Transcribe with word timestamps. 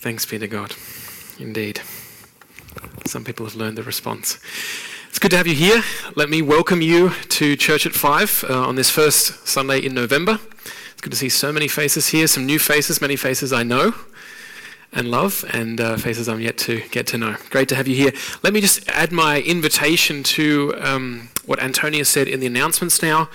Thanks 0.00 0.24
be 0.24 0.38
to 0.38 0.48
God. 0.48 0.74
Indeed. 1.38 1.82
Some 3.04 3.22
people 3.22 3.44
have 3.44 3.54
learned 3.54 3.76
the 3.76 3.82
response. 3.82 4.38
It's 5.10 5.18
good 5.18 5.30
to 5.32 5.36
have 5.36 5.46
you 5.46 5.54
here. 5.54 5.82
Let 6.16 6.30
me 6.30 6.40
welcome 6.40 6.80
you 6.80 7.10
to 7.10 7.54
Church 7.54 7.84
at 7.84 7.92
Five 7.92 8.42
uh, 8.48 8.66
on 8.66 8.76
this 8.76 8.88
first 8.88 9.46
Sunday 9.46 9.84
in 9.84 9.92
November. 9.92 10.38
It's 10.92 11.02
good 11.02 11.10
to 11.10 11.18
see 11.18 11.28
so 11.28 11.52
many 11.52 11.68
faces 11.68 12.08
here, 12.08 12.26
some 12.28 12.46
new 12.46 12.58
faces, 12.58 13.02
many 13.02 13.14
faces 13.14 13.52
I 13.52 13.62
know 13.62 13.92
and 14.90 15.10
love, 15.10 15.44
and 15.52 15.78
uh, 15.78 15.98
faces 15.98 16.30
I'm 16.30 16.40
yet 16.40 16.56
to 16.58 16.80
get 16.88 17.06
to 17.08 17.18
know. 17.18 17.36
Great 17.50 17.68
to 17.68 17.74
have 17.74 17.86
you 17.86 17.94
here. 17.94 18.12
Let 18.42 18.54
me 18.54 18.62
just 18.62 18.88
add 18.88 19.12
my 19.12 19.42
invitation 19.42 20.22
to 20.22 20.76
um, 20.80 21.28
what 21.44 21.62
Antonia 21.62 22.06
said 22.06 22.26
in 22.26 22.40
the 22.40 22.46
announcements 22.46 23.02
now. 23.02 23.28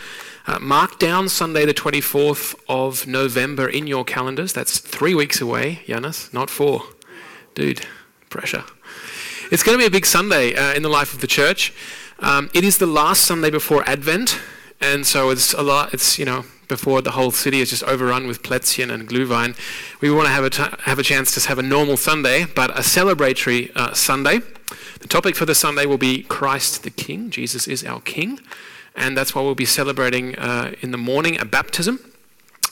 Uh, 0.48 0.60
mark 0.60 1.00
down 1.00 1.28
Sunday, 1.28 1.66
the 1.66 1.74
24th 1.74 2.54
of 2.70 3.08
November 3.08 3.68
in 3.68 3.88
your 3.88 4.04
calendars. 4.04 4.54
That's 4.54 4.78
three 4.78 5.16
weeks 5.16 5.42
away, 5.42 5.82
Yanis, 5.88 6.32
not 6.32 6.52
four. 6.52 6.84
Dude, 7.56 7.88
pressure. 8.30 8.64
It's 9.52 9.64
going 9.64 9.76
to 9.76 9.82
be 9.82 9.88
a 9.88 9.90
big 9.90 10.06
Sunday 10.06 10.54
uh, 10.54 10.76
in 10.76 10.84
the 10.84 10.90
life 10.90 11.16
of 11.16 11.22
the 11.22 11.28
church. 11.28 11.74
Um, 12.20 12.52
it 12.54 12.64
is 12.64 12.78
the 12.78 12.86
last 12.86 13.24
Sunday 13.24 13.50
before 13.50 13.84
Advent, 13.90 14.40
and 14.80 15.08
so 15.08 15.32
it's 15.32 15.54
a 15.54 15.64
lot. 15.64 15.96
It's 15.96 16.20
you 16.20 16.26
know 16.26 16.46
before 16.68 17.02
the 17.02 17.12
whole 17.12 17.32
city 17.32 17.60
is 17.60 17.72
just 17.72 17.84
overrun 17.84 18.28
with 18.28 18.44
Plätzchen 18.44 18.94
and 18.94 19.10
Glühwein. 19.10 19.58
We 20.00 20.12
want 20.12 20.28
to 20.28 20.32
have 20.32 20.44
a 20.44 20.52
t- 20.52 20.82
have 20.84 21.00
a 21.00 21.04
chance 21.04 21.34
to 21.34 21.48
have 21.48 21.58
a 21.58 21.64
normal 21.64 21.98
Sunday, 21.98 22.46
but 22.46 22.70
a 22.70 22.82
celebratory 22.82 23.76
uh, 23.76 23.94
Sunday. 23.94 24.42
The 25.00 25.08
topic 25.08 25.36
for 25.36 25.46
the 25.48 25.56
Sunday 25.56 25.88
will 25.88 25.98
be 25.98 26.22
Christ 26.22 26.84
the 26.84 26.92
King. 26.92 27.32
Jesus 27.32 27.68
is 27.68 27.84
our 27.84 28.00
King 28.02 28.40
and 28.96 29.18
that's 29.18 29.36
why 29.36 29.42
we'll 29.42 29.56
be 29.56 29.66
celebrating 29.66 30.36
uh, 30.36 30.74
in 30.82 30.92
the 30.92 30.98
morning 30.98 31.40
a 31.40 31.46
baptism. 31.46 32.00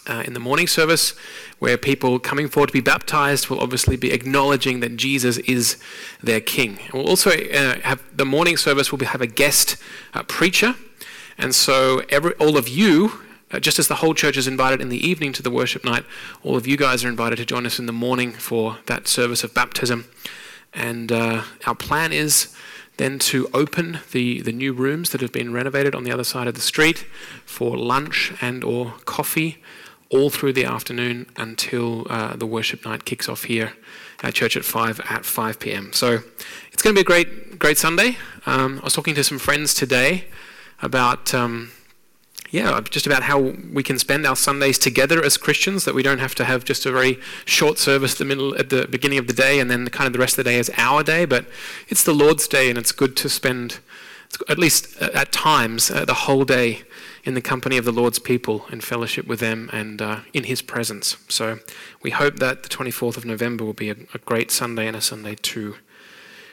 Uh, 0.05 0.21
in 0.27 0.33
the 0.33 0.39
morning 0.39 0.67
service, 0.67 1.13
where 1.59 1.77
people 1.77 2.19
coming 2.19 2.49
forward 2.49 2.67
to 2.67 2.73
be 2.73 2.81
baptized 2.81 3.47
will 3.47 3.61
obviously 3.61 3.95
be 3.95 4.11
acknowledging 4.11 4.81
that 4.81 4.97
Jesus 4.97 5.37
is 5.37 5.77
their 6.21 6.41
King. 6.41 6.77
We'll 6.93 7.07
also 7.07 7.29
uh, 7.29 7.79
have 7.83 8.01
the 8.13 8.25
morning 8.25 8.57
service 8.57 8.91
will 8.91 8.99
have 9.05 9.21
a 9.21 9.27
guest 9.27 9.77
uh, 10.13 10.23
preacher, 10.23 10.75
and 11.37 11.55
so 11.55 12.01
every, 12.09 12.33
all 12.33 12.57
of 12.57 12.67
you, 12.67 13.21
uh, 13.51 13.61
just 13.61 13.79
as 13.79 13.87
the 13.87 13.95
whole 13.95 14.13
church 14.13 14.35
is 14.35 14.45
invited 14.45 14.81
in 14.81 14.89
the 14.89 15.07
evening 15.07 15.31
to 15.33 15.41
the 15.41 15.51
worship 15.51 15.85
night, 15.85 16.03
all 16.43 16.57
of 16.57 16.67
you 16.67 16.75
guys 16.75 17.05
are 17.05 17.09
invited 17.09 17.37
to 17.37 17.45
join 17.45 17.65
us 17.65 17.79
in 17.79 17.85
the 17.85 17.93
morning 17.93 18.33
for 18.33 18.79
that 18.87 19.07
service 19.07 19.41
of 19.41 19.53
baptism. 19.53 20.05
And 20.73 21.11
uh, 21.11 21.43
our 21.65 21.75
plan 21.75 22.11
is 22.11 22.53
then 22.97 23.17
to 23.17 23.49
open 23.53 23.99
the, 24.11 24.41
the 24.41 24.51
new 24.51 24.73
rooms 24.73 25.09
that 25.09 25.21
have 25.21 25.31
been 25.31 25.51
renovated 25.51 25.95
on 25.95 26.03
the 26.03 26.11
other 26.11 26.23
side 26.23 26.47
of 26.47 26.53
the 26.53 26.61
street 26.61 27.05
for 27.45 27.77
lunch 27.77 28.33
and 28.41 28.63
or 28.63 28.93
coffee 29.05 29.57
all 30.09 30.29
through 30.29 30.53
the 30.53 30.63
afternoon 30.63 31.25
until 31.37 32.05
uh, 32.09 32.35
the 32.35 32.45
worship 32.45 32.85
night 32.85 33.03
kicks 33.03 33.27
off 33.27 33.45
here 33.45 33.73
at 34.21 34.33
church 34.35 34.55
at 34.55 34.63
5 34.63 35.01
at 35.09 35.25
5 35.25 35.59
p.m. 35.59 35.91
So 35.91 36.19
it's 36.71 36.81
going 36.81 36.95
to 36.95 36.97
be 36.97 37.01
a 37.01 37.05
great, 37.05 37.57
great 37.57 37.77
Sunday. 37.77 38.17
Um, 38.45 38.79
I 38.79 38.85
was 38.85 38.93
talking 38.93 39.15
to 39.15 39.23
some 39.23 39.39
friends 39.39 39.73
today 39.73 40.25
about 40.81 41.33
um, 41.33 41.71
yeah, 42.53 42.79
just 42.81 43.07
about 43.07 43.23
how 43.23 43.39
we 43.39 43.81
can 43.81 43.97
spend 43.97 44.27
our 44.27 44.35
Sundays 44.35 44.77
together 44.77 45.23
as 45.23 45.37
Christians, 45.37 45.85
that 45.85 45.95
we 45.95 46.03
don't 46.03 46.19
have 46.19 46.35
to 46.35 46.45
have 46.45 46.63
just 46.63 46.85
a 46.85 46.91
very 46.91 47.19
short 47.45 47.79
service 47.79 48.13
the 48.13 48.25
middle, 48.25 48.55
at 48.59 48.69
the 48.69 48.87
beginning 48.87 49.17
of 49.17 49.25
the 49.25 49.33
day 49.33 49.59
and 49.59 49.71
then 49.71 49.87
kind 49.87 50.05
of 50.05 50.13
the 50.13 50.19
rest 50.19 50.37
of 50.37 50.45
the 50.45 50.51
day 50.51 50.59
is 50.59 50.69
our 50.77 51.01
day, 51.01 51.25
but 51.25 51.47
it's 51.89 52.03
the 52.03 52.13
Lord's 52.13 52.47
day 52.47 52.69
and 52.69 52.77
it's 52.77 52.91
good 52.91 53.17
to 53.17 53.27
spend, 53.27 53.79
at 54.47 54.59
least 54.59 55.01
at 55.01 55.31
times, 55.31 55.89
uh, 55.89 56.05
the 56.05 56.13
whole 56.13 56.45
day 56.45 56.83
in 57.23 57.33
the 57.33 57.41
company 57.41 57.75
of 57.75 57.85
the 57.85 57.91
Lord's 57.91 58.19
people 58.19 58.65
and 58.69 58.83
fellowship 58.83 59.25
with 59.25 59.39
them 59.39 59.67
and 59.73 59.99
uh, 59.99 60.19
in 60.31 60.43
His 60.43 60.61
presence. 60.61 61.17
So 61.29 61.57
we 62.03 62.11
hope 62.11 62.35
that 62.35 62.61
the 62.61 62.69
24th 62.69 63.17
of 63.17 63.25
November 63.25 63.65
will 63.65 63.73
be 63.73 63.89
a, 63.89 63.95
a 64.13 64.19
great 64.19 64.51
Sunday 64.51 64.85
and 64.85 64.95
a 64.95 65.01
Sunday 65.01 65.33
to 65.41 65.77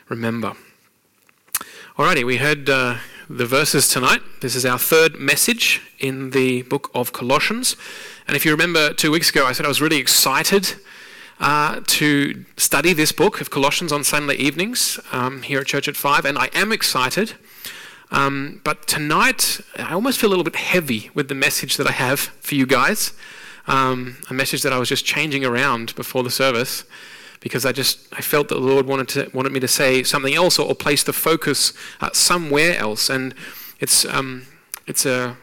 remember. 0.08 0.54
Alrighty, 1.98 2.24
we 2.24 2.38
heard 2.38 2.70
uh, 2.70 2.96
the 3.30 3.46
verses 3.46 3.86
tonight. 3.86 4.20
This 4.40 4.56
is 4.56 4.66
our 4.66 4.76
third 4.76 5.14
message 5.20 5.80
in 6.00 6.30
the 6.30 6.62
book 6.62 6.90
of 6.96 7.12
Colossians. 7.12 7.76
And 8.26 8.36
if 8.36 8.44
you 8.44 8.50
remember 8.50 8.92
two 8.92 9.12
weeks 9.12 9.30
ago, 9.30 9.46
I 9.46 9.52
said 9.52 9.64
I 9.64 9.68
was 9.68 9.80
really 9.80 9.98
excited 9.98 10.74
uh, 11.38 11.80
to 11.86 12.44
study 12.56 12.92
this 12.92 13.12
book 13.12 13.40
of 13.40 13.48
Colossians 13.48 13.92
on 13.92 14.02
Sunday 14.02 14.34
evenings 14.34 14.98
um, 15.12 15.42
here 15.42 15.60
at 15.60 15.68
Church 15.68 15.86
at 15.86 15.96
5, 15.96 16.24
and 16.24 16.36
I 16.36 16.50
am 16.54 16.72
excited. 16.72 17.34
Um, 18.10 18.60
but 18.64 18.88
tonight, 18.88 19.60
I 19.76 19.92
almost 19.92 20.18
feel 20.18 20.30
a 20.30 20.32
little 20.32 20.42
bit 20.42 20.56
heavy 20.56 21.10
with 21.14 21.28
the 21.28 21.36
message 21.36 21.76
that 21.76 21.86
I 21.86 21.92
have 21.92 22.18
for 22.18 22.56
you 22.56 22.66
guys. 22.66 23.12
Um, 23.68 24.16
a 24.28 24.34
message 24.34 24.62
that 24.62 24.72
I 24.72 24.78
was 24.80 24.88
just 24.88 25.04
changing 25.04 25.44
around 25.44 25.94
before 25.94 26.24
the 26.24 26.32
service 26.32 26.82
because 27.40 27.64
I 27.64 27.72
just 27.72 28.06
I 28.12 28.20
felt 28.20 28.48
that 28.48 28.54
the 28.54 28.60
Lord 28.60 28.86
wanted 28.86 29.08
to 29.08 29.30
wanted 29.34 29.52
me 29.52 29.60
to 29.60 29.68
say 29.68 30.02
something 30.02 30.34
else 30.34 30.58
or, 30.58 30.68
or 30.68 30.74
place 30.74 31.02
the 31.02 31.12
focus 31.12 31.72
uh, 32.00 32.10
somewhere 32.12 32.76
else. 32.76 33.10
And 33.10 33.34
it's 33.80 34.04
um, 34.04 34.46
it's 34.86 35.04
a 35.06 35.36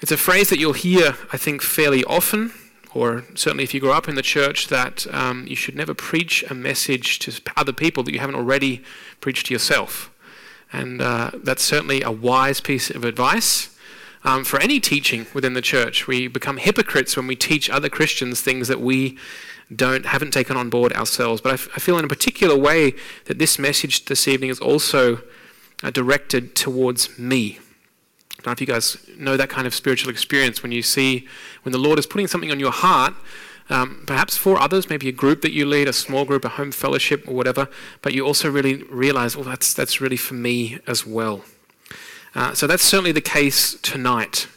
it's 0.00 0.12
a 0.12 0.16
phrase 0.16 0.50
that 0.50 0.58
you'll 0.58 0.72
hear 0.72 1.16
I 1.32 1.36
think 1.36 1.62
fairly 1.62 2.04
often, 2.04 2.52
or 2.92 3.24
certainly 3.34 3.64
if 3.64 3.72
you 3.72 3.80
grow 3.80 3.92
up 3.92 4.08
in 4.08 4.16
the 4.16 4.22
church, 4.22 4.68
that 4.68 5.06
um, 5.14 5.46
you 5.46 5.56
should 5.56 5.76
never 5.76 5.94
preach 5.94 6.44
a 6.50 6.54
message 6.54 7.18
to 7.20 7.40
other 7.56 7.72
people 7.72 8.02
that 8.02 8.12
you 8.12 8.18
haven't 8.18 8.36
already 8.36 8.82
preached 9.20 9.46
to 9.46 9.54
yourself. 9.54 10.10
And 10.72 11.02
uh, 11.02 11.30
that's 11.34 11.62
certainly 11.62 12.02
a 12.02 12.10
wise 12.10 12.60
piece 12.60 12.90
of 12.90 13.04
advice. 13.04 13.68
Um, 14.24 14.44
for 14.44 14.60
any 14.60 14.78
teaching 14.78 15.26
within 15.34 15.54
the 15.54 15.60
church, 15.60 16.06
we 16.06 16.28
become 16.28 16.56
hypocrites 16.56 17.16
when 17.16 17.26
we 17.26 17.34
teach 17.34 17.68
other 17.68 17.88
Christians 17.88 18.40
things 18.40 18.68
that 18.68 18.80
we 18.80 19.18
don't 19.74 20.06
haven't 20.06 20.32
taken 20.32 20.56
on 20.56 20.70
board 20.70 20.92
ourselves. 20.92 21.40
But 21.40 21.50
I, 21.50 21.54
f- 21.54 21.68
I 21.74 21.78
feel 21.78 21.98
in 21.98 22.04
a 22.04 22.08
particular 22.08 22.56
way 22.56 22.94
that 23.26 23.38
this 23.38 23.58
message 23.58 24.06
this 24.06 24.28
evening 24.28 24.50
is 24.50 24.60
also 24.60 25.22
uh, 25.82 25.90
directed 25.90 26.54
towards 26.54 27.18
me. 27.18 27.58
I 28.30 28.42
don't 28.42 28.46
know 28.46 28.52
if 28.52 28.60
you 28.60 28.66
guys 28.66 28.96
know 29.16 29.36
that 29.36 29.48
kind 29.48 29.66
of 29.66 29.74
spiritual 29.74 30.10
experience 30.10 30.62
when 30.62 30.72
you 30.72 30.82
see 30.82 31.28
when 31.62 31.72
the 31.72 31.78
Lord 31.78 31.98
is 31.98 32.06
putting 32.06 32.26
something 32.26 32.50
on 32.50 32.58
your 32.58 32.72
heart, 32.72 33.14
um, 33.70 34.02
perhaps 34.06 34.36
for 34.36 34.60
others, 34.60 34.90
maybe 34.90 35.08
a 35.08 35.12
group 35.12 35.42
that 35.42 35.52
you 35.52 35.64
lead, 35.64 35.88
a 35.88 35.92
small 35.92 36.24
group, 36.24 36.44
a 36.44 36.50
home 36.50 36.72
fellowship, 36.72 37.26
or 37.28 37.34
whatever, 37.34 37.68
but 38.02 38.12
you 38.12 38.26
also 38.26 38.50
really 38.50 38.82
realize, 38.84 39.36
well, 39.36 39.44
that's, 39.44 39.72
that's 39.72 40.00
really 40.00 40.16
for 40.16 40.34
me 40.34 40.78
as 40.86 41.06
well. 41.06 41.44
Uh, 42.34 42.52
so 42.52 42.66
that's 42.66 42.82
certainly 42.82 43.12
the 43.12 43.20
case 43.20 43.74
tonight. 43.80 44.48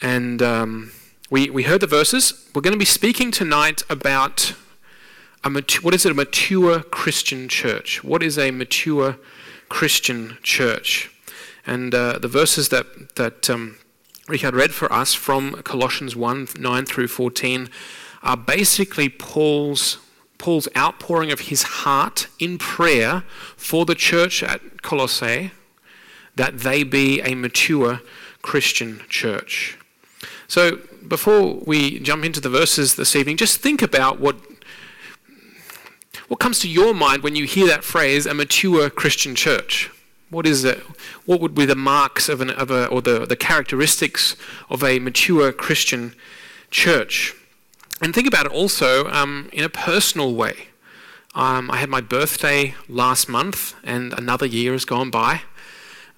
And 0.00 0.40
um, 0.40 0.92
we, 1.30 1.48
we 1.48 1.62
heard 1.62 1.80
the 1.80 1.86
verses. 1.86 2.48
We're 2.54 2.60
going 2.60 2.72
to 2.72 2.78
be 2.78 2.84
speaking 2.84 3.30
tonight 3.30 3.82
about 3.88 4.54
a 5.44 5.48
what 5.48 5.94
is 5.94 6.04
it, 6.04 6.10
a 6.10 6.14
mature 6.14 6.82
Christian 6.82 7.48
church? 7.48 8.02
What 8.02 8.22
is 8.22 8.36
a 8.36 8.50
mature 8.50 9.16
Christian 9.68 10.38
church? 10.42 11.10
And 11.64 11.94
uh, 11.94 12.18
the 12.18 12.26
verses 12.26 12.70
that, 12.70 13.14
that 13.14 13.48
um, 13.48 13.78
Richard 14.26 14.54
read 14.54 14.72
for 14.72 14.92
us 14.92 15.14
from 15.14 15.52
Colossians 15.62 16.16
1 16.16 16.48
9 16.58 16.84
through 16.84 17.06
14 17.06 17.68
are 18.24 18.36
basically 18.36 19.08
Paul's, 19.08 19.98
Paul's 20.36 20.68
outpouring 20.76 21.30
of 21.30 21.42
his 21.42 21.62
heart 21.62 22.26
in 22.40 22.58
prayer 22.58 23.22
for 23.56 23.84
the 23.84 23.94
church 23.94 24.42
at 24.42 24.82
Colossae 24.82 25.52
that 26.34 26.58
they 26.58 26.82
be 26.82 27.20
a 27.22 27.36
mature 27.36 28.00
Christian 28.42 29.02
church. 29.08 29.78
So, 30.48 30.80
before 31.10 31.54
we 31.66 31.98
jump 31.98 32.24
into 32.24 32.40
the 32.40 32.48
verses 32.48 32.94
this 32.94 33.14
evening, 33.14 33.36
just 33.36 33.60
think 33.60 33.82
about 33.82 34.20
what, 34.20 34.36
what 36.28 36.38
comes 36.38 36.60
to 36.60 36.68
your 36.68 36.94
mind 36.94 37.22
when 37.22 37.34
you 37.34 37.44
hear 37.44 37.66
that 37.66 37.84
phrase, 37.84 38.24
a 38.24 38.32
mature 38.32 38.88
Christian 38.88 39.34
church. 39.34 39.90
What 40.30 40.46
is 40.46 40.62
it? 40.64 40.78
What 41.26 41.40
would 41.40 41.54
be 41.54 41.66
the 41.66 41.74
marks 41.74 42.28
of, 42.28 42.40
an, 42.40 42.50
of 42.50 42.70
a, 42.70 42.86
or 42.86 43.02
the, 43.02 43.26
the 43.26 43.34
characteristics 43.34 44.36
of 44.70 44.84
a 44.84 45.00
mature 45.00 45.50
Christian 45.50 46.14
church? 46.70 47.34
And 48.00 48.14
think 48.14 48.28
about 48.28 48.46
it 48.46 48.52
also 48.52 49.08
um, 49.08 49.50
in 49.52 49.64
a 49.64 49.68
personal 49.68 50.32
way. 50.34 50.68
Um, 51.34 51.70
I 51.72 51.78
had 51.78 51.88
my 51.88 52.00
birthday 52.00 52.74
last 52.88 53.28
month, 53.28 53.74
and 53.82 54.12
another 54.12 54.46
year 54.46 54.72
has 54.72 54.84
gone 54.84 55.10
by. 55.10 55.42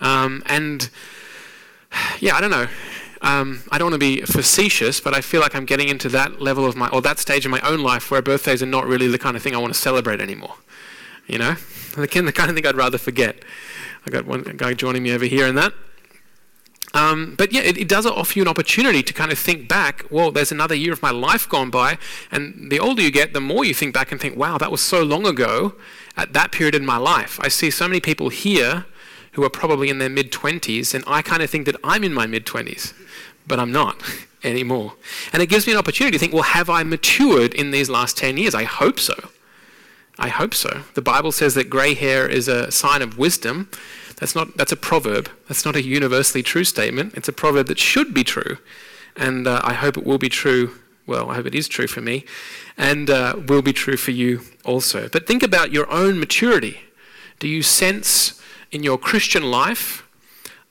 Um, 0.02 0.42
and 0.46 0.90
yeah, 2.20 2.36
I 2.36 2.42
don't 2.42 2.50
know 2.50 2.68
um, 3.22 3.62
I 3.70 3.78
don't 3.78 3.92
want 3.92 3.94
to 3.94 3.98
be 3.98 4.22
facetious, 4.22 5.00
but 5.00 5.14
I 5.14 5.20
feel 5.20 5.40
like 5.40 5.54
I'm 5.54 5.64
getting 5.64 5.88
into 5.88 6.08
that 6.10 6.42
level 6.42 6.66
of 6.66 6.76
my, 6.76 6.88
or 6.88 7.00
that 7.02 7.20
stage 7.20 7.44
in 7.44 7.52
my 7.52 7.60
own 7.60 7.80
life 7.80 8.10
where 8.10 8.20
birthdays 8.20 8.62
are 8.62 8.66
not 8.66 8.84
really 8.86 9.06
the 9.06 9.18
kind 9.18 9.36
of 9.36 9.42
thing 9.42 9.54
I 9.54 9.58
want 9.58 9.72
to 9.72 9.78
celebrate 9.78 10.20
anymore. 10.20 10.56
You 11.26 11.38
know? 11.38 11.56
The 11.92 12.08
kind 12.08 12.26
of 12.26 12.56
thing 12.56 12.66
I'd 12.66 12.74
rather 12.74 12.96
forget. 12.96 13.44
I 14.06 14.10
got 14.10 14.24
one 14.24 14.42
guy 14.56 14.72
joining 14.72 15.02
me 15.02 15.12
over 15.12 15.26
here 15.26 15.46
in 15.46 15.56
that. 15.56 15.74
Um, 16.94 17.34
but 17.36 17.52
yeah, 17.52 17.60
it, 17.60 17.76
it, 17.76 17.86
does 17.86 18.06
offer 18.06 18.38
you 18.38 18.42
an 18.42 18.48
opportunity 18.48 19.02
to 19.02 19.12
kind 19.12 19.30
of 19.30 19.38
think 19.38 19.68
back. 19.68 20.06
Well, 20.10 20.30
there's 20.30 20.50
another 20.50 20.74
year 20.74 20.94
of 20.94 21.02
my 21.02 21.10
life 21.10 21.46
gone 21.46 21.68
by, 21.68 21.98
and 22.30 22.72
the 22.72 22.80
older 22.80 23.02
you 23.02 23.10
get, 23.10 23.34
the 23.34 23.40
more 23.40 23.62
you 23.64 23.74
think 23.74 23.92
back 23.92 24.10
and 24.10 24.18
think, 24.20 24.36
"Wow, 24.36 24.56
that 24.56 24.70
was 24.70 24.80
so 24.80 25.02
long 25.02 25.26
ago." 25.26 25.74
At 26.16 26.32
that 26.34 26.50
period 26.52 26.74
in 26.74 26.84
my 26.84 26.98
life, 26.98 27.38
I 27.42 27.48
see 27.48 27.70
so 27.70 27.88
many 27.88 28.00
people 28.00 28.28
here 28.28 28.84
who 29.32 29.44
are 29.44 29.50
probably 29.50 29.88
in 29.88 29.98
their 29.98 30.10
mid 30.10 30.30
20s, 30.32 30.94
and 30.94 31.04
I 31.06 31.22
kind 31.22 31.42
of 31.42 31.50
think 31.50 31.66
that 31.66 31.76
I'm 31.82 32.04
in 32.04 32.12
my 32.12 32.26
mid 32.26 32.46
20s 32.46 32.92
but 33.46 33.58
I'm 33.58 33.72
not 33.72 33.96
anymore. 34.44 34.94
And 35.32 35.42
it 35.42 35.48
gives 35.48 35.66
me 35.66 35.72
an 35.72 35.78
opportunity 35.78 36.16
to 36.16 36.18
think, 36.18 36.32
well, 36.32 36.42
have 36.42 36.68
I 36.68 36.82
matured 36.82 37.54
in 37.54 37.70
these 37.70 37.88
last 37.88 38.16
10 38.16 38.36
years? 38.36 38.54
I 38.54 38.64
hope 38.64 38.98
so. 38.98 39.14
I 40.18 40.28
hope 40.28 40.54
so. 40.54 40.82
The 40.94 41.02
Bible 41.02 41.32
says 41.32 41.54
that 41.54 41.70
grey 41.70 41.94
hair 41.94 42.28
is 42.28 42.48
a 42.48 42.70
sign 42.70 43.02
of 43.02 43.18
wisdom. 43.18 43.70
That's, 44.16 44.34
not, 44.34 44.56
that's 44.56 44.72
a 44.72 44.76
proverb. 44.76 45.30
That's 45.48 45.64
not 45.64 45.74
a 45.74 45.82
universally 45.82 46.42
true 46.42 46.64
statement. 46.64 47.14
It's 47.14 47.28
a 47.28 47.32
proverb 47.32 47.66
that 47.68 47.78
should 47.78 48.12
be 48.12 48.22
true. 48.22 48.58
And 49.16 49.46
uh, 49.46 49.60
I 49.64 49.74
hope 49.74 49.96
it 49.96 50.04
will 50.04 50.18
be 50.18 50.28
true. 50.28 50.76
Well, 51.06 51.30
I 51.30 51.34
hope 51.36 51.46
it 51.46 51.54
is 51.54 51.66
true 51.66 51.86
for 51.86 52.00
me. 52.00 52.24
And 52.76 53.10
uh, 53.10 53.36
will 53.48 53.62
be 53.62 53.72
true 53.72 53.96
for 53.96 54.10
you 54.10 54.42
also. 54.64 55.08
But 55.08 55.26
think 55.26 55.42
about 55.42 55.72
your 55.72 55.90
own 55.90 56.20
maturity. 56.20 56.80
Do 57.38 57.48
you 57.48 57.62
sense 57.62 58.40
in 58.72 58.82
your 58.82 58.98
Christian 58.98 59.44
life 59.44 60.08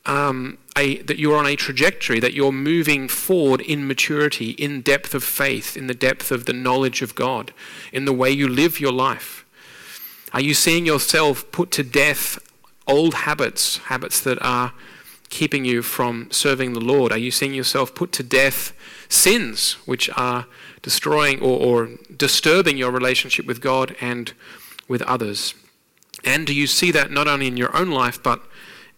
um, 0.05 0.57
a, 0.77 0.97
that 1.03 1.19
you're 1.19 1.37
on 1.37 1.45
a 1.45 1.55
trajectory, 1.55 2.19
that 2.19 2.33
you're 2.33 2.51
moving 2.51 3.07
forward 3.07 3.61
in 3.61 3.87
maturity, 3.87 4.51
in 4.51 4.81
depth 4.81 5.13
of 5.13 5.23
faith, 5.23 5.77
in 5.77 5.87
the 5.87 5.93
depth 5.93 6.31
of 6.31 6.45
the 6.45 6.53
knowledge 6.53 7.01
of 7.01 7.13
God, 7.13 7.53
in 7.93 8.05
the 8.05 8.13
way 8.13 8.31
you 8.31 8.47
live 8.47 8.79
your 8.79 8.91
life? 8.91 9.45
Are 10.33 10.41
you 10.41 10.53
seeing 10.53 10.85
yourself 10.85 11.51
put 11.51 11.71
to 11.71 11.83
death 11.83 12.39
old 12.87 13.13
habits, 13.13 13.77
habits 13.77 14.19
that 14.21 14.41
are 14.41 14.73
keeping 15.29 15.65
you 15.65 15.81
from 15.81 16.29
serving 16.31 16.73
the 16.73 16.79
Lord? 16.79 17.11
Are 17.11 17.17
you 17.17 17.31
seeing 17.31 17.53
yourself 17.53 17.93
put 17.93 18.11
to 18.13 18.23
death 18.23 18.73
sins 19.07 19.73
which 19.85 20.09
are 20.17 20.47
destroying 20.81 21.41
or, 21.41 21.59
or 21.59 21.89
disturbing 22.15 22.77
your 22.77 22.91
relationship 22.91 23.45
with 23.45 23.61
God 23.61 23.95
and 24.01 24.33
with 24.87 25.01
others? 25.03 25.53
And 26.23 26.45
do 26.45 26.53
you 26.53 26.67
see 26.67 26.91
that 26.91 27.11
not 27.11 27.27
only 27.27 27.47
in 27.47 27.57
your 27.57 27.75
own 27.75 27.91
life, 27.91 28.21
but 28.21 28.41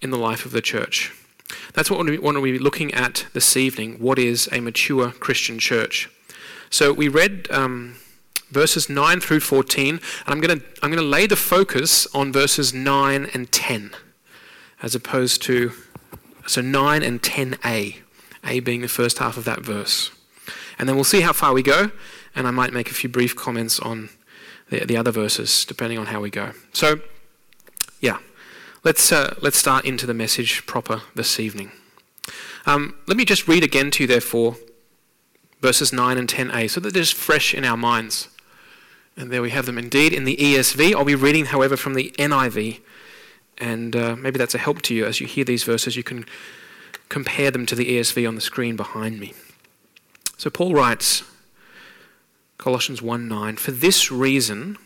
in 0.01 0.11
the 0.11 0.17
life 0.17 0.45
of 0.45 0.51
the 0.51 0.61
church? 0.61 1.11
That's 1.73 1.89
what 1.89 2.05
we 2.05 2.17
want 2.17 2.37
to 2.37 2.41
be 2.41 2.59
looking 2.59 2.93
at 2.93 3.25
this 3.33 3.55
evening. 3.55 3.99
What 3.99 4.19
is 4.19 4.49
a 4.51 4.59
mature 4.59 5.11
Christian 5.11 5.59
church? 5.59 6.09
So 6.69 6.91
we 6.91 7.07
read 7.07 7.47
um, 7.51 7.97
verses 8.49 8.89
9 8.89 9.19
through 9.19 9.41
14, 9.41 9.95
and 9.95 10.01
I'm 10.25 10.39
going 10.39 10.59
to 10.59 10.65
I'm 10.81 10.89
going 10.89 11.03
to 11.03 11.07
lay 11.07 11.27
the 11.27 11.35
focus 11.35 12.07
on 12.13 12.31
verses 12.31 12.73
9 12.73 13.29
and 13.33 13.51
10, 13.51 13.91
as 14.81 14.95
opposed 14.95 15.41
to 15.43 15.71
so 16.45 16.61
9 16.61 17.03
and 17.03 17.21
10a, 17.21 17.97
a 18.45 18.59
being 18.59 18.81
the 18.81 18.87
first 18.87 19.19
half 19.19 19.37
of 19.37 19.45
that 19.45 19.61
verse, 19.61 20.11
and 20.77 20.87
then 20.87 20.95
we'll 20.95 21.03
see 21.03 21.21
how 21.21 21.33
far 21.33 21.53
we 21.53 21.63
go, 21.63 21.91
and 22.35 22.47
I 22.47 22.51
might 22.51 22.73
make 22.73 22.89
a 22.89 22.93
few 22.93 23.09
brief 23.09 23.35
comments 23.35 23.79
on 23.79 24.09
the, 24.69 24.85
the 24.85 24.97
other 24.97 25.11
verses 25.11 25.65
depending 25.65 25.99
on 25.99 26.07
how 26.07 26.21
we 26.21 26.29
go. 26.29 26.51
So, 26.73 27.01
yeah, 28.03 28.17
let's 28.83 29.13
uh, 29.13 29.33
let's 29.41 29.57
start 29.57 29.85
into 29.85 30.05
the 30.05 30.13
message 30.13 30.65
proper 30.65 31.03
this 31.15 31.39
evening. 31.39 31.71
Um, 32.65 32.95
let 33.07 33.15
me 33.15 33.23
just 33.23 33.47
read 33.47 33.63
again 33.63 33.91
to 33.91 34.03
you, 34.03 34.07
therefore, 34.07 34.57
verses 35.61 35.93
9 35.93 36.17
and 36.17 36.27
10a, 36.27 36.69
so 36.69 36.81
that 36.81 36.93
they're 36.93 37.03
just 37.03 37.13
fresh 37.13 37.53
in 37.53 37.63
our 37.63 37.77
minds. 37.77 38.27
And 39.15 39.31
there 39.31 39.41
we 39.41 39.51
have 39.51 39.65
them 39.65 39.77
indeed 39.77 40.11
in 40.11 40.25
the 40.25 40.35
ESV. 40.35 40.93
I'll 40.93 41.05
be 41.05 41.15
reading, 41.15 41.45
however, 41.45 41.77
from 41.77 41.93
the 41.93 42.13
NIV. 42.19 42.81
And 43.57 43.95
uh, 43.95 44.15
maybe 44.17 44.37
that's 44.37 44.55
a 44.55 44.57
help 44.57 44.81
to 44.83 44.95
you 44.95 45.05
as 45.05 45.21
you 45.21 45.27
hear 45.27 45.45
these 45.45 45.63
verses. 45.63 45.95
You 45.95 46.03
can 46.03 46.25
compare 47.07 47.51
them 47.51 47.65
to 47.67 47.75
the 47.75 47.85
ESV 47.85 48.27
on 48.27 48.35
the 48.35 48.41
screen 48.41 48.75
behind 48.75 49.17
me. 49.19 49.33
So 50.37 50.49
Paul 50.49 50.73
writes, 50.73 51.23
Colossians 52.57 53.01
1 53.01 53.29
9, 53.29 53.55
For 53.55 53.71
this 53.71 54.11
reason, 54.11 54.77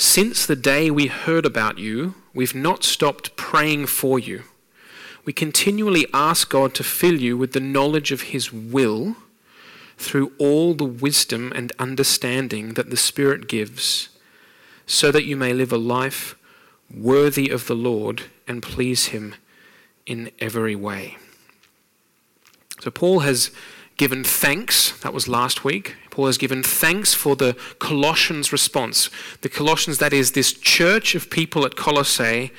since 0.00 0.46
the 0.46 0.54
day 0.54 0.92
we 0.92 1.08
heard 1.08 1.44
about 1.44 1.76
you, 1.76 2.14
we've 2.32 2.54
not 2.54 2.84
stopped 2.84 3.34
praying 3.34 3.84
for 3.86 4.16
you. 4.16 4.44
We 5.24 5.32
continually 5.32 6.06
ask 6.14 6.48
God 6.48 6.72
to 6.74 6.84
fill 6.84 7.20
you 7.20 7.36
with 7.36 7.52
the 7.52 7.58
knowledge 7.58 8.12
of 8.12 8.30
His 8.30 8.52
will 8.52 9.16
through 9.96 10.34
all 10.38 10.72
the 10.72 10.84
wisdom 10.84 11.52
and 11.52 11.72
understanding 11.80 12.74
that 12.74 12.90
the 12.90 12.96
Spirit 12.96 13.48
gives, 13.48 14.08
so 14.86 15.10
that 15.10 15.24
you 15.24 15.36
may 15.36 15.52
live 15.52 15.72
a 15.72 15.76
life 15.76 16.36
worthy 16.96 17.50
of 17.50 17.66
the 17.66 17.74
Lord 17.74 18.22
and 18.46 18.62
please 18.62 19.06
Him 19.06 19.34
in 20.06 20.30
every 20.38 20.76
way. 20.76 21.18
So, 22.82 22.92
Paul 22.92 23.20
has 23.20 23.50
given 23.96 24.22
thanks, 24.22 24.96
that 25.00 25.12
was 25.12 25.26
last 25.26 25.64
week. 25.64 25.96
Paul 26.18 26.26
has 26.26 26.36
given 26.36 26.64
thanks 26.64 27.14
for 27.14 27.36
the 27.36 27.56
Colossians 27.78 28.50
response. 28.50 29.08
The 29.42 29.48
Colossians, 29.48 29.98
that 29.98 30.12
is, 30.12 30.32
this 30.32 30.52
church 30.52 31.14
of 31.14 31.30
people 31.30 31.64
at 31.64 31.76
Colossae, 31.76 32.50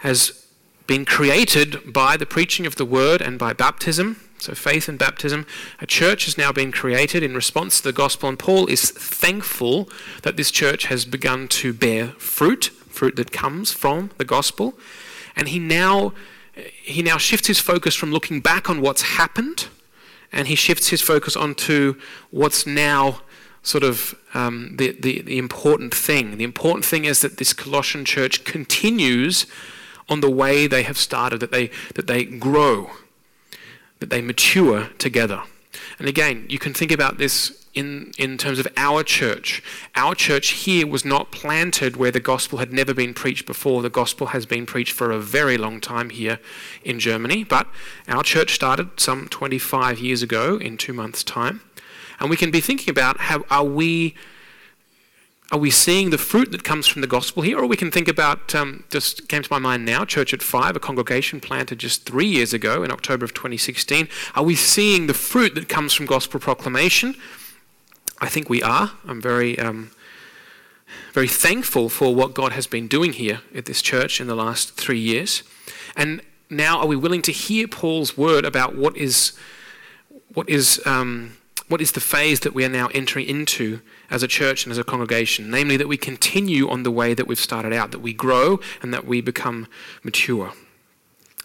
has 0.00 0.46
been 0.86 1.06
created 1.06 1.90
by 1.90 2.18
the 2.18 2.26
preaching 2.26 2.66
of 2.66 2.76
the 2.76 2.84
word 2.84 3.22
and 3.22 3.38
by 3.38 3.54
baptism. 3.54 4.20
So, 4.36 4.52
faith 4.52 4.90
and 4.90 4.98
baptism. 4.98 5.46
A 5.80 5.86
church 5.86 6.26
has 6.26 6.36
now 6.36 6.52
been 6.52 6.70
created 6.70 7.22
in 7.22 7.34
response 7.34 7.78
to 7.78 7.84
the 7.84 7.94
gospel, 7.94 8.28
and 8.28 8.38
Paul 8.38 8.66
is 8.66 8.90
thankful 8.90 9.88
that 10.22 10.36
this 10.36 10.50
church 10.50 10.84
has 10.88 11.06
begun 11.06 11.48
to 11.48 11.72
bear 11.72 12.08
fruit, 12.18 12.64
fruit 12.90 13.16
that 13.16 13.32
comes 13.32 13.72
from 13.72 14.10
the 14.18 14.26
gospel. 14.26 14.78
And 15.34 15.48
he 15.48 15.58
now, 15.58 16.12
he 16.82 17.00
now 17.00 17.16
shifts 17.16 17.46
his 17.46 17.58
focus 17.58 17.94
from 17.94 18.12
looking 18.12 18.42
back 18.42 18.68
on 18.68 18.82
what's 18.82 19.16
happened, 19.16 19.68
and 20.32 20.48
he 20.48 20.54
shifts 20.54 20.88
his 20.88 21.00
focus 21.00 21.36
onto 21.36 21.94
what's 22.30 22.66
now 22.66 23.20
sort 23.62 23.84
of 23.84 24.14
um, 24.34 24.76
the, 24.76 24.92
the, 24.92 25.22
the 25.22 25.38
important 25.38 25.94
thing. 25.94 26.36
The 26.38 26.44
important 26.44 26.84
thing 26.84 27.04
is 27.04 27.20
that 27.22 27.38
this 27.38 27.52
Colossian 27.52 28.04
church 28.04 28.44
continues 28.44 29.46
on 30.08 30.20
the 30.20 30.30
way 30.30 30.66
they 30.66 30.84
have 30.84 30.96
started, 30.96 31.40
that 31.40 31.52
they, 31.52 31.70
that 31.94 32.06
they 32.06 32.24
grow 32.24 32.90
that 33.98 34.10
they 34.10 34.22
mature 34.22 34.88
together. 34.98 35.42
And 35.98 36.08
again, 36.08 36.46
you 36.48 36.58
can 36.58 36.74
think 36.74 36.92
about 36.92 37.18
this 37.18 37.66
in, 37.78 38.12
in 38.18 38.36
terms 38.36 38.58
of 38.58 38.66
our 38.76 39.04
church. 39.04 39.62
Our 39.94 40.14
church 40.14 40.48
here 40.48 40.86
was 40.86 41.04
not 41.04 41.30
planted 41.30 41.96
where 41.96 42.10
the 42.10 42.20
gospel 42.20 42.58
had 42.58 42.72
never 42.72 42.92
been 42.92 43.14
preached 43.14 43.46
before. 43.46 43.82
The 43.82 43.88
gospel 43.88 44.28
has 44.28 44.46
been 44.46 44.66
preached 44.66 44.92
for 44.92 45.12
a 45.12 45.20
very 45.20 45.56
long 45.56 45.80
time 45.80 46.10
here 46.10 46.40
in 46.82 46.98
Germany, 46.98 47.44
but 47.44 47.68
our 48.08 48.24
church 48.24 48.54
started 48.54 48.98
some 48.98 49.28
25 49.28 50.00
years 50.00 50.22
ago 50.22 50.56
in 50.56 50.76
two 50.76 50.92
months' 50.92 51.22
time. 51.22 51.60
And 52.18 52.28
we 52.28 52.36
can 52.36 52.50
be 52.50 52.60
thinking 52.60 52.90
about 52.90 53.20
how 53.20 53.44
are 53.48 53.64
we 53.64 54.16
are 55.50 55.58
we 55.58 55.70
seeing 55.70 56.10
the 56.10 56.18
fruit 56.18 56.52
that 56.52 56.62
comes 56.62 56.86
from 56.86 57.00
the 57.00 57.06
gospel 57.06 57.42
here? 57.42 57.58
Or 57.58 57.64
we 57.64 57.76
can 57.76 57.90
think 57.90 58.06
about, 58.06 58.54
um, 58.54 58.84
just 58.90 59.30
came 59.30 59.42
to 59.42 59.48
my 59.50 59.58
mind 59.58 59.86
now, 59.86 60.04
Church 60.04 60.34
at 60.34 60.42
Five, 60.42 60.76
a 60.76 60.78
congregation 60.78 61.40
planted 61.40 61.78
just 61.78 62.04
three 62.04 62.26
years 62.26 62.52
ago 62.52 62.82
in 62.82 62.90
October 62.90 63.24
of 63.24 63.32
2016. 63.32 64.08
Are 64.34 64.42
we 64.42 64.54
seeing 64.54 65.06
the 65.06 65.14
fruit 65.14 65.54
that 65.54 65.70
comes 65.70 65.94
from 65.94 66.04
gospel 66.04 66.38
proclamation? 66.38 67.14
I 68.20 68.28
think 68.28 68.48
we 68.48 68.62
are. 68.62 68.92
I'm 69.06 69.20
very, 69.20 69.58
um, 69.58 69.90
very 71.12 71.28
thankful 71.28 71.88
for 71.88 72.14
what 72.14 72.34
God 72.34 72.52
has 72.52 72.66
been 72.66 72.88
doing 72.88 73.12
here 73.12 73.40
at 73.54 73.66
this 73.66 73.80
church 73.80 74.20
in 74.20 74.26
the 74.26 74.34
last 74.34 74.74
three 74.74 74.98
years. 74.98 75.42
And 75.96 76.22
now, 76.50 76.80
are 76.80 76.86
we 76.86 76.96
willing 76.96 77.22
to 77.22 77.32
hear 77.32 77.68
Paul's 77.68 78.16
word 78.16 78.44
about 78.44 78.74
what 78.74 78.96
is, 78.96 79.32
what 80.32 80.48
is, 80.48 80.80
um, 80.86 81.36
what 81.68 81.80
is 81.80 81.92
the 81.92 82.00
phase 82.00 82.40
that 82.40 82.54
we 82.54 82.64
are 82.64 82.70
now 82.70 82.88
entering 82.94 83.26
into 83.26 83.80
as 84.10 84.22
a 84.22 84.28
church 84.28 84.64
and 84.64 84.72
as 84.72 84.78
a 84.78 84.84
congregation, 84.84 85.50
namely 85.50 85.76
that 85.76 85.88
we 85.88 85.98
continue 85.98 86.68
on 86.70 86.82
the 86.82 86.90
way 86.90 87.14
that 87.14 87.26
we've 87.26 87.38
started 87.38 87.72
out, 87.72 87.90
that 87.90 88.00
we 88.00 88.14
grow 88.14 88.58
and 88.82 88.92
that 88.94 89.06
we 89.06 89.20
become 89.20 89.68
mature. 90.02 90.52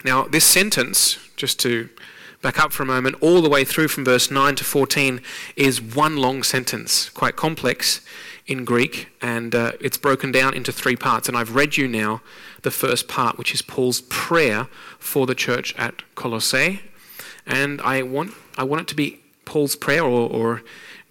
Now, 0.06 0.24
this 0.24 0.46
sentence, 0.46 1.18
just 1.36 1.60
to 1.62 1.90
back 2.44 2.60
up 2.60 2.72
for 2.72 2.84
a 2.84 2.86
moment, 2.86 3.16
all 3.22 3.42
the 3.42 3.50
way 3.50 3.64
through 3.64 3.88
from 3.88 4.06
verse 4.06 4.30
9 4.30 4.56
to 4.58 4.64
14, 4.64 5.22
is 5.56 5.82
one 5.82 6.18
long 6.18 6.44
sentence, 6.44 7.10
quite 7.10 7.36
complex 7.36 8.02
in 8.46 8.66
Greek, 8.66 9.08
and 9.22 9.56
uh, 9.56 9.72
it's 9.80 9.98
broken 9.98 10.32
down 10.32 10.54
into 10.54 10.72
three 10.72 10.98
parts. 10.98 11.28
And 11.28 11.38
I've 11.38 11.56
read 11.56 11.78
you 11.78 11.88
now 11.88 12.22
the 12.62 12.70
first 12.70 13.08
part, 13.08 13.38
which 13.38 13.54
is 13.54 13.62
Paul's 13.62 14.02
prayer 14.02 14.68
for 15.00 15.26
the 15.26 15.34
church 15.34 15.74
at 15.78 16.04
Colossae. 16.16 16.82
And 17.48 17.82
I 17.82 18.04
want, 18.04 18.34
I 18.58 18.66
want 18.66 18.82
it 18.82 18.88
to 18.90 18.96
be 18.96 19.22
Paul's 19.46 19.78
prayer 19.78 20.04
or, 20.04 20.30
or 20.30 20.64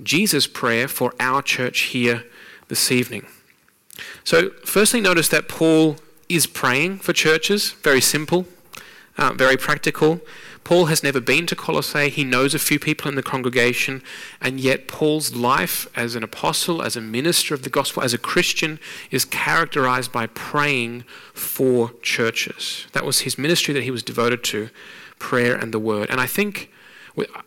Jesus' 0.03 0.47
prayer 0.47 0.87
for 0.87 1.15
our 1.19 1.41
church 1.41 1.81
here 1.81 2.25
this 2.69 2.93
evening. 2.93 3.27
So, 4.23 4.51
firstly, 4.65 5.01
notice 5.01 5.29
that 5.29 5.49
Paul 5.49 5.97
is 6.29 6.47
praying 6.47 6.99
for 6.99 7.13
churches. 7.13 7.73
Very 7.83 8.01
simple, 8.01 8.47
uh, 9.17 9.33
very 9.33 9.57
practical. 9.57 10.21
Paul 10.65 10.87
has 10.87 11.03
never 11.03 11.21
been 11.21 11.47
to 11.47 11.57
Colossae. 11.57 12.09
He 12.09 12.25
knows 12.25 12.55
a 12.55 12.59
few 12.59 12.79
people 12.79 13.09
in 13.09 13.15
the 13.15 13.23
congregation, 13.23 14.03
and 14.41 14.61
yet 14.61 14.87
Paul's 14.87 15.35
life 15.35 15.87
as 15.97 16.15
an 16.15 16.23
apostle, 16.23 16.83
as 16.83 16.97
a 16.97 17.01
minister 17.01 17.55
of 17.55 17.63
the 17.63 17.71
gospel, 17.71 18.03
as 18.03 18.15
a 18.15 18.19
Christian, 18.19 18.79
is 19.11 19.25
characterized 19.25 20.13
by 20.13 20.27
praying 20.29 21.05
for 21.35 21.93
churches. 22.03 22.87
That 22.93 23.05
was 23.05 23.21
his 23.21 23.37
ministry 23.37 23.75
that 23.75 23.83
he 23.83 23.91
was 23.91 24.03
devoted 24.03 24.45
to 24.45 24.71
prayer 25.19 25.55
and 25.55 25.73
the 25.73 25.79
word. 25.79 26.11
And 26.11 26.21
I 26.21 26.27
think 26.27 26.71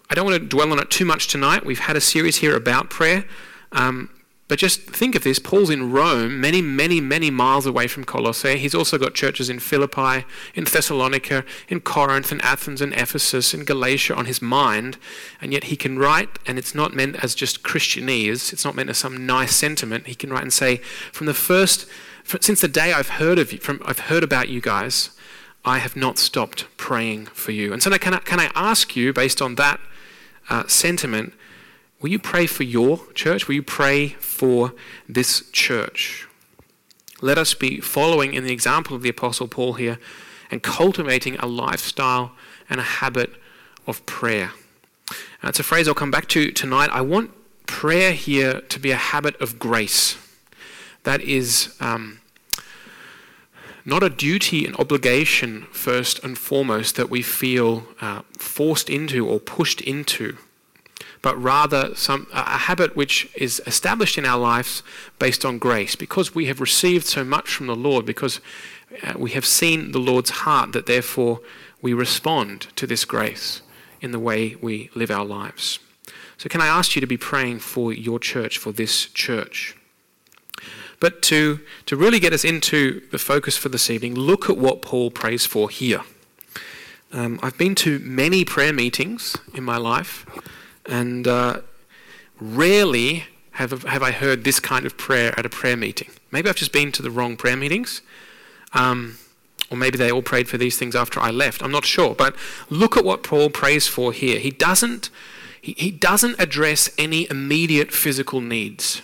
I 0.09 0.13
don't 0.13 0.25
want 0.25 0.41
to 0.41 0.47
dwell 0.47 0.71
on 0.71 0.79
it 0.79 0.89
too 0.89 1.05
much 1.05 1.27
tonight. 1.27 1.65
We've 1.65 1.79
had 1.79 1.95
a 1.95 2.01
series 2.01 2.37
here 2.37 2.55
about 2.55 2.89
prayer. 2.89 3.25
Um, 3.71 4.09
but 4.47 4.59
just 4.59 4.81
think 4.81 5.15
of 5.15 5.23
this 5.23 5.39
Paul's 5.39 5.71
in 5.71 5.91
Rome, 5.91 6.39
many, 6.39 6.61
many, 6.61 7.01
many 7.01 7.31
miles 7.31 7.65
away 7.65 7.87
from 7.87 8.03
Colossae. 8.03 8.57
He's 8.57 8.75
also 8.75 8.99
got 8.99 9.15
churches 9.15 9.49
in 9.49 9.57
Philippi, 9.57 10.23
in 10.53 10.65
Thessalonica, 10.65 11.43
in 11.67 11.79
Corinth, 11.79 12.31
in 12.31 12.39
Athens, 12.41 12.79
in 12.79 12.93
Ephesus, 12.93 13.55
in 13.55 13.65
Galatia 13.65 14.13
on 14.13 14.25
his 14.25 14.43
mind. 14.43 14.97
And 15.41 15.51
yet 15.51 15.65
he 15.65 15.75
can 15.75 15.97
write, 15.97 16.29
and 16.45 16.59
it's 16.59 16.75
not 16.75 16.93
meant 16.93 17.23
as 17.23 17.33
just 17.33 17.63
Christianese, 17.63 18.53
it's 18.53 18.63
not 18.63 18.75
meant 18.75 18.91
as 18.91 18.99
some 18.99 19.25
nice 19.25 19.55
sentiment. 19.55 20.05
He 20.05 20.15
can 20.15 20.31
write 20.31 20.43
and 20.43 20.53
say, 20.53 20.77
From 21.11 21.25
the 21.25 21.33
first, 21.33 21.87
since 22.39 22.61
the 22.61 22.67
day 22.67 22.93
I've 22.93 23.09
heard 23.09 23.39
of 23.39 23.51
you, 23.51 23.57
from, 23.57 23.81
I've 23.83 23.99
heard 23.99 24.23
about 24.23 24.49
you 24.49 24.61
guys, 24.61 25.09
I 25.63 25.79
have 25.79 25.95
not 25.95 26.19
stopped 26.19 26.67
praying 26.77 27.25
for 27.27 27.51
you. 27.51 27.73
And 27.73 27.81
so 27.81 27.89
can 27.97 28.13
I, 28.13 28.19
can 28.19 28.39
I 28.39 28.51
ask 28.53 28.95
you, 28.95 29.11
based 29.11 29.41
on 29.41 29.55
that 29.55 29.79
uh, 30.51 30.67
sentiment, 30.67 31.33
Will 32.01 32.09
you 32.09 32.19
pray 32.19 32.45
for 32.45 32.63
your 32.63 32.99
church? 33.13 33.47
Will 33.47 33.55
you 33.55 33.63
pray 33.63 34.09
for 34.09 34.73
this 35.07 35.49
church? 35.51 36.27
Let 37.21 37.37
us 37.37 37.53
be 37.53 37.79
following 37.79 38.33
in 38.33 38.43
the 38.43 38.51
example 38.51 38.95
of 38.95 39.01
the 39.01 39.09
Apostle 39.09 39.47
Paul 39.47 39.73
here 39.73 39.97
and 40.51 40.61
cultivating 40.61 41.37
a 41.37 41.47
lifestyle 41.47 42.33
and 42.69 42.79
a 42.79 42.83
habit 42.83 43.31
of 43.87 44.05
prayer. 44.05 44.51
Now, 45.41 45.49
it's 45.49 45.59
a 45.59 45.63
phrase 45.63 45.87
I'll 45.87 45.93
come 45.93 46.11
back 46.11 46.27
to 46.29 46.51
tonight. 46.51 46.89
I 46.91 47.01
want 47.01 47.31
prayer 47.65 48.11
here 48.11 48.61
to 48.61 48.79
be 48.79 48.91
a 48.91 48.97
habit 48.97 49.39
of 49.41 49.57
grace. 49.57 50.17
That 51.03 51.21
is 51.21 51.75
um, 51.79 52.19
not 53.85 54.03
a 54.03 54.09
duty 54.09 54.65
and 54.65 54.75
obligation, 54.77 55.67
first 55.71 56.23
and 56.23 56.37
foremost, 56.37 56.95
that 56.97 57.09
we 57.09 57.21
feel 57.21 57.87
uh, 58.01 58.23
forced 58.37 58.89
into 58.89 59.27
or 59.27 59.39
pushed 59.39 59.81
into 59.81 60.37
but 61.25 61.41
rather 61.41 61.95
some, 61.95 62.27
a 62.33 62.59
habit 62.59 62.95
which 62.95 63.27
is 63.33 63.59
established 63.65 64.15
in 64.15 64.25
our 64.25 64.37
lives 64.37 64.83
based 65.17 65.43
on 65.43 65.57
grace. 65.57 65.95
Because 65.95 66.35
we 66.35 66.45
have 66.45 66.61
received 66.61 67.07
so 67.07 67.23
much 67.23 67.49
from 67.49 67.65
the 67.65 67.75
Lord, 67.75 68.05
because 68.05 68.39
uh, 69.01 69.15
we 69.17 69.31
have 69.31 69.43
seen 69.43 69.91
the 69.91 69.97
Lord's 69.97 70.29
heart, 70.29 70.71
that 70.73 70.85
therefore 70.85 71.39
we 71.81 71.93
respond 71.93 72.67
to 72.75 72.85
this 72.85 73.05
grace 73.05 73.63
in 74.01 74.11
the 74.11 74.19
way 74.19 74.55
we 74.61 74.91
live 74.93 75.09
our 75.09 75.25
lives. 75.25 75.79
So, 76.37 76.47
can 76.47 76.61
I 76.61 76.67
ask 76.67 76.93
you 76.93 77.01
to 77.01 77.07
be 77.07 77.17
praying 77.17 77.57
for 77.57 77.91
your 77.91 78.19
church, 78.19 78.59
for 78.59 78.71
this 78.71 79.07
church? 79.07 79.75
But 80.99 81.23
to, 81.23 81.59
to 81.87 81.95
really 81.95 82.19
get 82.19 82.33
us 82.33 82.45
into 82.45 83.01
the 83.09 83.17
focus 83.17 83.57
for 83.57 83.69
this 83.69 83.89
evening, 83.89 84.13
look 84.13 84.47
at 84.47 84.57
what 84.57 84.83
Paul 84.83 85.09
prays 85.09 85.43
for 85.47 85.71
here. 85.71 86.01
Um, 87.11 87.39
I've 87.41 87.57
been 87.57 87.73
to 87.75 87.97
many 87.97 88.45
prayer 88.45 88.73
meetings 88.73 89.35
in 89.55 89.63
my 89.63 89.77
life, 89.77 90.27
and 90.87 91.27
uh, 91.27 91.61
rarely 92.39 93.25
have, 93.51 93.83
have 93.83 94.03
I 94.03 94.11
heard 94.11 94.43
this 94.43 94.59
kind 94.59 94.85
of 94.85 94.97
prayer 94.97 95.33
at 95.37 95.45
a 95.45 95.49
prayer 95.49 95.77
meeting. 95.77 96.09
Maybe 96.31 96.49
I've 96.49 96.55
just 96.55 96.73
been 96.73 96.91
to 96.93 97.01
the 97.01 97.11
wrong 97.11 97.37
prayer 97.37 97.55
meetings. 97.55 98.01
Um, 98.73 99.17
or 99.71 99.77
maybe 99.77 99.97
they 99.97 100.11
all 100.11 100.21
prayed 100.21 100.47
for 100.47 100.57
these 100.57 100.77
things 100.77 100.95
after 100.95 101.19
I 101.19 101.31
left. 101.31 101.63
I'm 101.63 101.71
not 101.71 101.85
sure. 101.85 102.13
But 102.13 102.35
look 102.69 102.97
at 102.97 103.05
what 103.05 103.23
Paul 103.23 103.49
prays 103.49 103.87
for 103.87 104.11
here. 104.11 104.39
He 104.39 104.51
doesn't, 104.51 105.09
he, 105.61 105.73
he 105.77 105.91
doesn't 105.91 106.39
address 106.39 106.89
any 106.97 107.27
immediate 107.29 107.91
physical 107.91 108.41
needs. 108.41 109.01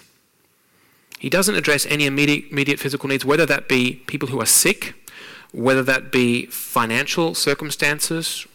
He 1.17 1.29
doesn't 1.29 1.55
address 1.55 1.85
any 1.85 2.05
immediate, 2.05 2.51
immediate 2.51 2.79
physical 2.79 3.07
needs, 3.07 3.25
whether 3.25 3.45
that 3.45 3.67
be 3.69 3.95
people 4.07 4.29
who 4.29 4.41
are 4.41 4.45
sick, 4.45 4.95
whether 5.51 5.83
that 5.83 6.11
be 6.11 6.45
financial 6.47 7.33
circumstances, 7.35 8.45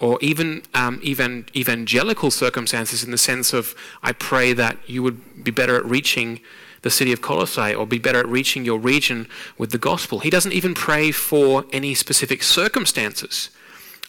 or 0.00 0.18
even 0.20 0.62
um, 0.74 1.00
even 1.02 1.46
evangelical 1.54 2.30
circumstances 2.30 3.02
in 3.02 3.10
the 3.10 3.18
sense 3.18 3.52
of 3.52 3.74
I 4.02 4.12
pray 4.12 4.52
that 4.52 4.78
you 4.88 5.02
would 5.02 5.44
be 5.44 5.50
better 5.50 5.76
at 5.76 5.84
reaching 5.84 6.40
the 6.82 6.90
city 6.90 7.12
of 7.12 7.20
Colossae 7.20 7.74
or 7.74 7.86
be 7.86 7.98
better 7.98 8.20
at 8.20 8.28
reaching 8.28 8.64
your 8.64 8.78
region 8.78 9.26
with 9.56 9.70
the 9.70 9.78
gospel. 9.78 10.20
He 10.20 10.30
doesn't 10.30 10.52
even 10.52 10.74
pray 10.74 11.10
for 11.10 11.64
any 11.72 11.94
specific 11.94 12.42
circumstances. 12.42 13.50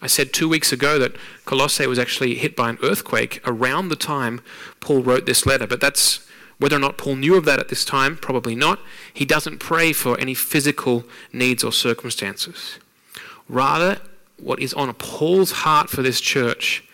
I 0.02 0.06
said 0.06 0.32
two 0.32 0.48
weeks 0.48 0.72
ago 0.72 0.98
that 0.98 1.16
Colossae 1.44 1.86
was 1.86 1.98
actually 1.98 2.36
hit 2.36 2.56
by 2.56 2.70
an 2.70 2.78
earthquake 2.82 3.40
around 3.44 3.88
the 3.88 3.96
time 3.96 4.40
Paul 4.80 5.02
wrote 5.02 5.26
this 5.26 5.44
letter, 5.44 5.66
but 5.66 5.80
that's 5.80 6.26
whether 6.58 6.76
or 6.76 6.80
not 6.80 6.96
Paul 6.96 7.16
knew 7.16 7.36
of 7.36 7.44
that 7.46 7.58
at 7.58 7.68
this 7.68 7.84
time, 7.84 8.16
probably 8.16 8.54
not. 8.54 8.80
He 9.12 9.24
doesn't 9.24 9.58
pray 9.58 9.92
for 9.92 10.18
any 10.20 10.34
physical 10.34 11.04
needs 11.32 11.64
or 11.64 11.72
circumstances. 11.72 12.78
Rather, 13.48 14.00
what 14.42 14.60
is 14.60 14.74
on 14.74 14.92
Paul's 14.94 15.52
heart 15.52 15.90
for 15.90 16.02
this 16.02 16.20
church 16.20 16.84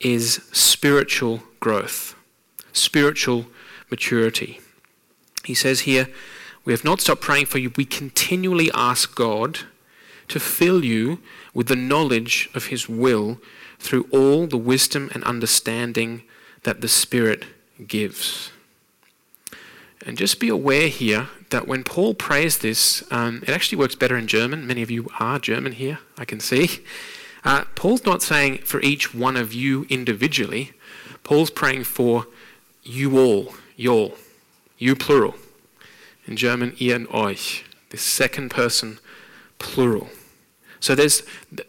is 0.00 0.40
spiritual 0.52 1.42
growth, 1.60 2.14
spiritual 2.72 3.46
maturity. 3.90 4.60
He 5.44 5.54
says 5.54 5.80
here, 5.80 6.08
We 6.64 6.72
have 6.72 6.84
not 6.84 7.00
stopped 7.00 7.20
praying 7.20 7.46
for 7.46 7.58
you. 7.58 7.72
We 7.76 7.84
continually 7.84 8.70
ask 8.74 9.14
God 9.14 9.60
to 10.28 10.40
fill 10.40 10.84
you 10.84 11.18
with 11.52 11.66
the 11.66 11.76
knowledge 11.76 12.48
of 12.54 12.66
His 12.66 12.88
will 12.88 13.38
through 13.78 14.06
all 14.10 14.46
the 14.46 14.56
wisdom 14.56 15.10
and 15.14 15.24
understanding 15.24 16.22
that 16.62 16.80
the 16.80 16.88
Spirit 16.88 17.44
gives. 17.86 18.50
And 20.06 20.16
just 20.16 20.40
be 20.40 20.48
aware 20.48 20.88
here 20.88 21.28
that 21.50 21.68
when 21.68 21.84
Paul 21.84 22.14
prays 22.14 22.58
this, 22.58 23.04
um, 23.10 23.42
it 23.42 23.50
actually 23.50 23.78
works 23.78 23.94
better 23.94 24.16
in 24.16 24.26
German. 24.26 24.66
Many 24.66 24.82
of 24.82 24.90
you 24.90 25.08
are 25.18 25.38
German 25.38 25.72
here, 25.72 25.98
I 26.18 26.24
can 26.24 26.40
see. 26.40 26.80
Uh, 27.44 27.64
Paul's 27.74 28.04
not 28.04 28.22
saying 28.22 28.58
for 28.58 28.80
each 28.82 29.14
one 29.14 29.36
of 29.36 29.52
you 29.54 29.86
individually, 29.88 30.72
Paul's 31.24 31.50
praying 31.50 31.84
for 31.84 32.26
you 32.82 33.18
all, 33.18 33.54
y'all, 33.76 34.14
you 34.78 34.94
plural. 34.94 35.34
In 36.26 36.36
German, 36.36 36.74
ihr 36.78 36.94
und 36.94 37.08
euch, 37.08 37.62
the 37.90 37.96
second 37.96 38.50
person 38.50 38.98
plural. 39.58 40.08
So 40.80 40.94
there's 40.94 41.22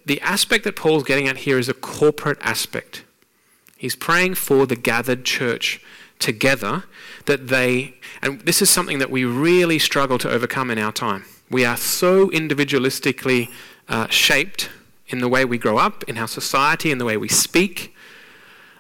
the 0.05 0.21
aspect 0.21 0.63
that 0.63 0.75
Paul's 0.75 1.03
getting 1.03 1.27
at 1.27 1.37
here 1.37 1.57
is 1.57 1.67
a 1.67 1.73
corporate 1.73 2.37
aspect. 2.41 3.03
He's 3.77 3.95
praying 3.95 4.35
for 4.35 4.65
the 4.65 4.75
gathered 4.75 5.25
church 5.25 5.81
together 6.21 6.83
that 7.25 7.49
they, 7.49 7.95
and 8.21 8.41
this 8.41 8.61
is 8.61 8.69
something 8.69 8.99
that 8.99 9.11
we 9.11 9.25
really 9.25 9.79
struggle 9.79 10.17
to 10.19 10.29
overcome 10.29 10.71
in 10.71 10.77
our 10.77 10.91
time. 10.91 11.25
We 11.49 11.65
are 11.65 11.77
so 11.77 12.29
individualistically 12.29 13.49
uh, 13.89 14.07
shaped 14.07 14.69
in 15.07 15.19
the 15.19 15.27
way 15.27 15.43
we 15.43 15.57
grow 15.57 15.77
up, 15.77 16.03
in 16.05 16.17
our 16.17 16.27
society, 16.27 16.91
in 16.91 16.97
the 16.97 17.05
way 17.05 17.17
we 17.17 17.27
speak. 17.27 17.93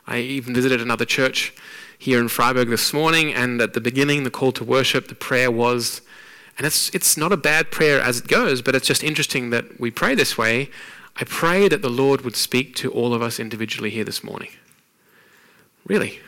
I 0.07 0.19
even 0.19 0.53
visited 0.53 0.81
another 0.81 1.05
church 1.05 1.53
here 1.97 2.19
in 2.19 2.29
Freiburg 2.29 2.69
this 2.69 2.93
morning, 2.93 3.33
and 3.33 3.61
at 3.61 3.73
the 3.73 3.81
beginning, 3.81 4.23
the 4.23 4.31
call 4.31 4.51
to 4.53 4.63
worship, 4.63 5.07
the 5.07 5.15
prayer 5.15 5.51
was, 5.51 6.01
and 6.57 6.65
it's, 6.65 6.89
it's 6.95 7.17
not 7.17 7.31
a 7.31 7.37
bad 7.37 7.69
prayer 7.71 7.99
as 8.01 8.19
it 8.19 8.27
goes, 8.27 8.61
but 8.61 8.73
it's 8.73 8.87
just 8.87 9.03
interesting 9.03 9.49
that 9.49 9.79
we 9.79 9.91
pray 9.91 10.15
this 10.15 10.37
way. 10.37 10.69
I 11.17 11.25
pray 11.25 11.67
that 11.67 11.81
the 11.81 11.89
Lord 11.89 12.21
would 12.21 12.35
speak 12.35 12.75
to 12.77 12.91
all 12.91 13.13
of 13.13 13.21
us 13.21 13.39
individually 13.39 13.89
here 13.89 14.05
this 14.05 14.23
morning. 14.23 14.49
Really? 15.85 16.19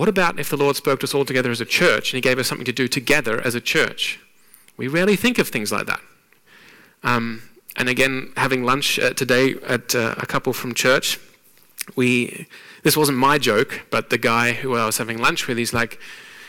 What 0.00 0.08
about 0.08 0.40
if 0.40 0.48
the 0.48 0.56
Lord 0.56 0.76
spoke 0.76 1.00
to 1.00 1.04
us 1.04 1.12
all 1.12 1.26
together 1.26 1.50
as 1.50 1.60
a 1.60 1.66
church 1.66 2.10
and 2.10 2.16
He 2.16 2.22
gave 2.22 2.38
us 2.38 2.48
something 2.48 2.64
to 2.64 2.72
do 2.72 2.88
together 2.88 3.38
as 3.42 3.54
a 3.54 3.60
church? 3.60 4.18
We 4.78 4.88
rarely 4.88 5.14
think 5.14 5.38
of 5.38 5.48
things 5.48 5.70
like 5.70 5.84
that. 5.88 6.00
Um, 7.02 7.42
and 7.76 7.86
again, 7.86 8.32
having 8.38 8.64
lunch 8.64 8.98
uh, 8.98 9.12
today 9.12 9.56
at 9.68 9.94
uh, 9.94 10.14
a 10.16 10.24
couple 10.24 10.54
from 10.54 10.72
church, 10.72 11.18
we 11.96 12.46
this 12.82 12.96
wasn't 12.96 13.18
my 13.18 13.36
joke, 13.36 13.82
but 13.90 14.08
the 14.08 14.16
guy 14.16 14.52
who 14.52 14.74
I 14.74 14.86
was 14.86 14.96
having 14.96 15.18
lunch 15.18 15.46
with, 15.46 15.58
he's 15.58 15.74
like, 15.74 16.00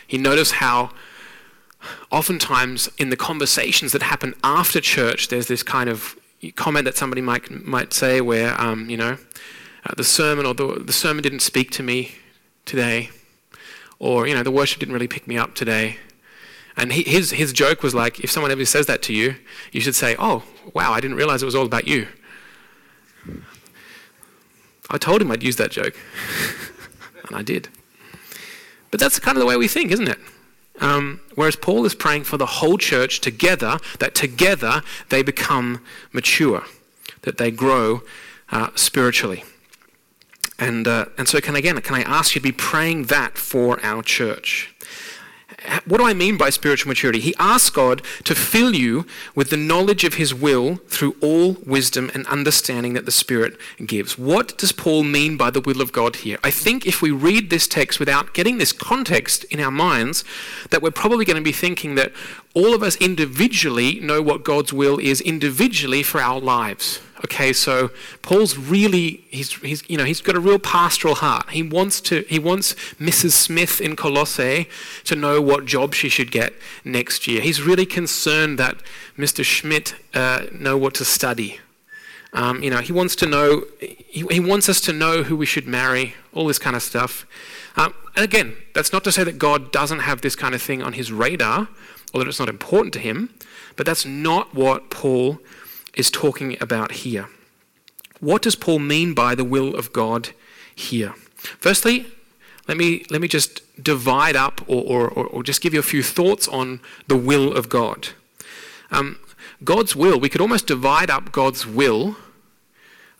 he 0.06 0.16
noticed 0.16 0.52
how 0.52 0.92
oftentimes 2.10 2.88
in 2.96 3.10
the 3.10 3.18
conversations 3.18 3.92
that 3.92 4.00
happen 4.00 4.34
after 4.42 4.80
church, 4.80 5.28
there's 5.28 5.48
this 5.48 5.62
kind 5.62 5.90
of 5.90 6.16
comment 6.56 6.86
that 6.86 6.96
somebody 6.96 7.20
might 7.20 7.50
might 7.50 7.92
say 7.92 8.22
where, 8.22 8.58
um, 8.58 8.88
you 8.88 8.96
know, 8.96 9.18
uh, 9.84 9.94
the 9.94 10.04
sermon 10.04 10.46
or 10.46 10.54
the, 10.54 10.82
the 10.82 10.92
sermon 10.94 11.22
didn't 11.22 11.40
speak 11.40 11.70
to 11.72 11.82
me 11.82 12.12
today 12.64 13.10
or, 14.02 14.26
you 14.26 14.34
know, 14.34 14.42
the 14.42 14.50
worship 14.50 14.80
didn't 14.80 14.92
really 14.92 15.06
pick 15.06 15.28
me 15.28 15.38
up 15.38 15.54
today. 15.54 15.96
And 16.76 16.92
he, 16.92 17.04
his, 17.04 17.30
his 17.30 17.52
joke 17.52 17.84
was 17.84 17.94
like, 17.94 18.18
if 18.18 18.32
someone 18.32 18.50
ever 18.50 18.64
says 18.64 18.86
that 18.86 19.00
to 19.02 19.14
you, 19.14 19.36
you 19.70 19.80
should 19.80 19.94
say, 19.94 20.16
oh, 20.18 20.42
wow, 20.74 20.90
I 20.92 21.00
didn't 21.00 21.16
realize 21.16 21.40
it 21.40 21.46
was 21.46 21.54
all 21.54 21.66
about 21.66 21.86
you. 21.86 22.08
I 24.90 24.98
told 24.98 25.22
him 25.22 25.30
I'd 25.30 25.44
use 25.44 25.54
that 25.56 25.70
joke. 25.70 25.94
and 27.28 27.36
I 27.36 27.42
did. 27.42 27.68
But 28.90 28.98
that's 28.98 29.20
kind 29.20 29.38
of 29.38 29.40
the 29.40 29.46
way 29.46 29.56
we 29.56 29.68
think, 29.68 29.92
isn't 29.92 30.08
it? 30.08 30.18
Um, 30.80 31.20
whereas 31.36 31.54
Paul 31.54 31.84
is 31.84 31.94
praying 31.94 32.24
for 32.24 32.36
the 32.36 32.46
whole 32.46 32.78
church 32.78 33.20
together, 33.20 33.78
that 34.00 34.16
together 34.16 34.82
they 35.10 35.22
become 35.22 35.80
mature, 36.12 36.64
that 37.20 37.38
they 37.38 37.52
grow 37.52 38.02
uh, 38.50 38.70
spiritually. 38.74 39.44
And, 40.62 40.86
uh, 40.86 41.06
and 41.18 41.28
so, 41.28 41.40
can 41.40 41.56
again, 41.56 41.80
can 41.80 41.96
I 41.96 42.02
ask 42.02 42.34
you 42.34 42.40
to 42.40 42.42
be 42.44 42.52
praying 42.52 43.04
that 43.04 43.36
for 43.36 43.84
our 43.84 44.02
church? 44.02 44.72
what 45.86 45.98
do 45.98 46.06
I 46.06 46.14
mean 46.14 46.36
by 46.36 46.50
spiritual 46.50 46.88
maturity? 46.88 47.20
He 47.20 47.34
asks 47.38 47.70
God 47.70 48.02
to 48.24 48.34
fill 48.34 48.74
you 48.74 49.06
with 49.34 49.50
the 49.50 49.56
knowledge 49.56 50.04
of 50.04 50.14
his 50.14 50.34
will 50.34 50.76
through 50.88 51.16
all 51.20 51.56
wisdom 51.64 52.10
and 52.14 52.26
understanding 52.26 52.94
that 52.94 53.06
the 53.06 53.12
Spirit 53.12 53.56
gives. 53.84 54.18
What 54.18 54.56
does 54.58 54.72
Paul 54.72 55.04
mean 55.04 55.36
by 55.36 55.50
the 55.50 55.60
will 55.60 55.80
of 55.80 55.92
God 55.92 56.16
here? 56.16 56.38
I 56.42 56.50
think 56.50 56.86
if 56.86 57.00
we 57.00 57.10
read 57.10 57.50
this 57.50 57.66
text 57.68 58.00
without 58.00 58.34
getting 58.34 58.58
this 58.58 58.72
context 58.72 59.44
in 59.44 59.60
our 59.60 59.70
minds, 59.70 60.24
that 60.70 60.82
we're 60.82 60.90
probably 60.90 61.24
going 61.24 61.36
to 61.36 61.42
be 61.42 61.52
thinking 61.52 61.94
that 61.94 62.12
all 62.54 62.74
of 62.74 62.82
us 62.82 62.96
individually 62.96 64.00
know 64.00 64.20
what 64.20 64.44
God's 64.44 64.72
will 64.72 64.98
is 64.98 65.20
individually 65.20 66.02
for 66.02 66.20
our 66.20 66.40
lives. 66.40 67.00
Okay, 67.24 67.52
so 67.52 67.90
Paul's 68.20 68.58
really 68.58 69.24
he's, 69.30 69.52
he's 69.54 69.88
you 69.88 69.96
know 69.96 70.04
he's 70.04 70.20
got 70.20 70.34
a 70.34 70.40
real 70.40 70.58
pastoral 70.58 71.14
heart. 71.16 71.50
He 71.50 71.62
wants 71.62 72.00
to 72.02 72.24
he 72.28 72.38
wants 72.38 72.74
Mrs. 72.98 73.32
Smith 73.32 73.80
in 73.80 73.94
Colossae 73.94 74.68
to 75.04 75.14
know 75.14 75.40
what 75.40 75.64
job 75.64 75.94
she 75.94 76.08
should 76.08 76.32
get 76.32 76.52
next 76.84 77.28
year. 77.28 77.40
He's 77.40 77.62
really 77.62 77.86
concerned 77.86 78.58
that 78.58 78.76
Mr. 79.16 79.44
Schmidt 79.44 79.94
uh, 80.14 80.46
know 80.52 80.76
what 80.76 80.94
to 80.94 81.04
study. 81.04 81.60
Um, 82.32 82.62
you 82.62 82.70
know, 82.70 82.78
he 82.78 82.92
wants 82.92 83.14
to 83.16 83.26
know 83.26 83.64
he, 83.78 84.26
he, 84.30 84.40
wants 84.40 84.68
us 84.68 84.80
to 84.82 84.92
know 84.92 85.22
who 85.22 85.36
we 85.36 85.46
should 85.46 85.66
marry, 85.66 86.14
all 86.32 86.46
this 86.46 86.58
kind 86.58 86.74
of 86.74 86.82
stuff. 86.82 87.26
Um, 87.76 87.94
and 88.16 88.24
again, 88.24 88.56
that's 88.74 88.92
not 88.92 89.04
to 89.04 89.12
say 89.12 89.22
that 89.22 89.38
God 89.38 89.70
doesn't 89.70 90.00
have 90.00 90.22
this 90.22 90.34
kind 90.34 90.54
of 90.54 90.62
thing 90.62 90.82
on 90.82 90.94
his 90.94 91.12
radar 91.12 91.68
or 92.12 92.20
that 92.20 92.28
it's 92.28 92.40
not 92.40 92.48
important 92.48 92.94
to 92.94 92.98
him, 92.98 93.34
but 93.76 93.86
that's 93.86 94.06
not 94.06 94.54
what 94.54 94.90
Paul 94.90 95.38
is 95.94 96.10
talking 96.10 96.56
about 96.60 96.92
here. 96.92 97.28
What 98.20 98.42
does 98.42 98.56
Paul 98.56 98.78
mean 98.78 99.14
by 99.14 99.34
the 99.34 99.44
will 99.44 99.74
of 99.74 99.92
God 99.92 100.30
here? 100.74 101.14
Firstly, 101.36 102.06
let 102.68 102.76
me, 102.76 103.04
let 103.10 103.20
me 103.20 103.28
just 103.28 103.60
divide 103.82 104.36
up 104.36 104.60
or, 104.68 104.82
or, 104.84 105.26
or 105.26 105.42
just 105.42 105.60
give 105.60 105.74
you 105.74 105.80
a 105.80 105.84
few 105.84 106.02
thoughts 106.02 106.46
on 106.48 106.80
the 107.08 107.16
will 107.16 107.52
of 107.52 107.68
God. 107.68 108.10
Um, 108.90 109.18
God's 109.64 109.96
will, 109.96 110.20
we 110.20 110.28
could 110.28 110.40
almost 110.40 110.66
divide 110.66 111.10
up 111.10 111.32
God's 111.32 111.66
will 111.66 112.16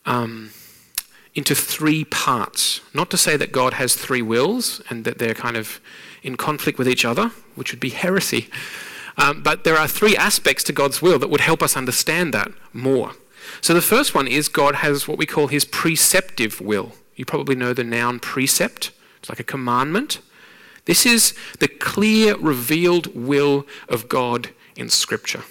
um, 0.06 0.50
into 1.34 1.54
three 1.54 2.04
parts. 2.04 2.80
Not 2.94 3.10
to 3.10 3.16
say 3.16 3.36
that 3.36 3.52
God 3.52 3.74
has 3.74 3.94
three 3.94 4.22
wills 4.22 4.82
and 4.88 5.04
that 5.04 5.18
they're 5.18 5.34
kind 5.34 5.56
of 5.56 5.80
in 6.22 6.36
conflict 6.36 6.78
with 6.78 6.88
each 6.88 7.04
other, 7.04 7.32
which 7.54 7.72
would 7.72 7.80
be 7.80 7.90
heresy. 7.90 8.48
Um, 9.16 9.42
but 9.42 9.64
there 9.64 9.76
are 9.76 9.88
three 9.88 10.16
aspects 10.16 10.64
to 10.64 10.72
God's 10.72 11.02
will 11.02 11.18
that 11.18 11.30
would 11.30 11.40
help 11.40 11.62
us 11.62 11.76
understand 11.76 12.32
that 12.34 12.50
more. 12.72 13.12
So 13.60 13.74
the 13.74 13.82
first 13.82 14.14
one 14.14 14.26
is 14.26 14.48
God 14.48 14.76
has 14.76 15.06
what 15.06 15.18
we 15.18 15.26
call 15.26 15.48
his 15.48 15.64
preceptive 15.64 16.60
will. 16.60 16.92
You 17.16 17.24
probably 17.24 17.54
know 17.54 17.72
the 17.72 17.84
noun 17.84 18.20
precept, 18.20 18.92
it's 19.18 19.28
like 19.28 19.40
a 19.40 19.44
commandment. 19.44 20.20
This 20.84 21.06
is 21.06 21.34
the 21.60 21.68
clear, 21.68 22.36
revealed 22.36 23.14
will 23.14 23.66
of 23.88 24.08
God 24.08 24.50
in 24.74 24.88
Scripture. 24.88 25.44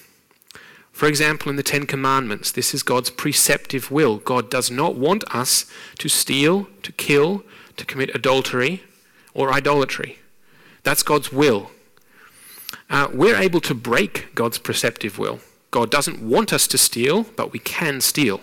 For 0.92 1.08
example, 1.08 1.50
in 1.50 1.56
the 1.56 1.64
Ten 1.64 1.86
Commandments, 1.86 2.52
this 2.52 2.74
is 2.74 2.84
God's 2.84 3.10
preceptive 3.10 3.92
will. 3.92 4.18
God 4.18 4.50
does 4.50 4.70
not 4.70 4.96
want 4.96 5.24
us 5.34 5.66
to 6.00 6.10
steal, 6.10 6.68
to 6.84 6.92
kill, 6.92 7.44
to 7.78 7.86
commit 7.86 8.14
adultery, 8.14 8.84
or 9.34 9.54
idolatry. 9.54 10.20
That's 10.84 11.04
God's 11.04 11.32
will 11.32 11.72
uh, 12.92 13.08
we're 13.14 13.38
able 13.38 13.62
to 13.62 13.74
break 13.74 14.36
God's 14.36 14.58
preceptive 14.58 15.18
will. 15.18 15.40
God 15.72 15.90
doesn't 15.90 16.22
want 16.22 16.52
us 16.52 16.68
to 16.68 16.78
steal, 16.78 17.24
but 17.38 17.54
we 17.54 17.60
can 17.60 18.02
steal. 18.02 18.42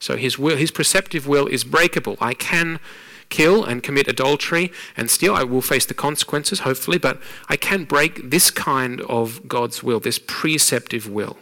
So 0.00 0.16
his 0.16 0.38
will, 0.38 0.56
his 0.56 0.72
preceptive 0.72 1.26
will 1.26 1.46
is 1.46 1.64
breakable. 1.64 2.18
I 2.20 2.34
can 2.34 2.80
kill 3.28 3.64
and 3.64 3.82
commit 3.82 4.08
adultery 4.08 4.72
and 4.96 5.08
steal. 5.08 5.34
I 5.34 5.44
will 5.44 5.62
face 5.62 5.86
the 5.86 5.94
consequences, 5.94 6.60
hopefully, 6.60 6.98
but 6.98 7.20
I 7.48 7.56
can 7.56 7.84
break 7.84 8.30
this 8.30 8.50
kind 8.50 9.00
of 9.02 9.46
God's 9.48 9.82
will, 9.82 10.00
this 10.00 10.18
preceptive 10.18 11.08
will. 11.08 11.38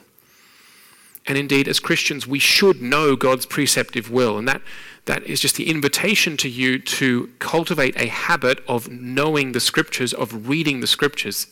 And 1.27 1.39
indeed, 1.39 1.67
as 1.69 1.81
Christians, 1.81 2.27
we 2.27 2.39
should 2.39 2.83
know 2.83 3.17
God's 3.17 3.47
preceptive 3.47 4.11
will. 4.11 4.37
And 4.37 4.47
that, 4.47 4.61
that 5.07 5.23
is 5.23 5.41
just 5.41 5.57
the 5.57 5.71
invitation 5.71 6.37
to 6.39 6.51
you 6.51 6.79
to 6.79 7.31
cultivate 7.39 7.99
a 7.99 8.09
habit 8.09 8.63
of 8.69 8.91
knowing 8.91 9.53
the 9.53 9.61
scriptures, 9.61 10.13
of 10.13 10.49
reading 10.49 10.81
the 10.81 10.87
scriptures. 10.87 11.47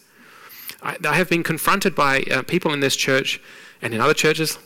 I, 0.82 0.96
I 1.04 1.14
have 1.14 1.28
been 1.28 1.42
confronted 1.42 1.94
by 1.94 2.22
uh, 2.30 2.42
people 2.42 2.72
in 2.72 2.80
this 2.80 2.96
church 2.96 3.40
and 3.80 3.94
in 3.94 4.00
other 4.00 4.14
churches 4.14 4.58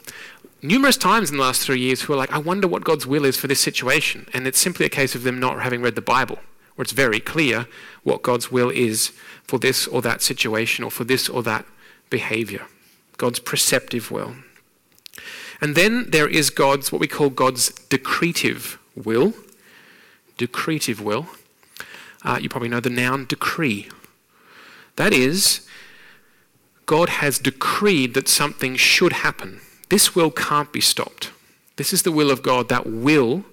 numerous 0.62 0.96
times 0.96 1.30
in 1.30 1.36
the 1.36 1.42
last 1.42 1.62
three 1.62 1.80
years 1.80 2.02
who 2.02 2.12
are 2.12 2.16
like, 2.16 2.32
I 2.32 2.38
wonder 2.38 2.66
what 2.66 2.84
God's 2.84 3.06
will 3.06 3.24
is 3.24 3.36
for 3.36 3.46
this 3.46 3.60
situation. 3.60 4.26
And 4.32 4.46
it's 4.46 4.58
simply 4.58 4.86
a 4.86 4.90
case 4.90 5.14
of 5.14 5.22
them 5.22 5.38
not 5.38 5.62
having 5.62 5.82
read 5.82 5.94
the 5.94 6.02
Bible, 6.02 6.38
where 6.74 6.82
it's 6.82 6.92
very 6.92 7.20
clear 7.20 7.66
what 8.02 8.22
God's 8.22 8.50
will 8.50 8.70
is 8.70 9.12
for 9.44 9.58
this 9.58 9.86
or 9.86 10.02
that 10.02 10.22
situation 10.22 10.84
or 10.84 10.90
for 10.90 11.04
this 11.04 11.28
or 11.28 11.42
that 11.44 11.66
behavior. 12.10 12.66
God's 13.16 13.38
preceptive 13.38 14.10
will. 14.10 14.36
And 15.60 15.74
then 15.74 16.10
there 16.10 16.28
is 16.28 16.50
God's, 16.50 16.92
what 16.92 17.00
we 17.00 17.06
call 17.06 17.30
God's 17.30 17.70
decretive 17.70 18.78
will. 18.94 19.32
Decretive 20.36 21.00
will. 21.00 21.26
Uh, 22.22 22.38
you 22.40 22.48
probably 22.48 22.68
know 22.68 22.80
the 22.80 22.90
noun 22.90 23.24
decree. 23.24 23.88
That 24.96 25.12
is, 25.12 25.65
God 26.86 27.08
has 27.08 27.38
decreed 27.38 28.14
that 28.14 28.28
something 28.28 28.76
should 28.76 29.12
happen. 29.12 29.60
This 29.88 30.14
will 30.14 30.30
can't 30.30 30.72
be 30.72 30.80
stopped. 30.80 31.32
This 31.76 31.92
is 31.92 32.02
the 32.02 32.12
will 32.12 32.30
of 32.30 32.42
God, 32.42 32.68
that 32.68 32.86
will, 32.86 33.44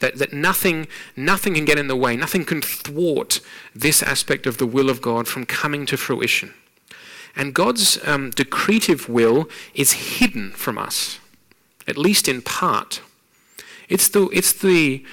that, 0.00 0.16
that 0.18 0.32
nothing, 0.32 0.86
nothing 1.16 1.54
can 1.54 1.64
get 1.64 1.78
in 1.78 1.88
the 1.88 1.96
way, 1.96 2.16
nothing 2.16 2.44
can 2.44 2.62
thwart 2.62 3.40
this 3.74 4.02
aspect 4.02 4.46
of 4.46 4.58
the 4.58 4.66
will 4.66 4.90
of 4.90 5.02
God 5.02 5.26
from 5.26 5.46
coming 5.46 5.86
to 5.86 5.96
fruition. 5.96 6.54
And 7.34 7.54
God's 7.54 7.98
um, 8.06 8.30
decretive 8.30 9.08
will 9.08 9.48
is 9.74 10.18
hidden 10.18 10.50
from 10.52 10.76
us, 10.76 11.18
at 11.88 11.96
least 11.96 12.28
in 12.28 12.42
part. 12.42 13.00
It's 13.88 14.08
the, 14.08 14.28
it's 14.28 14.52
the, 14.52 15.04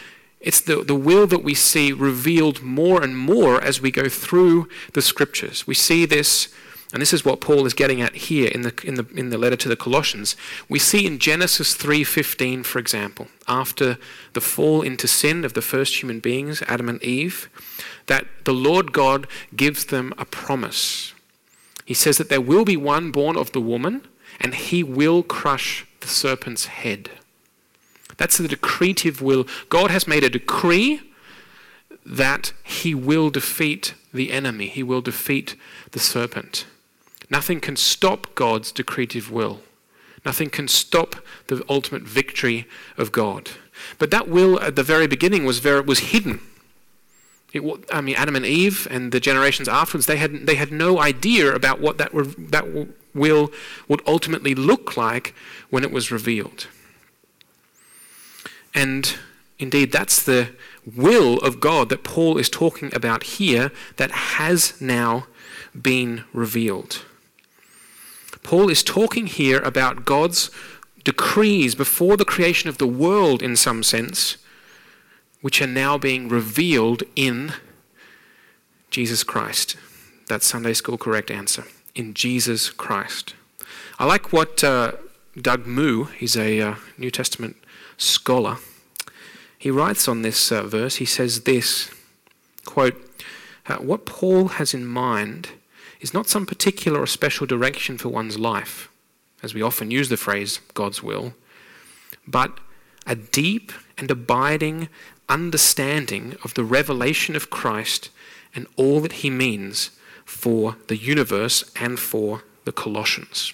it's 0.41 0.61
the, 0.61 0.83
the 0.83 0.95
will 0.95 1.27
that 1.27 1.43
we 1.43 1.53
see 1.53 1.93
revealed 1.93 2.61
more 2.61 3.01
and 3.01 3.17
more 3.17 3.61
as 3.61 3.81
we 3.81 3.89
go 3.89 4.09
through 4.09 4.67
the 4.93 5.01
scriptures. 5.01 5.65
We 5.65 5.75
see 5.75 6.05
this 6.05 6.53
and 6.91 7.01
this 7.01 7.13
is 7.13 7.23
what 7.23 7.39
Paul 7.39 7.67
is 7.67 7.73
getting 7.75 8.01
at 8.01 8.15
here 8.15 8.47
in 8.47 8.63
the, 8.63 8.73
in 8.83 8.95
the, 8.95 9.05
in 9.15 9.29
the 9.29 9.37
letter 9.37 9.55
to 9.57 9.69
the 9.69 9.75
Colossians. 9.75 10.35
We 10.67 10.79
see 10.79 11.05
in 11.05 11.19
Genesis 11.19 11.77
3:15, 11.77 12.65
for 12.65 12.79
example, 12.79 13.27
after 13.47 13.97
the 14.33 14.41
fall 14.41 14.81
into 14.81 15.07
sin 15.07 15.45
of 15.45 15.53
the 15.53 15.61
first 15.61 16.01
human 16.01 16.19
beings, 16.19 16.63
Adam 16.67 16.89
and 16.89 17.01
Eve, 17.03 17.47
that 18.07 18.25
the 18.45 18.53
Lord 18.53 18.91
God 18.91 19.27
gives 19.55 19.85
them 19.85 20.13
a 20.17 20.25
promise. 20.25 21.13
He 21.85 21.93
says 21.93 22.17
that 22.17 22.29
there 22.29 22.41
will 22.41 22.65
be 22.65 22.77
one 22.77 23.11
born 23.11 23.37
of 23.37 23.51
the 23.51 23.61
woman, 23.61 24.07
and 24.39 24.55
he 24.55 24.83
will 24.83 25.21
crush 25.21 25.85
the 25.99 26.07
serpent's 26.07 26.65
head. 26.65 27.11
That's 28.17 28.37
the 28.37 28.47
decretive 28.47 29.21
will. 29.21 29.47
God 29.69 29.91
has 29.91 30.07
made 30.07 30.23
a 30.23 30.29
decree 30.29 31.01
that 32.03 32.53
he 32.63 32.95
will 32.95 33.29
defeat 33.29 33.93
the 34.11 34.31
enemy, 34.31 34.67
he 34.67 34.81
will 34.81 35.01
defeat 35.01 35.55
the 35.91 35.99
serpent. 35.99 36.65
Nothing 37.29 37.59
can 37.59 37.75
stop 37.75 38.33
God's 38.35 38.71
decretive 38.71 39.29
will. 39.29 39.61
Nothing 40.25 40.49
can 40.49 40.67
stop 40.67 41.15
the 41.47 41.63
ultimate 41.69 42.03
victory 42.03 42.67
of 42.97 43.11
God. 43.11 43.51
But 43.97 44.11
that 44.11 44.27
will 44.27 44.59
at 44.59 44.75
the 44.75 44.83
very 44.83 45.07
beginning 45.07 45.45
was, 45.45 45.59
very, 45.59 45.81
was 45.81 45.99
hidden. 45.99 46.41
It, 47.53 47.63
I 47.91 48.01
mean, 48.01 48.15
Adam 48.15 48.35
and 48.35 48.45
Eve 48.45 48.87
and 48.91 49.11
the 49.11 49.19
generations 49.19 49.67
afterwards, 49.67 50.05
they 50.05 50.17
had, 50.17 50.45
they 50.45 50.55
had 50.55 50.71
no 50.71 50.99
idea 50.99 51.53
about 51.53 51.79
what 51.79 51.97
that, 51.97 52.11
that 52.13 52.87
will 53.13 53.51
would 53.87 54.01
ultimately 54.05 54.53
look 54.53 54.95
like 54.95 55.33
when 55.69 55.83
it 55.83 55.91
was 55.91 56.11
revealed. 56.11 56.67
And 58.73 59.15
indeed, 59.57 59.91
that's 59.91 60.21
the 60.21 60.49
will 60.85 61.39
of 61.39 61.59
God 61.59 61.89
that 61.89 62.03
Paul 62.03 62.37
is 62.37 62.49
talking 62.49 62.93
about 62.93 63.23
here 63.23 63.71
that 63.97 64.11
has 64.11 64.79
now 64.79 65.25
been 65.79 66.23
revealed. 66.33 67.03
Paul 68.43 68.69
is 68.69 68.83
talking 68.83 69.27
here 69.27 69.59
about 69.59 70.05
God's 70.05 70.49
decrees 71.03 71.75
before 71.75 72.17
the 72.17 72.25
creation 72.25 72.69
of 72.69 72.77
the 72.77 72.87
world, 72.87 73.41
in 73.41 73.55
some 73.55 73.83
sense, 73.83 74.37
which 75.41 75.61
are 75.61 75.67
now 75.67 75.97
being 75.97 76.29
revealed 76.29 77.03
in 77.15 77.53
Jesus 78.89 79.23
Christ. 79.23 79.75
That's 80.27 80.45
Sunday 80.45 80.73
school 80.73 80.97
correct 80.97 81.31
answer. 81.31 81.65
In 81.95 82.13
Jesus 82.13 82.69
Christ. 82.69 83.33
I 83.97 84.05
like 84.05 84.31
what 84.31 84.63
uh, 84.63 84.93
Doug 85.39 85.65
Moo, 85.65 86.05
he's 86.05 86.37
a 86.37 86.61
uh, 86.61 86.75
New 86.97 87.11
Testament 87.11 87.57
scholar, 87.97 88.57
he 89.57 89.69
writes 89.69 90.07
on 90.07 90.21
this 90.21 90.51
uh, 90.51 90.63
verse, 90.63 90.95
he 90.97 91.05
says 91.05 91.41
this 91.41 91.91
quote, 92.65 92.95
uh, 93.67 93.75
What 93.77 94.05
Paul 94.05 94.49
has 94.49 94.73
in 94.73 94.85
mind 94.85 95.49
is 95.99 96.13
not 96.13 96.29
some 96.29 96.45
particular 96.45 97.01
or 97.01 97.07
special 97.07 97.45
direction 97.45 97.97
for 97.97 98.09
one's 98.09 98.39
life, 98.39 98.89
as 99.43 99.53
we 99.53 99.61
often 99.61 99.91
use 99.91 100.09
the 100.09 100.17
phrase 100.17 100.59
God's 100.73 101.03
will, 101.03 101.33
but 102.27 102.59
a 103.05 103.15
deep 103.15 103.71
and 103.97 104.09
abiding 104.09 104.89
understanding 105.27 106.35
of 106.43 106.53
the 106.55 106.63
revelation 106.63 107.35
of 107.35 107.49
Christ 107.49 108.09
and 108.55 108.67
all 108.75 108.99
that 109.01 109.13
he 109.13 109.29
means 109.29 109.91
for 110.25 110.75
the 110.87 110.97
universe 110.97 111.71
and 111.75 111.99
for 111.99 112.43
the 112.65 112.71
Colossians. 112.71 113.53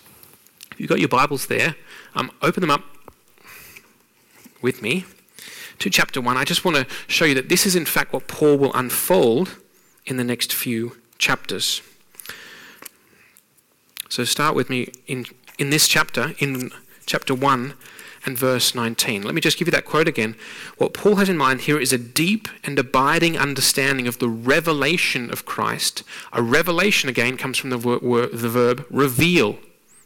If 0.71 0.79
you've 0.79 0.89
got 0.89 0.99
your 0.99 1.09
Bibles 1.09 1.47
there, 1.47 1.75
um, 2.15 2.31
open 2.41 2.61
them 2.61 2.71
up 2.71 2.83
with 4.61 4.81
me 4.81 5.05
to 5.79 5.89
chapter 5.89 6.21
1. 6.21 6.37
I 6.37 6.43
just 6.43 6.65
want 6.65 6.77
to 6.77 6.87
show 7.07 7.25
you 7.25 7.35
that 7.35 7.49
this 7.49 7.65
is, 7.65 7.75
in 7.75 7.85
fact, 7.85 8.13
what 8.13 8.27
Paul 8.27 8.57
will 8.57 8.73
unfold 8.73 9.57
in 10.05 10.17
the 10.17 10.23
next 10.23 10.53
few 10.53 10.97
chapters. 11.17 11.81
So 14.15 14.23
start 14.23 14.55
with 14.55 14.69
me 14.69 14.93
in, 15.07 15.25
in 15.59 15.71
this 15.71 15.89
chapter, 15.89 16.35
in 16.39 16.71
chapter 17.05 17.35
1 17.35 17.73
and 18.25 18.37
verse 18.37 18.73
19. 18.73 19.23
Let 19.23 19.35
me 19.35 19.41
just 19.41 19.57
give 19.57 19.67
you 19.67 19.73
that 19.73 19.83
quote 19.83 20.07
again. 20.07 20.37
What 20.77 20.93
Paul 20.93 21.17
has 21.17 21.27
in 21.27 21.35
mind 21.35 21.59
here 21.59 21.77
is 21.77 21.91
a 21.91 21.97
deep 21.97 22.47
and 22.63 22.79
abiding 22.79 23.37
understanding 23.37 24.07
of 24.07 24.19
the 24.19 24.29
revelation 24.29 25.29
of 25.31 25.43
Christ. 25.43 26.03
A 26.31 26.41
revelation, 26.41 27.09
again, 27.09 27.35
comes 27.35 27.57
from 27.57 27.71
the, 27.71 27.77
ver- 27.77 28.27
the 28.27 28.47
verb 28.47 28.85
reveal, 28.89 29.57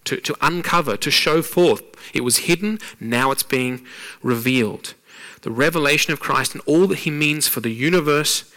to, 0.06 0.18
to 0.22 0.36
uncover, 0.42 0.98
to 0.98 1.12
show 1.12 1.44
forth. 1.44 1.84
It 2.12 2.22
was 2.22 2.38
hidden, 2.50 2.80
now 3.00 3.30
it's 3.30 3.44
being 3.44 3.86
revealed. 4.24 4.96
The 5.44 5.52
revelation 5.52 6.14
of 6.14 6.20
Christ 6.20 6.54
and 6.56 6.64
all 6.66 6.88
that 6.88 7.00
he 7.00 7.12
means 7.12 7.48
for 7.48 7.60
the 7.60 7.70
universe 7.70 8.52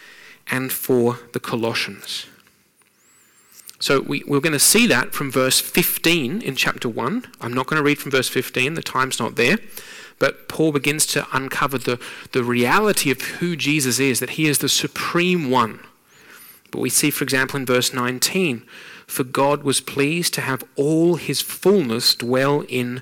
and 0.47 0.71
for 0.71 1.19
the 1.33 1.39
Colossians. 1.39 2.25
So 3.83 3.99
we, 3.99 4.23
we're 4.25 4.39
going 4.39 4.53
to 4.53 4.59
see 4.59 4.87
that 4.87 5.13
from 5.13 5.29
verse 5.29 5.59
15 5.59 6.41
in 6.41 6.55
chapter 6.55 6.87
1. 6.87 7.25
I'm 7.41 7.53
not 7.53 7.67
going 7.67 7.81
to 7.81 7.83
read 7.83 7.99
from 7.99 8.11
verse 8.11 8.29
15, 8.29 8.75
the 8.75 8.81
time's 8.81 9.19
not 9.19 9.35
there. 9.35 9.57
But 10.19 10.47
Paul 10.47 10.71
begins 10.71 11.05
to 11.07 11.27
uncover 11.33 11.77
the, 11.77 11.99
the 12.31 12.45
reality 12.45 13.11
of 13.11 13.19
who 13.19 13.57
Jesus 13.57 13.99
is, 13.99 14.21
that 14.21 14.31
he 14.31 14.47
is 14.47 14.59
the 14.59 14.69
supreme 14.69 15.49
one. 15.49 15.81
But 16.71 16.79
we 16.79 16.89
see, 16.89 17.11
for 17.11 17.25
example, 17.25 17.59
in 17.59 17.65
verse 17.65 17.93
19, 17.93 18.63
for 19.05 19.25
God 19.25 19.63
was 19.63 19.81
pleased 19.81 20.33
to 20.35 20.41
have 20.41 20.63
all 20.77 21.15
his 21.15 21.41
fullness 21.41 22.15
dwell 22.15 22.61
in 22.69 23.01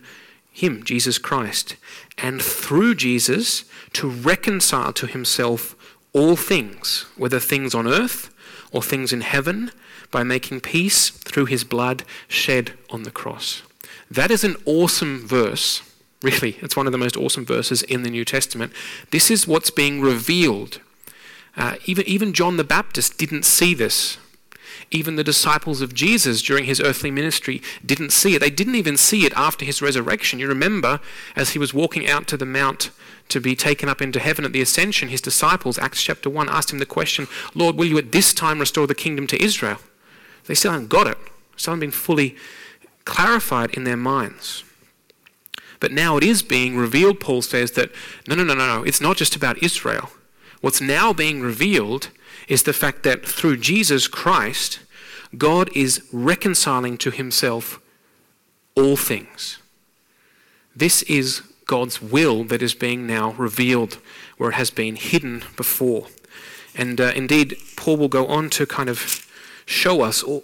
him, 0.51 0.83
Jesus 0.83 1.19
Christ, 1.19 1.75
and 2.17 2.41
through 2.41 2.95
Jesus 2.95 3.65
to 3.93 4.09
reconcile 4.09 4.93
to 4.93 5.05
himself 5.05 5.75
all 6.11 6.35
things, 6.35 7.05
whether 7.17 7.39
things 7.39 7.75
on 7.75 7.87
earth 7.87 8.33
or 8.71 8.81
things 8.81 9.13
in 9.13 9.21
heaven 9.21 9.71
by 10.11 10.23
making 10.23 10.61
peace 10.61 11.09
through 11.09 11.45
his 11.45 11.63
blood 11.63 12.03
shed 12.27 12.73
on 12.89 13.03
the 13.03 13.11
cross. 13.11 13.63
That 14.09 14.29
is 14.29 14.43
an 14.43 14.57
awesome 14.65 15.25
verse. 15.25 15.81
Really, 16.21 16.57
it's 16.61 16.75
one 16.75 16.85
of 16.85 16.91
the 16.91 16.97
most 16.97 17.17
awesome 17.17 17.45
verses 17.45 17.81
in 17.81 18.03
the 18.03 18.09
New 18.09 18.25
Testament. 18.25 18.73
This 19.09 19.31
is 19.31 19.47
what's 19.47 19.71
being 19.71 20.01
revealed. 20.01 20.79
Uh, 21.57 21.75
even, 21.85 22.05
even 22.05 22.33
John 22.33 22.57
the 22.57 22.63
Baptist 22.63 23.17
didn't 23.17 23.43
see 23.43 23.73
this. 23.73 24.17
Even 24.91 25.15
the 25.15 25.23
disciples 25.23 25.81
of 25.81 25.93
Jesus 25.93 26.41
during 26.41 26.65
his 26.65 26.81
earthly 26.81 27.11
ministry 27.11 27.61
didn't 27.85 28.11
see 28.11 28.35
it. 28.35 28.39
They 28.39 28.49
didn't 28.49 28.75
even 28.75 28.97
see 28.97 29.25
it 29.25 29.33
after 29.35 29.63
his 29.63 29.81
resurrection. 29.81 30.39
You 30.39 30.47
remember, 30.47 30.99
as 31.35 31.51
he 31.51 31.59
was 31.59 31.73
walking 31.73 32.07
out 32.09 32.27
to 32.27 32.37
the 32.37 32.45
mount 32.45 32.91
to 33.29 33.39
be 33.39 33.55
taken 33.55 33.87
up 33.87 34.01
into 34.01 34.19
heaven 34.19 34.43
at 34.43 34.51
the 34.51 34.61
ascension, 34.61 35.07
his 35.07 35.21
disciples, 35.21 35.79
Acts 35.79 36.03
chapter 36.03 36.29
1, 36.29 36.49
asked 36.49 36.71
him 36.71 36.79
the 36.79 36.85
question, 36.85 37.27
Lord, 37.55 37.77
will 37.77 37.85
you 37.85 37.97
at 37.97 38.11
this 38.11 38.33
time 38.33 38.59
restore 38.59 38.87
the 38.87 38.95
kingdom 38.95 39.27
to 39.27 39.41
Israel? 39.41 39.77
They 40.51 40.55
still 40.55 40.73
haven't 40.73 40.89
got 40.89 41.07
it, 41.07 41.17
still 41.55 41.71
haven't 41.71 41.79
been 41.79 41.91
fully 41.91 42.35
clarified 43.05 43.69
in 43.73 43.85
their 43.85 43.95
minds. 43.95 44.65
But 45.79 45.93
now 45.93 46.17
it 46.17 46.25
is 46.25 46.43
being 46.43 46.75
revealed, 46.75 47.21
Paul 47.21 47.41
says, 47.41 47.71
that 47.71 47.89
no, 48.27 48.35
no, 48.35 48.43
no, 48.43 48.53
no, 48.53 48.67
no, 48.67 48.83
it's 48.83 48.99
not 48.99 49.15
just 49.15 49.33
about 49.33 49.63
Israel. 49.63 50.09
What's 50.59 50.81
now 50.81 51.13
being 51.13 51.39
revealed 51.39 52.09
is 52.49 52.63
the 52.63 52.73
fact 52.73 53.03
that 53.03 53.25
through 53.25 53.59
Jesus 53.59 54.09
Christ, 54.09 54.79
God 55.37 55.69
is 55.73 56.05
reconciling 56.11 56.97
to 56.97 57.11
himself 57.11 57.79
all 58.75 58.97
things. 58.97 59.57
This 60.75 61.01
is 61.03 61.43
God's 61.65 62.01
will 62.01 62.43
that 62.43 62.61
is 62.61 62.73
being 62.73 63.07
now 63.07 63.31
revealed 63.37 63.99
where 64.35 64.49
it 64.49 64.55
has 64.55 64.69
been 64.69 64.97
hidden 64.97 65.45
before. 65.55 66.07
And 66.75 66.99
uh, 66.99 67.13
indeed, 67.15 67.55
Paul 67.77 67.95
will 67.95 68.09
go 68.09 68.27
on 68.27 68.49
to 68.49 68.65
kind 68.65 68.89
of 68.89 69.30
show 69.65 70.01
us 70.01 70.23
all, 70.23 70.43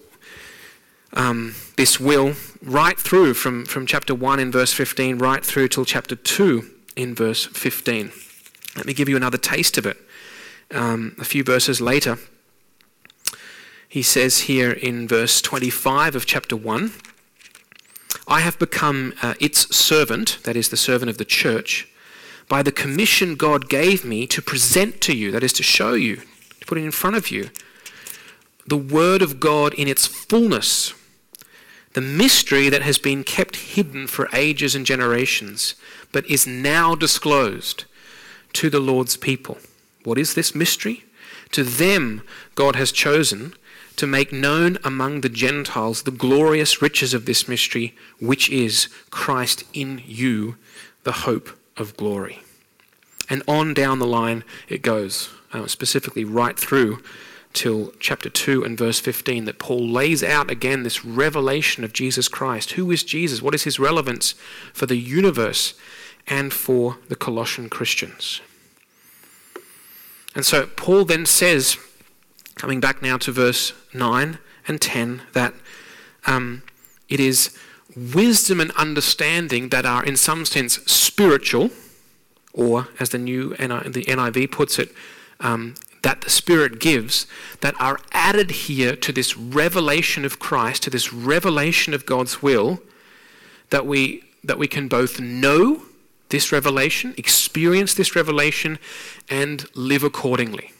um, 1.13 1.55
this 1.77 1.99
will 1.99 2.33
right 2.61 2.99
through 2.99 3.33
from, 3.33 3.65
from 3.65 3.85
chapter 3.85 4.13
1 4.13 4.39
in 4.39 4.51
verse 4.51 4.73
15 4.73 5.17
right 5.17 5.45
through 5.45 5.67
till 5.69 5.85
chapter 5.85 6.15
2 6.15 6.69
in 6.95 7.15
verse 7.15 7.45
15. 7.45 8.11
Let 8.75 8.85
me 8.85 8.93
give 8.93 9.09
you 9.09 9.15
another 9.15 9.37
taste 9.37 9.77
of 9.77 9.85
it. 9.85 9.97
Um, 10.71 11.15
a 11.19 11.23
few 11.23 11.43
verses 11.43 11.79
later, 11.79 12.17
he 13.87 14.01
says 14.01 14.39
here 14.41 14.71
in 14.71 15.07
verse 15.07 15.41
25 15.41 16.15
of 16.15 16.25
chapter 16.25 16.55
1 16.55 16.91
I 18.27 18.41
have 18.41 18.59
become 18.59 19.13
uh, 19.21 19.35
its 19.39 19.73
servant, 19.75 20.39
that 20.43 20.57
is, 20.57 20.67
the 20.67 20.77
servant 20.77 21.09
of 21.09 21.17
the 21.17 21.25
church, 21.25 21.87
by 22.49 22.61
the 22.61 22.73
commission 22.73 23.35
God 23.35 23.69
gave 23.69 24.03
me 24.03 24.27
to 24.27 24.41
present 24.41 24.99
to 25.01 25.15
you, 25.15 25.31
that 25.31 25.43
is, 25.43 25.53
to 25.53 25.63
show 25.63 25.93
you, 25.93 26.17
to 26.59 26.65
put 26.65 26.77
it 26.77 26.83
in 26.83 26.91
front 26.91 27.15
of 27.15 27.31
you, 27.31 27.49
the 28.67 28.77
Word 28.77 29.21
of 29.21 29.39
God 29.39 29.73
in 29.73 29.87
its 29.87 30.05
fullness, 30.05 30.93
the 31.93 32.01
mystery 32.01 32.69
that 32.69 32.81
has 32.81 32.99
been 32.99 33.23
kept 33.23 33.55
hidden 33.55 34.07
for 34.07 34.29
ages 34.33 34.75
and 34.75 34.85
generations, 34.85 35.75
but 36.11 36.25
is 36.29 36.45
now 36.45 36.93
disclosed 36.93 37.85
to 38.53 38.69
the 38.69 38.79
Lord's 38.79 39.17
people. 39.17 39.57
What 40.03 40.17
is 40.17 40.33
this 40.33 40.53
mystery? 40.53 41.05
To 41.51 41.63
them, 41.63 42.21
God 42.55 42.75
has 42.75 42.91
chosen 42.91 43.53
to 43.95 44.05
make 44.05 44.31
known 44.31 44.77
among 44.83 45.21
the 45.21 45.29
Gentiles 45.29 46.03
the 46.03 46.11
glorious 46.11 46.81
riches 46.81 47.13
of 47.13 47.25
this 47.25 47.47
mystery, 47.47 47.95
which 48.19 48.49
is 48.49 48.89
Christ 49.09 49.63
in 49.73 50.01
you, 50.05 50.55
the 51.03 51.23
hope 51.23 51.49
of 51.77 51.97
glory. 51.97 52.41
And 53.29 53.41
on 53.47 53.73
down 53.73 53.99
the 53.99 54.05
line 54.05 54.43
it 54.69 54.81
goes, 54.81 55.29
uh, 55.51 55.67
specifically 55.67 56.23
right 56.23 56.59
through 56.59 57.01
till 57.53 57.93
chapter 57.99 58.29
2 58.29 58.63
and 58.63 58.77
verse 58.77 58.99
15 58.99 59.45
that 59.45 59.59
Paul 59.59 59.87
lays 59.87 60.23
out 60.23 60.51
again 60.51 60.83
this 60.83 61.03
revelation 61.03 61.83
of 61.83 61.93
Jesus 61.93 62.27
Christ. 62.27 62.71
Who 62.71 62.91
is 62.91 63.03
Jesus? 63.03 63.41
What 63.41 63.55
is 63.55 63.63
his 63.63 63.79
relevance 63.79 64.35
for 64.73 64.85
the 64.85 64.97
universe 64.97 65.73
and 66.27 66.53
for 66.53 66.97
the 67.07 67.15
Colossian 67.15 67.69
Christians? 67.69 68.41
And 70.35 70.45
so 70.45 70.67
Paul 70.67 71.05
then 71.05 71.25
says, 71.25 71.77
coming 72.55 72.79
back 72.79 73.01
now 73.01 73.17
to 73.17 73.31
verse 73.31 73.73
9 73.93 74.37
and 74.67 74.81
10, 74.81 75.23
that 75.33 75.53
um, 76.27 76.61
it 77.09 77.19
is 77.19 77.57
wisdom 77.95 78.61
and 78.61 78.71
understanding 78.71 79.69
that 79.69 79.85
are, 79.85 80.03
in 80.05 80.15
some 80.15 80.45
sense, 80.45 80.75
spiritual, 80.85 81.71
or 82.53 82.87
as 82.99 83.09
the 83.09 83.17
new 83.17 83.49
the 83.49 84.05
NIV 84.07 84.51
puts 84.51 84.77
it, 84.77 84.93
um, 85.39 85.75
that 86.07 86.21
the 86.21 86.29
Spirit 86.29 86.79
gives 86.79 87.27
that 87.59 87.75
are 87.81 87.99
added 88.13 88.49
here 88.49 88.95
to 88.95 89.11
this 89.11 89.35
revelation 89.35 90.23
of 90.23 90.39
Christ, 90.39 90.83
to 90.83 90.89
this 90.89 91.11
revelation 91.11 91.93
of 91.93 92.05
God's 92.05 92.41
will, 92.41 92.81
that 93.71 93.85
we, 93.85 94.23
that 94.41 94.57
we 94.57 94.69
can 94.69 94.87
both 94.87 95.19
know 95.19 95.81
this 96.29 96.49
revelation, 96.53 97.13
experience 97.17 97.93
this 97.93 98.15
revelation, 98.15 98.79
and 99.29 99.65
live 99.75 100.01
accordingly. 100.01 100.71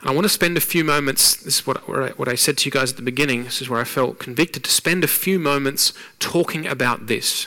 And 0.00 0.10
I 0.10 0.12
want 0.12 0.24
to 0.24 0.30
spend 0.30 0.56
a 0.56 0.60
few 0.60 0.82
moments, 0.82 1.36
this 1.36 1.60
is 1.60 1.66
what, 1.68 1.88
what 2.18 2.26
I 2.26 2.34
said 2.34 2.58
to 2.58 2.64
you 2.64 2.72
guys 2.72 2.90
at 2.90 2.96
the 2.96 3.04
beginning, 3.04 3.44
this 3.44 3.62
is 3.62 3.68
where 3.68 3.80
I 3.80 3.84
felt 3.84 4.18
convicted 4.18 4.64
to 4.64 4.70
spend 4.72 5.04
a 5.04 5.08
few 5.08 5.38
moments 5.38 5.92
talking 6.18 6.66
about 6.66 7.06
this. 7.06 7.46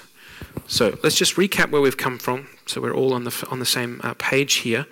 So 0.67 0.97
let's 1.03 1.17
just 1.17 1.35
recap 1.35 1.69
where 1.69 1.81
we've 1.81 1.97
come 1.97 2.17
from, 2.17 2.47
so 2.65 2.79
we're 2.79 2.95
all 2.95 3.13
on 3.13 3.25
the, 3.25 3.47
on 3.51 3.59
the 3.59 3.65
same 3.65 3.99
uh, 4.05 4.13
page 4.13 4.53
here. 4.53 4.85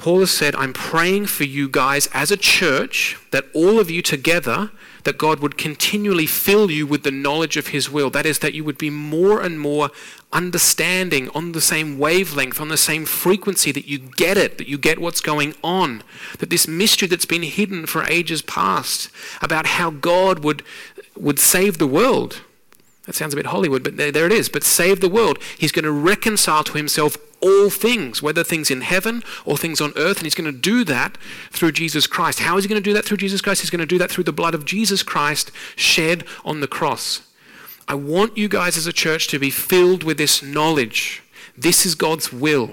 Paul 0.00 0.20
has 0.20 0.30
said, 0.30 0.54
I'm 0.54 0.72
praying 0.72 1.26
for 1.26 1.44
you 1.44 1.68
guys 1.68 2.08
as 2.14 2.30
a 2.30 2.36
church, 2.38 3.18
that 3.32 3.44
all 3.52 3.78
of 3.78 3.90
you 3.90 4.00
together, 4.00 4.70
that 5.04 5.18
God 5.18 5.40
would 5.40 5.58
continually 5.58 6.24
fill 6.24 6.70
you 6.70 6.86
with 6.86 7.02
the 7.02 7.10
knowledge 7.10 7.58
of 7.58 7.66
His 7.66 7.90
will. 7.90 8.08
That 8.08 8.24
is, 8.24 8.38
that 8.38 8.54
you 8.54 8.64
would 8.64 8.78
be 8.78 8.88
more 8.88 9.42
and 9.42 9.60
more 9.60 9.90
understanding 10.32 11.28
on 11.34 11.52
the 11.52 11.60
same 11.60 11.98
wavelength, 11.98 12.62
on 12.62 12.68
the 12.68 12.78
same 12.78 13.04
frequency, 13.04 13.72
that 13.72 13.88
you 13.88 13.98
get 13.98 14.38
it, 14.38 14.56
that 14.56 14.68
you 14.68 14.78
get 14.78 15.00
what's 15.00 15.20
going 15.20 15.54
on. 15.62 16.02
That 16.38 16.48
this 16.48 16.66
mystery 16.66 17.06
that's 17.06 17.26
been 17.26 17.42
hidden 17.42 17.84
for 17.84 18.04
ages 18.04 18.40
past 18.40 19.10
about 19.42 19.66
how 19.66 19.90
God 19.90 20.38
would, 20.38 20.62
would 21.14 21.38
save 21.38 21.76
the 21.76 21.86
world. 21.86 22.40
That 23.10 23.16
sounds 23.16 23.34
a 23.34 23.36
bit 23.36 23.46
Hollywood, 23.46 23.82
but 23.82 23.96
there, 23.96 24.12
there 24.12 24.26
it 24.26 24.30
is. 24.30 24.48
But 24.48 24.62
save 24.62 25.00
the 25.00 25.08
world. 25.08 25.36
He's 25.58 25.72
going 25.72 25.84
to 25.84 25.90
reconcile 25.90 26.62
to 26.62 26.74
himself 26.74 27.16
all 27.40 27.68
things, 27.68 28.22
whether 28.22 28.44
things 28.44 28.70
in 28.70 28.82
heaven 28.82 29.24
or 29.44 29.58
things 29.58 29.80
on 29.80 29.92
earth, 29.96 30.18
and 30.18 30.26
he's 30.26 30.36
going 30.36 30.44
to 30.44 30.56
do 30.56 30.84
that 30.84 31.18
through 31.50 31.72
Jesus 31.72 32.06
Christ. 32.06 32.38
How 32.38 32.56
is 32.56 32.62
he 32.62 32.68
going 32.68 32.80
to 32.80 32.88
do 32.88 32.92
that 32.92 33.04
through 33.04 33.16
Jesus 33.16 33.40
Christ? 33.40 33.62
He's 33.62 33.70
going 33.70 33.80
to 33.80 33.84
do 33.84 33.98
that 33.98 34.12
through 34.12 34.22
the 34.22 34.32
blood 34.32 34.54
of 34.54 34.64
Jesus 34.64 35.02
Christ 35.02 35.50
shed 35.74 36.22
on 36.44 36.60
the 36.60 36.68
cross. 36.68 37.22
I 37.88 37.94
want 37.94 38.38
you 38.38 38.46
guys 38.46 38.76
as 38.76 38.86
a 38.86 38.92
church 38.92 39.26
to 39.26 39.40
be 39.40 39.50
filled 39.50 40.04
with 40.04 40.16
this 40.16 40.40
knowledge. 40.40 41.24
This 41.58 41.84
is 41.84 41.96
God's 41.96 42.32
will. 42.32 42.70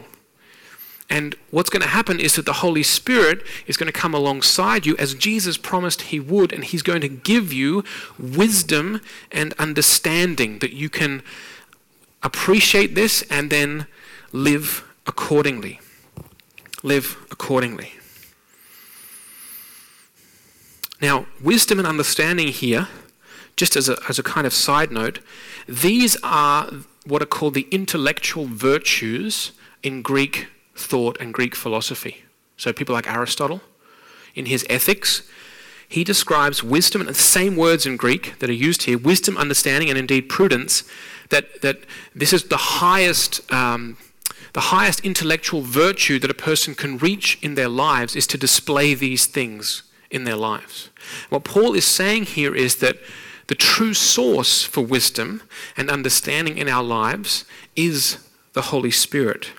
And 1.09 1.35
what's 1.51 1.69
going 1.69 1.81
to 1.81 1.87
happen 1.87 2.19
is 2.19 2.35
that 2.35 2.45
the 2.45 2.53
Holy 2.53 2.83
Spirit 2.83 3.41
is 3.65 3.77
going 3.77 3.87
to 3.87 3.97
come 3.97 4.13
alongside 4.13 4.85
you 4.85 4.97
as 4.97 5.13
Jesus 5.13 5.57
promised 5.57 6.03
He 6.03 6.19
would, 6.19 6.51
and 6.51 6.65
He's 6.65 6.81
going 6.81 7.01
to 7.01 7.07
give 7.07 7.53
you 7.53 7.83
wisdom 8.19 9.01
and 9.31 9.53
understanding 9.53 10.59
that 10.59 10.73
you 10.73 10.89
can 10.89 11.23
appreciate 12.21 12.93
this 12.93 13.23
and 13.29 13.49
then 13.49 13.87
live 14.33 14.83
accordingly. 15.05 15.79
Live 16.83 17.15
accordingly. 17.31 17.93
Now, 21.01 21.27
wisdom 21.41 21.79
and 21.79 21.87
understanding 21.87 22.49
here, 22.49 22.89
just 23.55 23.75
as 23.75 23.87
a, 23.87 23.97
as 24.09 24.19
a 24.19 24.23
kind 24.23 24.45
of 24.45 24.53
side 24.53 24.91
note, 24.91 25.19
these 25.67 26.17
are 26.21 26.69
what 27.05 27.21
are 27.21 27.27
called 27.27 27.53
the 27.53 27.67
intellectual 27.71 28.45
virtues 28.45 29.51
in 29.83 30.01
Greek 30.01 30.47
thought 30.77 31.17
and 31.19 31.33
Greek 31.33 31.55
philosophy. 31.55 32.23
So, 32.55 32.73
people 32.73 32.93
like 32.93 33.09
Aristotle, 33.09 33.61
in 34.35 34.45
his 34.45 34.65
Ethics, 34.69 35.23
he 35.89 36.03
describes 36.03 36.63
wisdom, 36.63 37.01
and 37.01 37.09
the 37.09 37.13
same 37.13 37.55
words 37.55 37.85
in 37.85 37.97
Greek 37.97 38.37
that 38.39 38.49
are 38.49 38.53
used 38.53 38.83
here 38.83 38.97
wisdom, 38.97 39.37
understanding, 39.37 39.89
and 39.89 39.97
indeed 39.97 40.29
prudence 40.29 40.83
that, 41.29 41.61
that 41.61 41.79
this 42.15 42.33
is 42.33 42.43
the 42.45 42.57
highest. 42.57 43.51
Um, 43.51 43.97
the 44.53 44.61
highest 44.61 45.01
intellectual 45.01 45.61
virtue 45.61 46.17
that 46.17 46.31
a 46.31 46.33
person 46.33 46.73
can 46.73 46.97
reach 46.97 47.37
in 47.43 47.53
their 47.53 47.69
lives 47.69 48.15
is 48.15 48.25
to 48.25 48.39
display 48.39 48.95
these 48.95 49.27
things 49.27 49.83
in 50.09 50.23
their 50.23 50.35
lives. 50.35 50.89
What 51.29 51.43
Paul 51.43 51.75
is 51.75 51.85
saying 51.85 52.23
here 52.23 52.55
is 52.55 52.77
that 52.77 52.97
the 53.47 53.55
true 53.55 53.93
source 53.93 54.63
for 54.63 54.81
wisdom 54.81 55.43
and 55.75 55.91
understanding 55.91 56.57
in 56.57 56.67
our 56.67 56.83
lives 56.83 57.45
is 57.75 58.17
the 58.53 58.63
Holy 58.63 58.89
Spirit. 58.89 59.51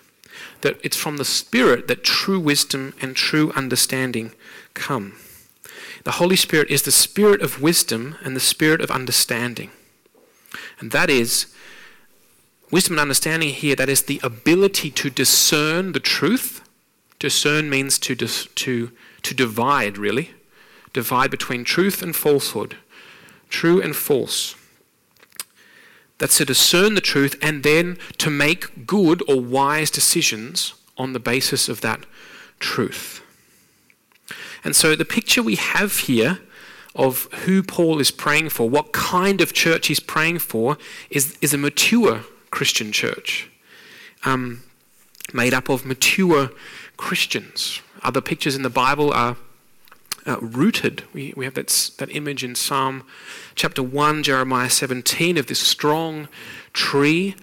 That 0.62 0.78
it's 0.82 0.96
from 0.96 1.16
the 1.16 1.24
Spirit 1.24 1.88
that 1.88 2.04
true 2.04 2.40
wisdom 2.40 2.94
and 3.00 3.14
true 3.14 3.52
understanding 3.52 4.32
come. 4.74 5.14
The 6.04 6.12
Holy 6.12 6.36
Spirit 6.36 6.70
is 6.70 6.82
the 6.82 6.90
Spirit 6.90 7.42
of 7.42 7.60
wisdom 7.60 8.16
and 8.24 8.34
the 8.34 8.40
Spirit 8.40 8.80
of 8.80 8.90
understanding. 8.90 9.70
And 10.80 10.90
that 10.92 11.10
is 11.10 11.46
wisdom 12.70 12.94
and 12.94 13.00
understanding 13.00 13.50
here, 13.50 13.76
that 13.76 13.88
is 13.88 14.02
the 14.02 14.20
ability 14.22 14.90
to 14.90 15.10
discern 15.10 15.92
the 15.92 16.00
truth. 16.00 16.62
Discern 17.18 17.68
means 17.68 17.98
to, 18.00 18.14
dis- 18.14 18.46
to, 18.54 18.92
to 19.22 19.34
divide, 19.34 19.98
really. 19.98 20.30
Divide 20.92 21.30
between 21.30 21.64
truth 21.64 22.02
and 22.02 22.14
falsehood, 22.14 22.76
true 23.48 23.80
and 23.80 23.94
false. 23.94 24.54
That's 26.18 26.38
to 26.38 26.44
discern 26.44 26.94
the 26.94 27.00
truth 27.00 27.36
and 27.40 27.62
then 27.62 27.96
to 28.18 28.30
make 28.30 28.86
good 28.86 29.22
or 29.28 29.40
wise 29.40 29.90
decisions 29.90 30.74
on 30.96 31.12
the 31.12 31.20
basis 31.20 31.68
of 31.68 31.80
that 31.80 32.04
truth. 32.58 33.22
And 34.64 34.74
so 34.74 34.96
the 34.96 35.04
picture 35.04 35.42
we 35.42 35.54
have 35.54 35.98
here 36.00 36.40
of 36.94 37.32
who 37.44 37.62
Paul 37.62 38.00
is 38.00 38.10
praying 38.10 38.48
for, 38.48 38.68
what 38.68 38.92
kind 38.92 39.40
of 39.40 39.52
church 39.52 39.86
he's 39.86 40.00
praying 40.00 40.40
for, 40.40 40.76
is, 41.10 41.38
is 41.40 41.54
a 41.54 41.58
mature 41.58 42.24
Christian 42.50 42.90
church, 42.90 43.48
um, 44.24 44.64
made 45.32 45.54
up 45.54 45.68
of 45.68 45.86
mature 45.86 46.50
Christians. 46.96 47.80
Other 48.02 48.20
pictures 48.20 48.56
in 48.56 48.62
the 48.62 48.70
Bible 48.70 49.12
are 49.12 49.36
uh, 50.28 50.38
rooted. 50.40 51.04
We, 51.12 51.32
we 51.36 51.44
have 51.44 51.54
that, 51.54 51.90
that 51.98 52.14
image 52.14 52.44
in 52.44 52.54
Psalm 52.54 53.04
chapter 53.54 53.82
1, 53.82 54.22
Jeremiah 54.22 54.70
17, 54.70 55.38
of 55.38 55.46
this 55.46 55.60
strong 55.60 56.28
tree 56.72 57.34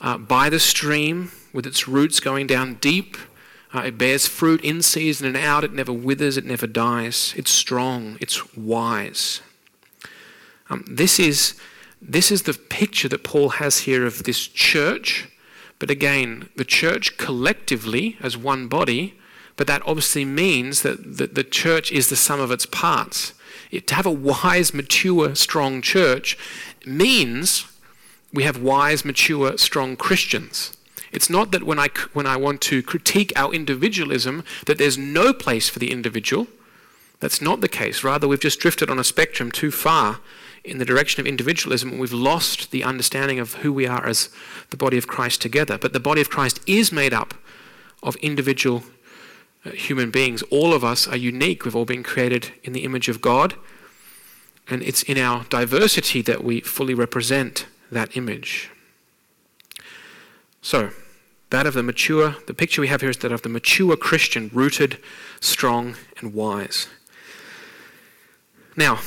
uh, 0.00 0.16
by 0.16 0.48
the 0.48 0.60
stream 0.60 1.32
with 1.52 1.66
its 1.66 1.88
roots 1.88 2.20
going 2.20 2.46
down 2.46 2.74
deep. 2.74 3.16
Uh, 3.74 3.80
it 3.80 3.98
bears 3.98 4.26
fruit 4.26 4.62
in 4.62 4.80
season 4.80 5.26
and 5.26 5.36
out. 5.36 5.64
It 5.64 5.72
never 5.72 5.92
withers. 5.92 6.36
It 6.36 6.44
never 6.44 6.66
dies. 6.66 7.34
It's 7.36 7.50
strong. 7.50 8.16
It's 8.20 8.56
wise. 8.56 9.42
Um, 10.70 10.84
this 10.88 11.18
is 11.18 11.58
this 12.00 12.30
is 12.30 12.42
the 12.42 12.54
picture 12.54 13.08
that 13.08 13.24
Paul 13.24 13.48
has 13.50 13.80
here 13.80 14.06
of 14.06 14.22
this 14.22 14.46
church. 14.46 15.28
But 15.80 15.90
again, 15.90 16.48
the 16.56 16.64
church 16.64 17.16
collectively 17.16 18.16
as 18.20 18.36
one 18.36 18.68
body, 18.68 19.17
but 19.58 19.66
that 19.66 19.82
obviously 19.84 20.24
means 20.24 20.82
that 20.82 21.18
the, 21.18 21.26
the 21.26 21.44
church 21.44 21.90
is 21.90 22.08
the 22.08 22.16
sum 22.16 22.40
of 22.40 22.52
its 22.52 22.64
parts. 22.64 23.34
It, 23.72 23.88
to 23.88 23.96
have 23.96 24.06
a 24.06 24.10
wise, 24.10 24.72
mature, 24.72 25.34
strong 25.34 25.82
church 25.82 26.38
means 26.86 27.66
we 28.32 28.44
have 28.44 28.62
wise, 28.62 29.04
mature, 29.04 29.58
strong 29.58 29.96
Christians. 29.96 30.76
It's 31.10 31.28
not 31.28 31.50
that 31.50 31.64
when 31.64 31.78
I, 31.78 31.88
when 32.12 32.24
I 32.26 32.36
want 32.36 32.60
to 32.62 32.84
critique 32.84 33.32
our 33.34 33.52
individualism, 33.52 34.44
that 34.66 34.78
there's 34.78 34.96
no 34.96 35.32
place 35.32 35.68
for 35.68 35.80
the 35.80 35.90
individual. 35.90 36.46
That's 37.18 37.42
not 37.42 37.60
the 37.60 37.68
case. 37.68 38.04
Rather, 38.04 38.28
we've 38.28 38.38
just 38.38 38.60
drifted 38.60 38.88
on 38.88 39.00
a 39.00 39.04
spectrum 39.04 39.50
too 39.50 39.72
far 39.72 40.20
in 40.62 40.78
the 40.78 40.84
direction 40.84 41.20
of 41.20 41.26
individualism, 41.26 41.90
and 41.90 42.00
we've 42.00 42.12
lost 42.12 42.70
the 42.70 42.84
understanding 42.84 43.40
of 43.40 43.54
who 43.54 43.72
we 43.72 43.88
are 43.88 44.06
as 44.06 44.28
the 44.70 44.76
body 44.76 44.98
of 44.98 45.08
Christ 45.08 45.42
together. 45.42 45.78
But 45.78 45.92
the 45.92 45.98
body 45.98 46.20
of 46.20 46.30
Christ 46.30 46.60
is 46.66 46.92
made 46.92 47.12
up 47.12 47.34
of 48.04 48.14
individual 48.16 48.84
human 49.70 50.10
beings. 50.10 50.42
All 50.44 50.72
of 50.72 50.84
us 50.84 51.06
are 51.06 51.16
unique. 51.16 51.64
We've 51.64 51.76
all 51.76 51.84
been 51.84 52.02
created 52.02 52.52
in 52.62 52.72
the 52.72 52.84
image 52.84 53.08
of 53.08 53.20
God. 53.20 53.54
And 54.68 54.82
it's 54.82 55.02
in 55.02 55.18
our 55.18 55.44
diversity 55.44 56.22
that 56.22 56.44
we 56.44 56.60
fully 56.60 56.94
represent 56.94 57.66
that 57.90 58.16
image. 58.16 58.70
So, 60.60 60.90
that 61.50 61.66
of 61.66 61.74
the 61.74 61.82
mature, 61.82 62.36
the 62.46 62.52
picture 62.52 62.82
we 62.82 62.88
have 62.88 63.00
here 63.00 63.08
is 63.08 63.16
that 63.18 63.32
of 63.32 63.42
the 63.42 63.48
mature 63.48 63.96
Christian, 63.96 64.50
rooted, 64.52 64.98
strong, 65.40 65.96
and 66.18 66.34
wise. 66.34 66.88
Now, 68.76 69.00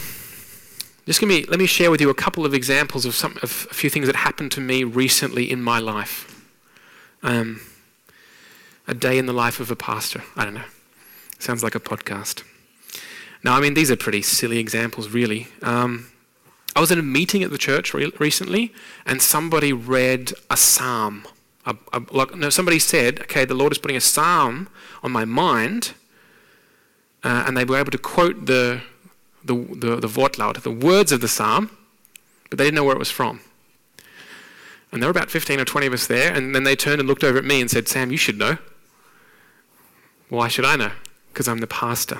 just 1.06 1.22
me, 1.22 1.46
let 1.46 1.60
me 1.60 1.66
share 1.66 1.92
with 1.92 2.02
you 2.02 2.10
a 2.10 2.16
couple 2.16 2.46
of 2.46 2.54
examples 2.54 3.06
of, 3.06 3.14
some, 3.14 3.38
of 3.44 3.68
a 3.70 3.74
few 3.74 3.90
things 3.90 4.08
that 4.08 4.16
happened 4.16 4.52
to 4.54 4.62
me 4.62 4.84
recently 4.84 5.50
in 5.50 5.62
my 5.62 5.80
life. 5.80 6.46
Um, 7.22 7.62
a 8.88 8.94
day 8.94 9.18
in 9.18 9.26
the 9.26 9.34
life 9.34 9.60
of 9.60 9.72
a 9.72 9.76
pastor. 9.76 10.24
I 10.36 10.46
don't 10.46 10.54
know. 10.54 10.64
Sounds 11.40 11.64
like 11.64 11.76
a 11.76 11.80
podcast. 11.80 12.44
Now, 13.44 13.56
I 13.56 13.62
mean, 13.62 13.74
these 13.74 13.90
are 13.90 13.96
pretty 13.96 14.22
silly 14.22 14.60
examples, 14.60 15.10
really. 15.10 15.48
Um, 15.62 16.08
I 16.76 16.80
was 16.80 16.92
in 16.92 17.00
a 17.00 17.04
meeting 17.04 17.44
at 17.44 17.52
the 17.52 17.58
church 17.58 17.94
re- 17.94 18.12
recently, 18.20 18.74
and 19.06 19.22
somebody 19.22 19.74
read 19.74 20.34
a 20.50 20.58
psalm. 20.58 21.26
A, 21.66 21.76
a, 21.94 22.02
like, 22.12 22.36
no, 22.36 22.50
somebody 22.50 22.80
said, 22.80 23.20
"Okay, 23.22 23.46
the 23.46 23.54
Lord 23.54 23.72
is 23.72 23.78
putting 23.78 23.98
a 23.98 24.02
psalm 24.02 24.70
on 25.04 25.12
my 25.12 25.26
mind," 25.26 25.94
uh, 27.24 27.44
and 27.46 27.58
they 27.58 27.66
were 27.66 27.78
able 27.78 27.92
to 27.92 27.98
quote 27.98 28.46
the 28.46 28.82
the, 29.44 29.56
the, 29.56 29.96
the 29.96 30.08
Wortlaut, 30.08 30.62
the 30.62 30.72
words 30.72 31.12
of 31.12 31.22
the 31.22 31.28
psalm, 31.28 31.76
but 32.50 32.58
they 32.58 32.66
didn't 32.66 32.76
know 32.76 32.84
where 32.84 32.96
it 32.96 33.00
was 33.00 33.12
from. 33.12 33.42
And 34.92 35.02
there 35.02 35.08
were 35.08 35.18
about 35.18 35.32
15 35.32 35.60
or 35.60 35.66
20 35.66 35.88
of 35.88 35.94
us 35.94 36.08
there, 36.08 36.34
and 36.34 36.54
then 36.54 36.64
they 36.64 36.76
turned 36.76 37.00
and 37.00 37.08
looked 37.08 37.24
over 37.24 37.38
at 37.38 37.46
me 37.46 37.62
and 37.62 37.72
said, 37.72 37.88
Sam, 37.88 38.12
you 38.12 38.18
should 38.18 38.38
know. 38.38 38.58
Why 40.32 40.48
should 40.48 40.64
I 40.64 40.78
know? 40.78 40.92
Because 41.28 41.50
I'm 41.50 41.58
the 41.58 41.68
pastor. 41.68 42.20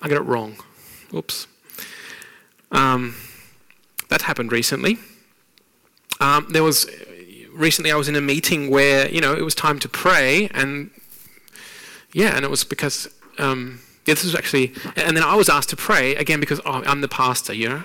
I 0.00 0.08
got 0.08 0.16
it 0.16 0.24
wrong. 0.24 0.56
Oops. 1.12 1.46
Um, 2.72 3.14
that 4.08 4.22
happened 4.22 4.50
recently. 4.52 4.96
Um, 6.18 6.46
there 6.48 6.62
was 6.62 6.88
recently 7.52 7.92
I 7.92 7.96
was 7.96 8.08
in 8.08 8.16
a 8.16 8.22
meeting 8.22 8.70
where 8.70 9.06
you 9.10 9.20
know 9.20 9.34
it 9.34 9.42
was 9.42 9.54
time 9.54 9.78
to 9.80 9.88
pray, 9.88 10.48
and 10.54 10.90
yeah, 12.14 12.34
and 12.34 12.42
it 12.42 12.50
was 12.50 12.64
because 12.64 13.06
um, 13.38 13.80
yeah, 14.06 14.14
this 14.14 14.24
was 14.24 14.34
actually, 14.34 14.72
and 14.96 15.14
then 15.14 15.24
I 15.24 15.34
was 15.34 15.50
asked 15.50 15.68
to 15.68 15.76
pray 15.76 16.14
again 16.14 16.40
because 16.40 16.62
oh, 16.64 16.82
I'm 16.86 17.02
the 17.02 17.08
pastor, 17.08 17.52
you 17.52 17.68
know. 17.68 17.84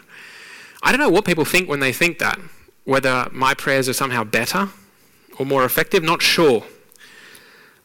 I 0.82 0.94
don't 0.94 1.02
know 1.02 1.10
what 1.10 1.26
people 1.26 1.44
think 1.44 1.68
when 1.68 1.82
they 1.82 1.92
think 1.92 2.20
that, 2.20 2.40
whether 2.86 3.28
my 3.34 3.54
prayers 3.54 3.90
are 3.90 3.94
somehow 3.94 4.24
better 4.24 4.70
or 5.38 5.46
more 5.46 5.66
effective, 5.66 6.04
not 6.04 6.22
sure. 6.22 6.64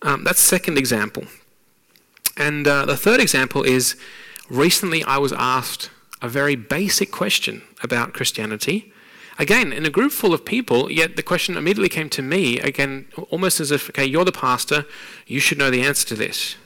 Um, 0.03 0.25
that's 0.25 0.41
second 0.41 0.79
example. 0.79 1.25
And 2.37 2.69
uh, 2.69 2.85
the 2.85 2.97
third 2.97 3.21
example 3.21 3.63
is 3.63 3.97
recently 4.51 5.03
I 5.05 5.19
was 5.19 5.33
asked 5.33 5.91
a 6.23 6.29
very 6.29 6.57
basic 6.57 7.11
question 7.11 7.63
about 7.83 8.13
Christianity. 8.13 8.93
Again, 9.39 9.73
in 9.73 9.85
a 9.85 9.91
group 9.91 10.13
full 10.13 10.33
of 10.33 10.45
people, 10.45 10.91
yet 10.91 11.17
the 11.17 11.23
question 11.23 11.57
immediately 11.57 11.91
came 11.91 12.09
to 12.11 12.23
me, 12.23 12.59
again, 12.61 13.07
almost 13.31 13.61
as 13.61 13.71
if, 13.71 13.91
okay, 13.91 14.05
you're 14.05 14.25
the 14.25 14.33
pastor, 14.33 14.87
you 15.27 15.41
should 15.41 15.59
know 15.59 15.71
the 15.71 15.83
answer 15.83 16.07
to 16.09 16.15
this. 16.15 16.57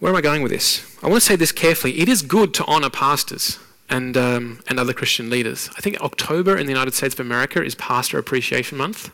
Where 0.00 0.10
am 0.10 0.16
I 0.16 0.20
going 0.20 0.42
with 0.42 0.52
this? 0.52 0.96
I 1.02 1.08
want 1.08 1.22
to 1.22 1.26
say 1.26 1.36
this 1.36 1.52
carefully. 1.52 1.98
It 1.98 2.08
is 2.08 2.22
good 2.22 2.52
to 2.54 2.64
honor 2.66 2.90
pastors 2.90 3.58
and, 3.88 4.16
um, 4.16 4.60
and 4.66 4.78
other 4.78 4.92
Christian 4.92 5.28
leaders. 5.28 5.70
I 5.76 5.80
think 5.80 6.00
October 6.00 6.56
in 6.56 6.66
the 6.66 6.72
United 6.72 6.94
States 6.94 7.14
of 7.14 7.20
America 7.20 7.62
is 7.62 7.74
Pastor 7.74 8.18
Appreciation 8.18 8.78
Month. 8.78 9.12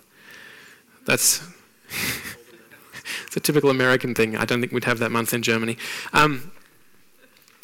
That's 1.04 1.42
it's 3.26 3.36
a 3.36 3.40
typical 3.40 3.70
American 3.70 4.14
thing. 4.14 4.36
I 4.36 4.44
don't 4.44 4.60
think 4.60 4.72
we'd 4.72 4.84
have 4.84 4.98
that 4.98 5.10
month 5.10 5.32
in 5.32 5.42
Germany. 5.42 5.76
Um, 6.12 6.52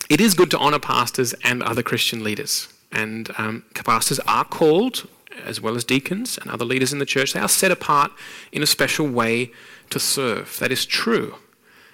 it 0.08 0.20
is 0.20 0.34
good 0.34 0.50
to 0.50 0.58
honor 0.58 0.78
pastors 0.78 1.34
and 1.44 1.62
other 1.62 1.82
Christian 1.82 2.22
leaders. 2.22 2.68
And 2.90 3.30
um, 3.38 3.64
pastors 3.74 4.18
are 4.20 4.44
called 4.44 5.08
as 5.44 5.60
well 5.60 5.76
as 5.76 5.84
deacons 5.84 6.38
and 6.38 6.50
other 6.50 6.64
leaders 6.64 6.92
in 6.92 6.98
the 6.98 7.06
church, 7.06 7.32
they 7.32 7.40
are 7.40 7.48
set 7.48 7.70
apart 7.70 8.12
in 8.50 8.62
a 8.62 8.66
special 8.66 9.06
way 9.06 9.50
to 9.90 9.98
serve. 9.98 10.58
That 10.58 10.72
is 10.72 10.86
true. 10.86 11.36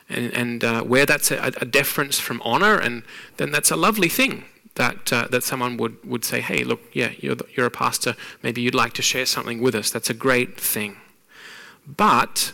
And, 0.09 0.33
and 0.33 0.65
uh, 0.65 0.83
where 0.83 1.05
that's 1.05 1.31
a, 1.31 1.53
a 1.61 1.65
deference 1.67 2.19
from 2.19 2.41
honor, 2.45 2.79
and 2.79 3.03
then 3.37 3.51
that's 3.51 3.71
a 3.71 3.77
lovely 3.77 4.09
thing 4.09 4.45
that, 4.77 5.13
uh, 5.13 5.29
that 5.31 5.45
someone 5.45 5.77
would, 5.77 6.03
would 6.05 6.25
say, 6.25 6.41
hey, 6.41 6.65
look, 6.65 6.81
yeah, 6.93 7.11
you're, 7.19 7.35
the, 7.35 7.47
you're 7.55 7.67
a 7.67 7.71
pastor. 7.71 8.17
Maybe 8.43 8.63
you'd 8.63 8.75
like 8.75 8.95
to 8.95 9.03
share 9.03 9.27
something 9.27 9.61
with 9.61 9.75
us. 9.75 9.91
That's 9.91 10.09
a 10.09 10.15
great 10.15 10.59
thing. 10.59 10.97
But 11.89 12.53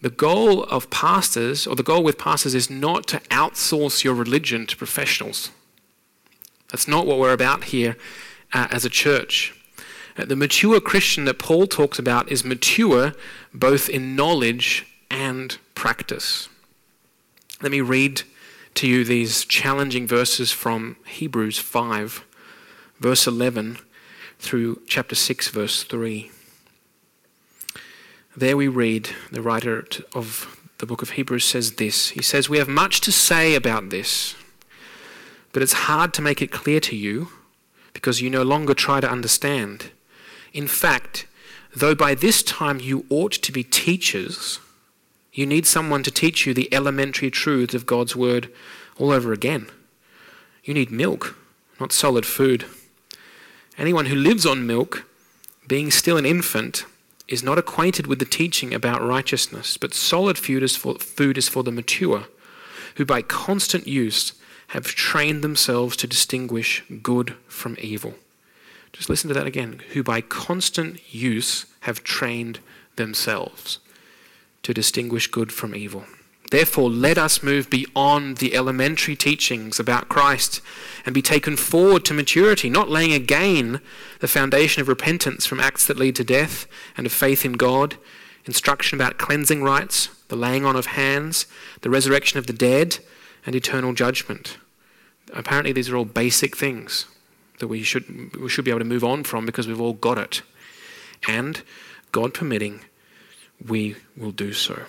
the 0.00 0.10
goal 0.10 0.64
of 0.64 0.90
pastors, 0.90 1.66
or 1.66 1.76
the 1.76 1.82
goal 1.82 2.02
with 2.02 2.18
pastors, 2.18 2.54
is 2.54 2.70
not 2.70 3.06
to 3.08 3.18
outsource 3.30 4.04
your 4.04 4.14
religion 4.14 4.66
to 4.68 4.76
professionals. 4.76 5.50
That's 6.70 6.88
not 6.88 7.06
what 7.06 7.18
we're 7.18 7.32
about 7.32 7.64
here 7.64 7.96
uh, 8.52 8.68
as 8.70 8.84
a 8.84 8.90
church. 8.90 9.54
Uh, 10.16 10.24
the 10.24 10.36
mature 10.36 10.80
Christian 10.80 11.24
that 11.24 11.38
Paul 11.38 11.66
talks 11.66 11.98
about 11.98 12.30
is 12.30 12.44
mature 12.44 13.12
both 13.52 13.88
in 13.88 14.16
knowledge 14.16 14.86
and 15.10 15.58
practice. 15.74 16.48
Let 17.60 17.72
me 17.72 17.80
read 17.80 18.22
to 18.74 18.88
you 18.88 19.04
these 19.04 19.44
challenging 19.44 20.06
verses 20.06 20.50
from 20.50 20.96
Hebrews 21.06 21.58
5, 21.58 22.24
verse 22.98 23.26
11, 23.26 23.78
through 24.38 24.82
chapter 24.86 25.14
6, 25.14 25.48
verse 25.48 25.82
3. 25.82 26.30
There 28.34 28.56
we 28.56 28.66
read, 28.66 29.10
the 29.30 29.42
writer 29.42 29.84
of 30.14 30.58
the 30.78 30.86
book 30.86 31.02
of 31.02 31.10
Hebrews 31.10 31.44
says 31.44 31.72
this. 31.72 32.10
He 32.10 32.22
says, 32.22 32.48
We 32.48 32.56
have 32.56 32.68
much 32.68 33.02
to 33.02 33.12
say 33.12 33.54
about 33.54 33.90
this, 33.90 34.34
but 35.52 35.62
it's 35.62 35.74
hard 35.74 36.14
to 36.14 36.22
make 36.22 36.40
it 36.40 36.50
clear 36.50 36.80
to 36.80 36.96
you 36.96 37.28
because 37.92 38.22
you 38.22 38.30
no 38.30 38.42
longer 38.42 38.72
try 38.72 39.00
to 39.00 39.10
understand. 39.10 39.90
In 40.54 40.66
fact, 40.66 41.26
though 41.76 41.94
by 41.94 42.14
this 42.14 42.42
time 42.42 42.80
you 42.80 43.04
ought 43.10 43.32
to 43.32 43.52
be 43.52 43.62
teachers, 43.62 44.60
you 45.34 45.44
need 45.44 45.66
someone 45.66 46.02
to 46.02 46.10
teach 46.10 46.46
you 46.46 46.54
the 46.54 46.72
elementary 46.72 47.30
truths 47.30 47.74
of 47.74 47.84
God's 47.84 48.16
Word 48.16 48.50
all 48.96 49.10
over 49.10 49.34
again. 49.34 49.66
You 50.64 50.72
need 50.72 50.90
milk, 50.90 51.36
not 51.78 51.92
solid 51.92 52.24
food. 52.24 52.64
Anyone 53.76 54.06
who 54.06 54.16
lives 54.16 54.46
on 54.46 54.66
milk, 54.66 55.04
being 55.68 55.90
still 55.90 56.16
an 56.16 56.24
infant, 56.24 56.86
is 57.32 57.42
not 57.42 57.58
acquainted 57.58 58.06
with 58.06 58.18
the 58.18 58.26
teaching 58.26 58.74
about 58.74 59.02
righteousness, 59.02 59.78
but 59.78 59.94
solid 59.94 60.36
food 60.36 60.62
is 60.62 60.76
for, 60.76 60.98
food 60.98 61.38
is 61.38 61.48
for 61.48 61.62
the 61.62 61.72
mature, 61.72 62.24
who 62.96 63.06
by 63.06 63.22
constant 63.22 63.88
use 63.88 64.34
have 64.68 64.84
trained 64.84 65.42
themselves 65.42 65.96
to 65.96 66.06
distinguish 66.06 66.84
good 67.02 67.34
from 67.48 67.76
evil. 67.80 68.14
Just 68.92 69.08
listen 69.08 69.28
to 69.28 69.34
that 69.34 69.46
again. 69.46 69.80
Who 69.92 70.02
by 70.02 70.20
constant 70.20 71.00
use 71.12 71.64
have 71.80 72.04
trained 72.04 72.60
themselves 72.96 73.78
to 74.62 74.74
distinguish 74.74 75.26
good 75.26 75.52
from 75.52 75.74
evil. 75.74 76.04
Therefore, 76.52 76.90
let 76.90 77.16
us 77.16 77.42
move 77.42 77.70
beyond 77.70 78.36
the 78.36 78.54
elementary 78.54 79.16
teachings 79.16 79.80
about 79.80 80.10
Christ 80.10 80.60
and 81.06 81.14
be 81.14 81.22
taken 81.22 81.56
forward 81.56 82.04
to 82.04 82.12
maturity, 82.12 82.68
not 82.68 82.90
laying 82.90 83.14
again 83.14 83.80
the 84.20 84.28
foundation 84.28 84.82
of 84.82 84.86
repentance 84.86 85.46
from 85.46 85.60
acts 85.60 85.86
that 85.86 85.96
lead 85.96 86.14
to 86.16 86.24
death 86.24 86.66
and 86.94 87.06
of 87.06 87.12
faith 87.12 87.46
in 87.46 87.54
God, 87.54 87.96
instruction 88.44 89.00
about 89.00 89.16
cleansing 89.16 89.62
rites, 89.62 90.10
the 90.28 90.36
laying 90.36 90.66
on 90.66 90.76
of 90.76 90.84
hands, 90.84 91.46
the 91.80 91.88
resurrection 91.88 92.38
of 92.38 92.46
the 92.46 92.52
dead, 92.52 92.98
and 93.46 93.56
eternal 93.56 93.94
judgment. 93.94 94.58
Apparently, 95.32 95.72
these 95.72 95.88
are 95.88 95.96
all 95.96 96.04
basic 96.04 96.54
things 96.54 97.06
that 97.60 97.68
we 97.68 97.82
should, 97.82 98.36
we 98.36 98.50
should 98.50 98.66
be 98.66 98.70
able 98.70 98.80
to 98.80 98.84
move 98.84 99.04
on 99.04 99.24
from 99.24 99.46
because 99.46 99.66
we've 99.66 99.80
all 99.80 99.94
got 99.94 100.18
it. 100.18 100.42
And, 101.26 101.62
God 102.12 102.34
permitting, 102.34 102.82
we 103.66 103.96
will 104.18 104.32
do 104.32 104.52
so. 104.52 104.82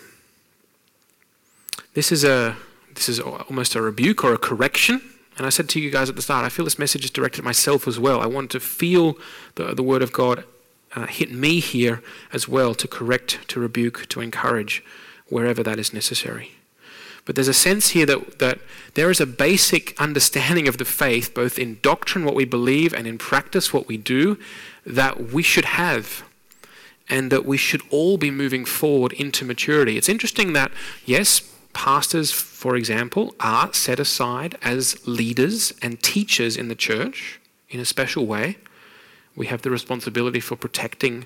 This 1.94 2.12
is 2.12 2.24
a 2.24 2.56
this 2.96 3.10
is 3.10 3.20
almost 3.20 3.76
a 3.76 3.82
rebuke 3.82 4.24
or 4.24 4.34
a 4.34 4.38
correction. 4.38 5.02
And 5.38 5.48
I 5.48 5.50
said 5.50 5.68
to 5.70 5.80
you 5.80 5.90
guys 5.90 6.10
at 6.10 6.16
the 6.16 6.22
start, 6.22 6.46
I 6.46 6.50
feel 6.50 6.64
this 6.64 6.78
message 6.78 7.04
is 7.06 7.10
directed 7.10 7.40
at 7.40 7.46
myself 7.46 7.88
as 7.88 7.98
well. 7.98 8.22
I 8.22 8.28
want 8.28 8.52
to 8.52 8.60
feel 8.60 9.18
the, 9.56 9.74
the 9.74 9.82
Word 9.82 10.04
of 10.04 10.14
God 10.14 10.44
uh, 10.96 11.08
hit 11.08 11.32
me 11.32 11.60
here 11.60 12.04
as 12.32 12.48
well 12.48 12.76
to 12.76 12.88
correct, 12.88 13.40
to 13.48 13.60
rebuke, 13.60 14.08
to 14.10 14.22
encourage 14.22 14.84
wherever 15.30 15.64
that 15.64 15.80
is 15.80 15.92
necessary. 15.92 16.52
But 17.26 17.34
there's 17.34 17.48
a 17.48 17.54
sense 17.54 17.90
here 17.90 18.06
that, 18.06 18.38
that 18.40 18.60
there 18.94 19.10
is 19.10 19.20
a 19.20 19.26
basic 19.26 20.00
understanding 20.00 20.68
of 20.68 20.78
the 20.78 20.86
faith, 20.86 21.34
both 21.34 21.58
in 21.58 21.80
doctrine, 21.82 22.26
what 22.26 22.36
we 22.36 22.46
believe, 22.46 22.94
and 22.94 23.08
in 23.08 23.18
practice, 23.18 23.74
what 23.74 23.88
we 23.88 23.98
do, 23.98 24.38
that 24.86 25.32
we 25.34 25.42
should 25.42 25.66
have. 25.66 26.24
And 27.10 27.32
that 27.32 27.46
we 27.46 27.58
should 27.58 27.82
all 27.90 28.18
be 28.18 28.30
moving 28.30 28.66
forward 28.66 29.14
into 29.14 29.46
maturity. 29.46 29.98
It's 29.98 30.10
interesting 30.10 30.54
that, 30.54 30.72
yes, 31.06 31.42
pastors, 31.74 32.32
for 32.32 32.76
example, 32.76 33.36
are 33.40 33.74
set 33.74 34.00
aside 34.00 34.58
as 34.62 35.06
leaders 35.08 35.74
and 35.82 36.02
teachers 36.02 36.56
in 36.56 36.68
the 36.68 36.76
church 36.76 37.40
in 37.70 37.80
a 37.80 37.86
special 37.86 38.26
way. 38.26 38.58
We 39.36 39.48
have 39.48 39.64
the 39.64 39.72
responsibility 39.72 40.40
for 40.40 40.56
protecting 40.56 41.26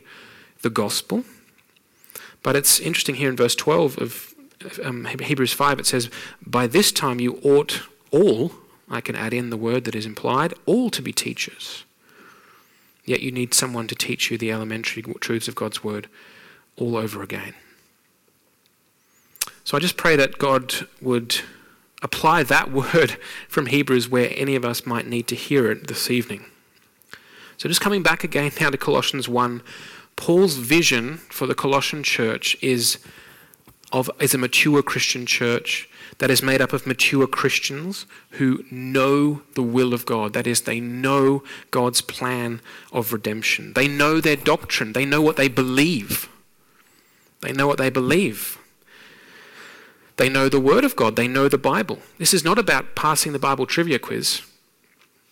the 0.62 0.70
gospel. 0.70 1.24
But 2.44 2.56
it's 2.56 2.80
interesting 2.80 3.16
here 3.16 3.30
in 3.30 3.36
verse 3.36 3.56
12 3.56 3.98
of 3.98 4.34
um, 4.84 5.06
Hebrews 5.06 5.54
5, 5.54 5.80
it 5.80 5.86
says, 5.86 6.10
By 6.46 6.68
this 6.68 6.92
time 6.92 7.20
you 7.20 7.40
ought 7.44 7.82
all, 8.12 8.52
I 8.90 9.02
can 9.02 9.16
add 9.16 9.34
in 9.34 9.50
the 9.50 9.58
word 9.58 9.84
that 9.84 9.96
is 9.96 10.06
implied, 10.06 10.54
all 10.66 10.90
to 10.92 11.02
be 11.02 11.12
teachers. 11.12 11.84
Yet 13.06 13.22
you 13.22 13.32
need 13.32 13.54
someone 13.54 13.88
to 13.88 13.96
teach 13.96 14.32
you 14.32 14.38
the 14.38 14.52
elementary 14.52 15.04
truths 15.20 15.48
of 15.48 15.56
God's 15.56 15.84
word 15.84 16.08
all 16.76 16.96
over 16.96 17.22
again. 17.22 17.54
So 19.68 19.76
I 19.76 19.82
just 19.82 19.98
pray 19.98 20.16
that 20.16 20.38
God 20.38 20.88
would 21.02 21.42
apply 22.02 22.44
that 22.44 22.72
word 22.94 23.18
from 23.50 23.66
Hebrews 23.66 24.08
where 24.08 24.32
any 24.34 24.56
of 24.56 24.64
us 24.64 24.86
might 24.86 25.06
need 25.06 25.28
to 25.28 25.36
hear 25.36 25.70
it 25.70 25.88
this 25.88 26.10
evening. 26.10 26.46
So 27.58 27.68
just 27.68 27.82
coming 27.82 28.02
back 28.02 28.24
again 28.24 28.50
now 28.62 28.70
to 28.70 28.78
Colossians 28.78 29.28
1, 29.28 29.62
Paul's 30.16 30.56
vision 30.56 31.18
for 31.18 31.48
the 31.48 31.54
Colossian 31.54 32.02
church 32.02 32.56
is 32.62 33.00
of 33.92 34.10
is 34.22 34.34
a 34.34 34.38
mature 34.38 34.82
Christian 34.82 35.26
church 35.26 35.90
that 36.20 36.32
is 36.32 36.42
made 36.42 36.62
up 36.62 36.72
of 36.72 36.88
mature 36.88 37.28
Christians 37.28 38.06
who 38.32 38.64
know 38.72 39.42
the 39.56 39.64
will 39.64 39.94
of 39.94 40.06
God. 40.06 40.32
That 40.32 40.48
is, 40.48 40.62
they 40.62 40.80
know 40.80 41.44
God's 41.72 42.00
plan 42.00 42.62
of 42.94 43.12
redemption. 43.12 43.74
They 43.74 43.90
know 43.90 44.22
their 44.22 44.38
doctrine. 44.38 44.94
They 44.94 45.06
know 45.06 45.22
what 45.22 45.36
they 45.36 45.50
believe. 45.50 46.30
They 47.42 47.52
know 47.52 47.68
what 47.68 47.80
they 47.80 47.90
believe. 47.90 48.58
They 50.18 50.30
know 50.30 50.50
the 50.50 50.60
Word 50.60 50.84
of 50.84 50.96
God, 50.96 51.16
they 51.16 51.28
know 51.28 51.48
the 51.48 51.58
Bible. 51.58 52.00
This 52.18 52.34
is 52.34 52.44
not 52.44 52.58
about 52.58 52.96
passing 52.96 53.34
the 53.34 53.40
Bible 53.40 53.66
trivia 53.66 54.00
quiz 54.00 54.42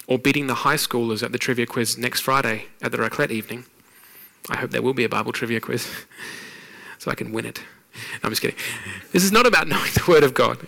or 0.07 0.19
beating 0.19 0.47
the 0.47 0.55
high 0.55 0.75
schoolers 0.75 1.23
at 1.23 1.31
the 1.31 1.39
trivia 1.39 1.65
quiz 1.65 1.97
next 1.97 2.21
Friday 2.21 2.65
at 2.81 2.91
the 2.91 2.97
raclette 2.99 3.31
evening. 3.31 3.65
I 4.49 4.57
hope 4.57 4.69
there 4.69 4.83
will 4.83 4.93
be 4.93 5.03
a 5.03 5.09
Bible 5.09 5.31
trivia 5.31 5.59
quiz 5.59 5.89
so 6.99 7.09
I 7.09 7.15
can 7.15 7.31
win 7.31 7.45
it. 7.45 7.59
No, 7.95 8.19
I'm 8.25 8.31
just 8.31 8.41
kidding. 8.41 8.57
This 9.11 9.23
is 9.23 9.31
not 9.31 9.47
about 9.47 9.67
knowing 9.71 9.91
the 9.93 10.05
Word 10.07 10.23
of 10.23 10.35
God 10.35 10.59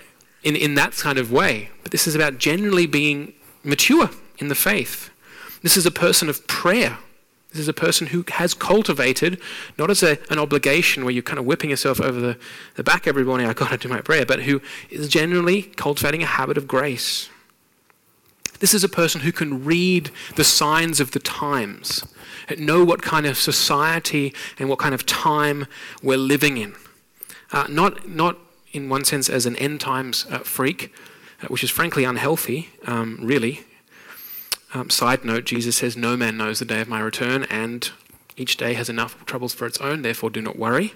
in, 0.43 0.55
in 0.55 0.75
that 0.75 0.93
kind 0.93 1.19
of 1.19 1.31
way, 1.31 1.69
but 1.83 1.91
this 1.91 2.07
is 2.07 2.15
about 2.15 2.39
generally 2.39 2.87
being 2.87 3.33
mature 3.63 4.09
in 4.39 4.47
the 4.47 4.55
faith. 4.55 5.11
This 5.61 5.77
is 5.77 5.85
a 5.85 5.91
person 5.91 6.29
of 6.29 6.47
prayer 6.47 6.97
this 7.57 7.63
is 7.63 7.69
a 7.69 7.73
person 7.73 8.07
who 8.07 8.23
has 8.33 8.53
cultivated, 8.53 9.41
not 9.79 9.89
as 9.89 10.03
a, 10.03 10.19
an 10.29 10.37
obligation 10.37 11.03
where 11.03 11.11
you're 11.11 11.23
kind 11.23 11.39
of 11.39 11.45
whipping 11.45 11.71
yourself 11.71 11.99
over 11.99 12.19
the, 12.19 12.37
the 12.75 12.83
back 12.83 13.07
every 13.07 13.23
morning, 13.23 13.47
I've 13.47 13.55
got 13.55 13.71
to 13.71 13.77
do 13.77 13.89
my 13.89 14.01
prayer, 14.01 14.27
but 14.27 14.43
who 14.43 14.61
is 14.91 15.07
genuinely 15.07 15.63
cultivating 15.63 16.21
a 16.21 16.27
habit 16.27 16.55
of 16.55 16.67
grace. 16.67 17.29
This 18.59 18.75
is 18.75 18.83
a 18.83 18.89
person 18.89 19.21
who 19.21 19.31
can 19.31 19.65
read 19.65 20.11
the 20.35 20.43
signs 20.43 20.99
of 20.99 21.11
the 21.11 21.19
times, 21.19 22.05
know 22.57 22.83
what 22.83 23.01
kind 23.01 23.25
of 23.25 23.37
society 23.37 24.33
and 24.59 24.69
what 24.69 24.77
kind 24.77 24.93
of 24.93 25.05
time 25.05 25.65
we're 26.03 26.17
living 26.17 26.57
in. 26.57 26.75
Uh, 27.51 27.65
not, 27.69 28.07
not 28.07 28.37
in 28.71 28.87
one 28.87 29.03
sense 29.03 29.29
as 29.29 29.47
an 29.47 29.55
end 29.55 29.81
times 29.81 30.27
uh, 30.29 30.39
freak, 30.39 30.93
uh, 31.41 31.47
which 31.47 31.63
is 31.63 31.71
frankly 31.71 32.03
unhealthy, 32.03 32.69
um, 32.85 33.17
really. 33.21 33.63
Um, 34.73 34.89
side 34.89 35.23
note 35.23 35.45
Jesus 35.45 35.77
says, 35.77 35.95
No 35.95 36.17
man 36.17 36.37
knows 36.37 36.59
the 36.59 36.65
day 36.65 36.81
of 36.81 36.89
my 36.89 36.99
return, 36.99 37.45
and 37.45 37.89
each 38.35 38.57
day 38.57 38.73
has 38.73 38.89
enough 38.89 39.25
troubles 39.25 39.53
for 39.53 39.65
its 39.65 39.79
own, 39.79 40.01
therefore 40.01 40.29
do 40.29 40.41
not 40.41 40.57
worry. 40.57 40.93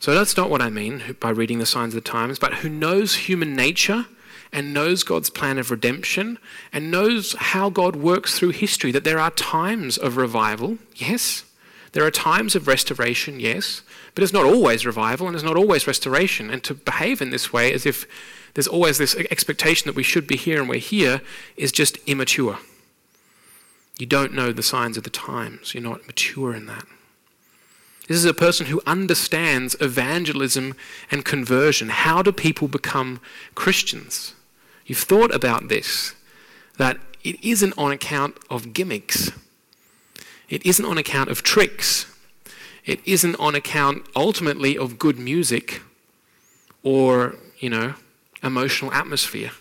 So 0.00 0.14
that's 0.14 0.36
not 0.36 0.50
what 0.50 0.60
I 0.60 0.68
mean 0.68 1.16
by 1.20 1.30
reading 1.30 1.58
the 1.58 1.66
signs 1.66 1.94
of 1.94 2.02
the 2.02 2.10
times, 2.10 2.38
but 2.38 2.54
who 2.54 2.68
knows 2.68 3.14
human 3.14 3.54
nature 3.54 4.06
and 4.52 4.74
knows 4.74 5.04
God's 5.04 5.30
plan 5.30 5.58
of 5.58 5.70
redemption 5.70 6.38
and 6.72 6.90
knows 6.90 7.34
how 7.34 7.70
God 7.70 7.96
works 7.96 8.36
through 8.38 8.50
history, 8.50 8.90
that 8.90 9.04
there 9.04 9.20
are 9.20 9.30
times 9.30 9.96
of 9.96 10.16
revival, 10.16 10.78
yes. 10.96 11.44
There 11.92 12.04
are 12.04 12.10
times 12.10 12.54
of 12.54 12.68
restoration, 12.68 13.38
yes. 13.38 13.82
But 14.14 14.24
it's 14.24 14.32
not 14.32 14.44
always 14.44 14.86
revival 14.86 15.26
and 15.26 15.34
it's 15.34 15.44
not 15.44 15.56
always 15.56 15.86
restoration. 15.86 16.50
And 16.50 16.64
to 16.64 16.74
behave 16.74 17.22
in 17.22 17.30
this 17.30 17.52
way 17.52 17.72
as 17.72 17.86
if 17.86 18.06
there's 18.54 18.68
always 18.68 18.98
this 18.98 19.14
expectation 19.30 19.86
that 19.86 19.96
we 19.96 20.02
should 20.02 20.26
be 20.26 20.36
here 20.36 20.60
and 20.60 20.68
we're 20.68 20.78
here 20.78 21.20
is 21.56 21.72
just 21.72 21.98
immature. 22.06 22.58
You 23.98 24.06
don't 24.06 24.32
know 24.34 24.52
the 24.52 24.62
signs 24.62 24.96
of 24.96 25.04
the 25.04 25.10
times. 25.10 25.74
You're 25.74 25.82
not 25.82 26.06
mature 26.06 26.54
in 26.54 26.66
that. 26.66 26.86
This 28.08 28.16
is 28.16 28.24
a 28.24 28.34
person 28.34 28.66
who 28.66 28.82
understands 28.86 29.76
evangelism 29.80 30.74
and 31.10 31.24
conversion. 31.24 31.88
How 31.88 32.20
do 32.20 32.32
people 32.32 32.68
become 32.68 33.20
Christians? 33.54 34.34
You've 34.86 34.98
thought 34.98 35.34
about 35.34 35.68
this, 35.68 36.14
that 36.78 36.98
it 37.22 37.42
isn't 37.44 37.74
on 37.78 37.92
account 37.92 38.36
of 38.50 38.72
gimmicks, 38.72 39.30
it 40.52 40.66
isn't 40.66 40.84
on 40.84 40.98
account 40.98 41.30
of 41.30 41.42
tricks, 41.42 42.04
it 42.84 43.00
isn't 43.06 43.36
on 43.36 43.54
account 43.54 44.04
ultimately 44.14 44.76
of 44.76 44.98
good 44.98 45.18
music 45.18 45.80
or, 46.82 47.36
you 47.58 47.70
know, 47.70 47.94
emotional 48.42 48.92
atmosphere. 48.92 49.52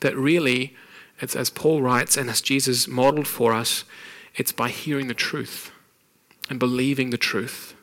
That 0.00 0.16
really, 0.16 0.74
it's 1.20 1.36
as 1.36 1.48
Paul 1.48 1.80
writes 1.80 2.16
and 2.16 2.28
as 2.28 2.40
Jesus 2.40 2.88
modeled 2.88 3.28
for 3.28 3.52
us, 3.52 3.84
it's 4.34 4.50
by 4.50 4.68
hearing 4.68 5.06
the 5.06 5.14
truth 5.14 5.70
and 6.50 6.58
believing 6.58 7.10
the 7.10 7.16
truth. 7.16 7.76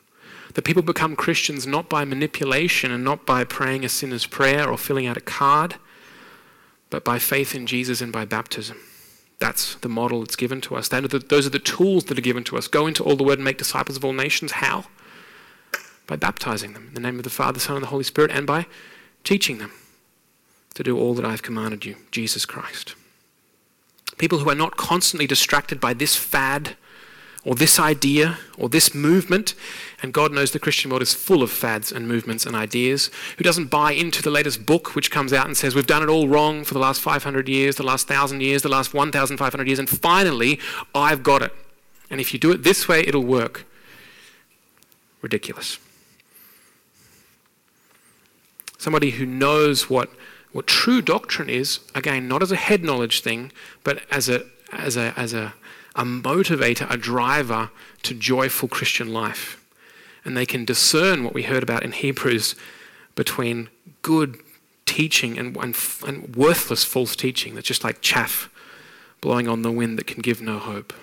That 0.55 0.66
people 0.66 0.84
become 0.84 1.16
Christians 1.16 1.66
not 1.66 1.88
by 1.88 2.03
manipulation 2.03 2.91
and 2.91 3.05
not 3.05 3.26
by 3.26 3.45
praying 3.45 3.86
a 3.86 3.89
sinner's 3.89 4.26
prayer 4.26 4.70
or 4.70 4.78
filling 4.78 5.07
out 5.07 5.16
a 5.16 5.22
card, 5.22 5.76
but 6.89 7.05
by 7.05 7.20
faith 7.20 7.55
in 7.55 7.68
Jesus 7.68 8.01
and 8.01 8.12
by 8.12 8.26
baptism. 8.26 8.80
That's 9.42 9.74
the 9.74 9.89
model 9.89 10.20
that's 10.20 10.36
given 10.36 10.62
to 10.62 10.76
us. 10.76 10.88
those 10.89 11.48
are 11.48 11.50
the 11.50 11.58
tools 11.58 12.06
that 12.06 12.18
are 12.18 12.22
given 12.22 12.44
to 12.44 12.58
us. 12.58 12.68
Go 12.68 12.86
into 12.86 13.04
all 13.04 13.16
the 13.16 13.24
world 13.24 13.39
and 13.39 13.44
make 13.44 13.58
disciples 13.58 13.98
of 13.98 14.06
all 14.06 14.14
nations. 14.14 14.52
How? 14.52 14.86
By 16.06 16.16
baptizing 16.16 16.74
them 16.74 16.89
in 16.89 16.94
the 16.94 17.00
name 17.00 17.18
of 17.18 17.24
the 17.24 17.32
Father, 17.32 17.60
Son, 17.60 17.76
and 17.76 17.84
the 17.84 17.89
Holy 17.89 18.04
Spirit, 18.04 18.30
and 18.30 18.46
by 18.46 18.68
teaching 19.24 19.58
them 19.58 19.72
to 20.76 20.84
do 20.84 20.96
all 20.96 21.16
that 21.16 21.26
I've 21.26 21.42
commanded 21.42 21.86
you, 21.86 21.96
Jesus 22.12 22.46
Christ. 22.46 22.94
People 24.20 24.38
who 24.38 24.50
are 24.52 24.56
not 24.56 24.78
constantly 24.78 25.26
distracted 25.26 25.80
by 25.80 25.96
this 25.96 26.16
fad 26.16 26.76
or 27.44 27.56
this 27.56 27.80
idea 27.80 28.38
or 28.58 28.70
this 28.70 28.94
movement. 28.94 29.56
And 30.02 30.14
God 30.14 30.32
knows 30.32 30.52
the 30.52 30.60
Christian 30.60 30.92
world 30.92 31.02
is 31.02 31.14
full 31.14 31.42
of 31.42 31.52
fads 31.52 31.92
and 31.92 32.08
movements 32.08 32.46
and 32.46 32.56
ideas. 32.56 33.10
Who 33.38 33.44
doesn't 33.44 33.68
buy 33.68 33.94
into 33.94 34.22
the 34.22 34.30
latest 34.30 34.66
book 34.66 34.96
which 34.96 35.12
comes 35.12 35.34
out 35.34 35.48
and 35.48 35.58
says, 35.58 35.74
We've 35.74 35.88
done 35.88 36.04
it 36.04 36.10
all 36.10 36.28
wrong 36.28 36.64
for 36.64 36.74
the 36.74 36.80
last 36.80 37.02
500 37.02 37.50
years, 37.50 37.76
the 37.76 37.84
last 37.84 38.10
1,000 38.10 38.42
years, 38.42 38.62
the 38.62 38.70
last 38.70 38.94
1,500 38.94 39.68
years, 39.68 39.80
and 39.80 39.89
finally, 39.89 40.60
I've 40.94 41.24
got 41.24 41.42
it. 41.42 41.54
And 42.10 42.20
if 42.20 42.34
you 42.34 42.39
do 42.39 42.52
it 42.52 42.64
this 42.64 42.88
way, 42.88 43.02
it'll 43.02 43.24
work. 43.24 43.66
Ridiculous. 45.22 45.80
Somebody 48.78 49.12
who 49.12 49.26
knows 49.26 49.89
what, 49.89 50.10
what 50.52 50.68
true 50.68 51.02
doctrine 51.02 51.50
is, 51.50 51.80
again, 51.94 52.28
not 52.28 52.42
as 52.42 52.52
a 52.52 52.56
head 52.56 52.84
knowledge 52.84 53.22
thing, 53.22 53.52
but 53.84 54.02
as 54.10 54.28
a, 54.28 54.44
as 54.74 54.98
a, 54.98 55.14
as 55.16 55.34
a 55.34 55.54
a 55.96 56.04
motivator, 56.04 56.89
a 56.89 56.98
driver 56.98 57.70
to 58.04 58.14
joyful 58.14 58.70
Christian 58.70 59.14
life. 59.14 59.64
And 60.24 60.38
they 60.38 60.46
can 60.46 60.66
discern 60.66 61.24
what 61.24 61.34
we 61.34 61.44
heard 61.44 61.64
about 61.64 61.84
in 61.84 61.92
Hebrews 61.92 62.56
between 63.16 63.70
good 64.02 64.39
teaching 64.86 65.38
and, 65.38 65.56
and, 65.58 65.76
and 66.06 66.36
worthless 66.36 66.84
false 66.84 67.16
teaching 67.16 67.56
that's 67.56 67.68
just 67.68 67.84
like 67.84 68.02
chaff 68.02 68.50
blowing 69.20 69.48
on 69.48 69.62
the 69.62 69.72
wind 69.72 69.98
that 69.98 70.08
can 70.08 70.22
give 70.22 70.42
no 70.42 70.58
hope. 70.58 70.94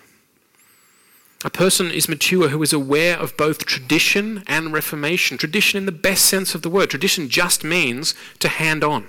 A 1.44 1.50
person 1.50 1.90
is 1.90 2.08
mature 2.08 2.48
who 2.48 2.62
is 2.62 2.72
aware 2.72 3.16
of 3.16 3.36
both 3.36 3.64
tradition 3.64 4.42
and 4.48 4.72
reformation. 4.72 5.38
Tradition, 5.38 5.78
in 5.78 5.86
the 5.86 5.92
best 5.92 6.26
sense 6.26 6.54
of 6.54 6.62
the 6.62 6.70
word, 6.70 6.90
tradition 6.90 7.28
just 7.28 7.62
means 7.62 8.14
to 8.40 8.48
hand 8.48 8.82
on. 8.82 9.06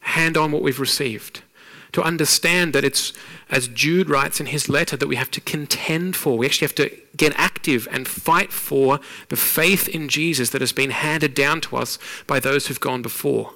Hand 0.00 0.36
on 0.36 0.50
what 0.50 0.62
we've 0.62 0.80
received 0.80 1.42
to 1.94 2.02
understand 2.02 2.72
that 2.72 2.84
it's, 2.84 3.12
as 3.48 3.68
Jude 3.68 4.10
writes 4.10 4.40
in 4.40 4.46
his 4.46 4.68
letter, 4.68 4.96
that 4.96 5.06
we 5.06 5.14
have 5.14 5.30
to 5.30 5.40
contend 5.40 6.16
for. 6.16 6.36
We 6.36 6.46
actually 6.46 6.66
have 6.66 6.74
to 6.74 6.90
get 7.16 7.32
active 7.36 7.86
and 7.88 8.08
fight 8.08 8.52
for 8.52 8.98
the 9.28 9.36
faith 9.36 9.88
in 9.88 10.08
Jesus 10.08 10.50
that 10.50 10.60
has 10.60 10.72
been 10.72 10.90
handed 10.90 11.34
down 11.34 11.60
to 11.62 11.76
us 11.76 12.00
by 12.26 12.40
those 12.40 12.66
who've 12.66 12.80
gone 12.80 13.00
before. 13.00 13.54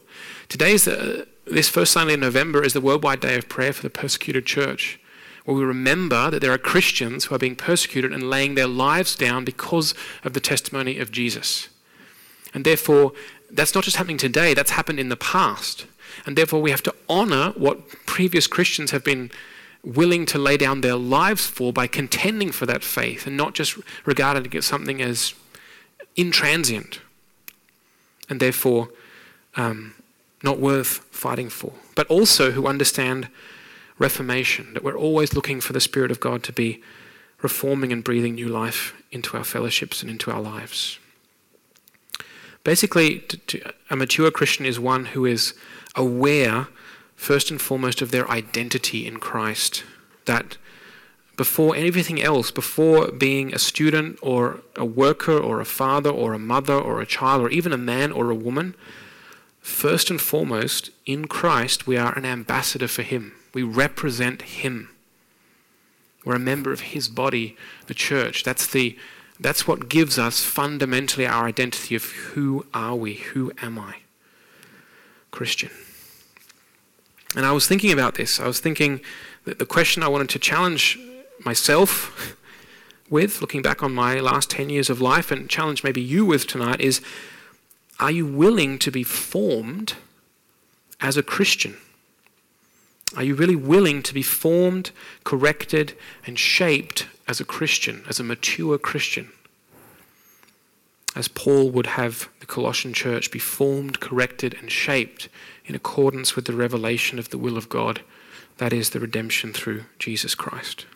Today's 0.48 0.84
the, 0.84 1.26
this 1.46 1.68
first 1.68 1.92
Sunday 1.92 2.14
in 2.14 2.20
November 2.20 2.62
is 2.62 2.74
the 2.74 2.80
worldwide 2.80 3.18
day 3.18 3.36
of 3.36 3.48
prayer 3.48 3.72
for 3.72 3.82
the 3.82 3.90
persecuted 3.90 4.46
church, 4.46 5.00
where 5.44 5.56
we 5.56 5.64
remember 5.64 6.30
that 6.30 6.40
there 6.40 6.52
are 6.52 6.58
Christians 6.58 7.24
who 7.24 7.34
are 7.34 7.40
being 7.40 7.56
persecuted 7.56 8.12
and 8.12 8.30
laying 8.30 8.54
their 8.54 8.68
lives 8.68 9.16
down 9.16 9.44
because 9.44 9.94
of 10.22 10.32
the 10.32 10.40
testimony 10.40 11.00
of 11.00 11.10
Jesus. 11.10 11.70
And 12.54 12.64
therefore, 12.64 13.14
that's 13.50 13.74
not 13.74 13.82
just 13.82 13.96
happening 13.96 14.16
today, 14.16 14.54
that's 14.54 14.70
happened 14.70 15.00
in 15.00 15.08
the 15.08 15.16
past. 15.16 15.86
And 16.26 16.36
therefore, 16.36 16.60
we 16.60 16.70
have 16.70 16.82
to 16.84 16.94
honor 17.08 17.52
what 17.56 17.88
previous 18.06 18.46
Christians 18.46 18.90
have 18.90 19.04
been 19.04 19.30
willing 19.84 20.26
to 20.26 20.38
lay 20.38 20.56
down 20.56 20.80
their 20.80 20.96
lives 20.96 21.46
for 21.46 21.72
by 21.72 21.86
contending 21.86 22.52
for 22.52 22.66
that 22.66 22.82
faith 22.82 23.26
and 23.26 23.36
not 23.36 23.54
just 23.54 23.78
regarding 24.04 24.44
it 24.44 24.54
as 24.54 24.66
something 24.66 25.00
as 25.00 25.34
intransient 26.16 26.98
and 28.28 28.40
therefore 28.40 28.90
um, 29.56 29.94
not 30.42 30.58
worth 30.58 31.04
fighting 31.10 31.48
for. 31.48 31.72
But 31.94 32.06
also 32.08 32.52
who 32.52 32.66
understand 32.66 33.28
reformation, 33.98 34.74
that 34.74 34.84
we're 34.84 34.98
always 34.98 35.34
looking 35.34 35.60
for 35.60 35.72
the 35.72 35.80
Spirit 35.80 36.10
of 36.10 36.20
God 36.20 36.42
to 36.44 36.52
be 36.52 36.82
reforming 37.42 37.92
and 37.92 38.04
breathing 38.04 38.34
new 38.34 38.48
life 38.48 38.94
into 39.10 39.36
our 39.36 39.44
fellowships 39.44 40.02
and 40.02 40.10
into 40.10 40.30
our 40.30 40.40
lives. 40.40 40.98
Basically, 42.68 43.20
to, 43.20 43.36
to, 43.38 43.72
a 43.88 43.96
mature 43.96 44.30
Christian 44.30 44.66
is 44.66 44.78
one 44.78 45.06
who 45.06 45.24
is 45.24 45.54
aware, 45.96 46.68
first 47.16 47.50
and 47.50 47.58
foremost, 47.58 48.02
of 48.02 48.10
their 48.10 48.30
identity 48.30 49.06
in 49.06 49.16
Christ. 49.16 49.84
That 50.26 50.58
before 51.38 51.74
anything 51.74 52.20
else, 52.20 52.50
before 52.50 53.10
being 53.10 53.54
a 53.54 53.58
student 53.58 54.18
or 54.20 54.60
a 54.76 54.84
worker 54.84 55.38
or 55.38 55.62
a 55.62 55.64
father 55.64 56.10
or 56.10 56.34
a 56.34 56.38
mother 56.38 56.74
or 56.74 57.00
a 57.00 57.06
child 57.06 57.40
or 57.40 57.48
even 57.48 57.72
a 57.72 57.78
man 57.78 58.12
or 58.12 58.30
a 58.30 58.34
woman, 58.34 58.74
first 59.62 60.10
and 60.10 60.20
foremost, 60.20 60.90
in 61.06 61.26
Christ, 61.26 61.86
we 61.86 61.96
are 61.96 62.14
an 62.18 62.26
ambassador 62.26 62.86
for 62.86 63.00
Him. 63.00 63.32
We 63.54 63.62
represent 63.62 64.42
Him. 64.42 64.90
We're 66.22 66.34
a 66.34 66.38
member 66.38 66.70
of 66.70 66.80
His 66.80 67.08
body, 67.08 67.56
the 67.86 67.94
church. 67.94 68.44
That's, 68.44 68.66
the, 68.66 68.98
that's 69.40 69.66
what 69.66 69.88
gives 69.88 70.18
us 70.18 70.42
fundamentally 70.42 71.26
our 71.26 71.46
identity 71.46 71.94
of 71.94 72.04
who 72.04 72.66
are 72.74 72.94
we? 72.94 73.14
Who 73.14 73.52
am 73.62 73.78
I? 73.78 73.96
Christian. 75.30 75.70
And 77.36 77.44
I 77.44 77.52
was 77.52 77.68
thinking 77.68 77.92
about 77.92 78.14
this. 78.14 78.40
I 78.40 78.46
was 78.46 78.60
thinking 78.60 79.00
that 79.44 79.58
the 79.58 79.66
question 79.66 80.02
I 80.02 80.08
wanted 80.08 80.28
to 80.30 80.38
challenge 80.38 80.98
myself 81.44 82.36
with, 83.10 83.40
looking 83.40 83.62
back 83.62 83.82
on 83.82 83.94
my 83.94 84.18
last 84.20 84.50
10 84.50 84.70
years 84.70 84.90
of 84.90 85.00
life, 85.00 85.30
and 85.30 85.48
challenge 85.48 85.84
maybe 85.84 86.00
you 86.00 86.24
with 86.24 86.46
tonight, 86.46 86.80
is 86.80 87.00
are 88.00 88.10
you 88.10 88.26
willing 88.26 88.78
to 88.78 88.90
be 88.90 89.02
formed 89.02 89.94
as 91.00 91.16
a 91.16 91.22
Christian? 91.22 91.76
Are 93.16 93.22
you 93.22 93.34
really 93.34 93.56
willing 93.56 94.02
to 94.02 94.14
be 94.14 94.22
formed, 94.22 94.90
corrected, 95.24 95.96
and 96.26 96.38
shaped 96.38 97.06
as 97.26 97.40
a 97.40 97.44
Christian, 97.44 98.04
as 98.08 98.20
a 98.20 98.24
mature 98.24 98.78
Christian? 98.78 99.32
As 101.16 101.26
Paul 101.26 101.70
would 101.70 101.86
have 101.86 102.28
the 102.40 102.46
Colossian 102.46 102.92
church 102.92 103.30
be 103.30 103.38
formed, 103.38 104.00
corrected, 104.00 104.54
and 104.60 104.70
shaped 104.70 105.28
in 105.64 105.74
accordance 105.74 106.36
with 106.36 106.44
the 106.44 106.52
revelation 106.52 107.18
of 107.18 107.30
the 107.30 107.38
will 107.38 107.56
of 107.56 107.68
God, 107.68 108.02
that 108.58 108.72
is, 108.72 108.90
the 108.90 109.00
redemption 109.00 109.52
through 109.52 109.84
Jesus 109.98 110.34
Christ. 110.34 110.86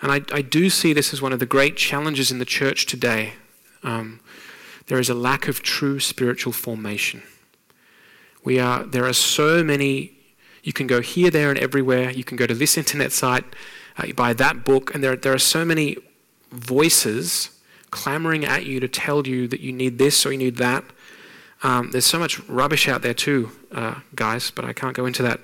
And 0.00 0.12
I, 0.12 0.20
I 0.32 0.42
do 0.42 0.70
see 0.70 0.92
this 0.92 1.12
as 1.12 1.20
one 1.20 1.32
of 1.32 1.40
the 1.40 1.46
great 1.46 1.76
challenges 1.76 2.30
in 2.30 2.38
the 2.38 2.44
church 2.44 2.86
today. 2.86 3.34
Um, 3.82 4.20
there 4.86 5.00
is 5.00 5.10
a 5.10 5.14
lack 5.14 5.48
of 5.48 5.62
true 5.62 6.00
spiritual 6.00 6.52
formation. 6.52 7.22
We 8.44 8.58
are, 8.58 8.84
there 8.84 9.06
are 9.06 9.12
so 9.12 9.64
many, 9.64 10.17
you 10.68 10.74
can 10.74 10.86
go 10.86 11.00
here, 11.00 11.30
there, 11.30 11.48
and 11.48 11.58
everywhere. 11.58 12.10
You 12.10 12.24
can 12.24 12.36
go 12.36 12.46
to 12.46 12.52
this 12.52 12.76
internet 12.76 13.10
site, 13.10 13.44
uh, 13.96 14.12
buy 14.12 14.34
that 14.34 14.66
book, 14.66 14.94
and 14.94 15.02
there, 15.02 15.16
there 15.16 15.32
are 15.32 15.38
so 15.38 15.64
many 15.64 15.96
voices 16.50 17.58
clamoring 17.90 18.44
at 18.44 18.66
you 18.66 18.78
to 18.78 18.86
tell 18.86 19.26
you 19.26 19.48
that 19.48 19.60
you 19.60 19.72
need 19.72 19.96
this 19.96 20.26
or 20.26 20.32
you 20.32 20.36
need 20.36 20.56
that. 20.56 20.84
Um, 21.62 21.90
there's 21.92 22.04
so 22.04 22.18
much 22.18 22.38
rubbish 22.40 22.86
out 22.86 23.00
there 23.00 23.14
too, 23.14 23.50
uh, 23.72 24.00
guys, 24.14 24.50
but 24.50 24.66
I 24.66 24.74
can't 24.74 24.94
go 24.94 25.06
into 25.06 25.22
that 25.22 25.40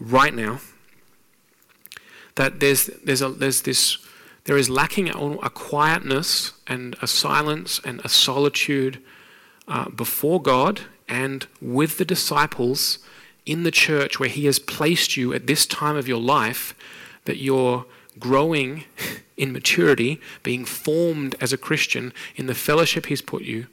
right 0.00 0.34
now. 0.34 0.58
That 2.34 2.58
there's, 2.58 2.86
there's, 3.04 3.22
a, 3.22 3.28
there's 3.28 3.62
this, 3.62 3.98
there 4.42 4.56
is 4.56 4.68
lacking 4.68 5.08
a 5.08 5.50
quietness 5.50 6.50
and 6.66 6.96
a 7.00 7.06
silence 7.06 7.80
and 7.84 8.00
a 8.02 8.08
solitude 8.08 9.00
uh, 9.68 9.88
before 9.90 10.42
God 10.42 10.80
and 11.08 11.46
with 11.60 11.98
the 11.98 12.04
disciples 12.04 12.98
in 13.46 13.62
the 13.62 13.70
church 13.70 14.18
where 14.18 14.28
He 14.28 14.46
has 14.46 14.58
placed 14.58 15.16
you 15.16 15.32
at 15.32 15.46
this 15.46 15.66
time 15.66 15.96
of 15.96 16.08
your 16.08 16.20
life, 16.20 16.74
that 17.24 17.38
you're 17.38 17.84
growing 18.18 18.84
in 19.36 19.52
maturity, 19.52 20.20
being 20.42 20.64
formed 20.64 21.34
as 21.40 21.52
a 21.52 21.58
Christian 21.58 22.12
in 22.36 22.46
the 22.46 22.54
fellowship 22.54 23.06
He's 23.06 23.22
put 23.22 23.42
you 23.42 23.66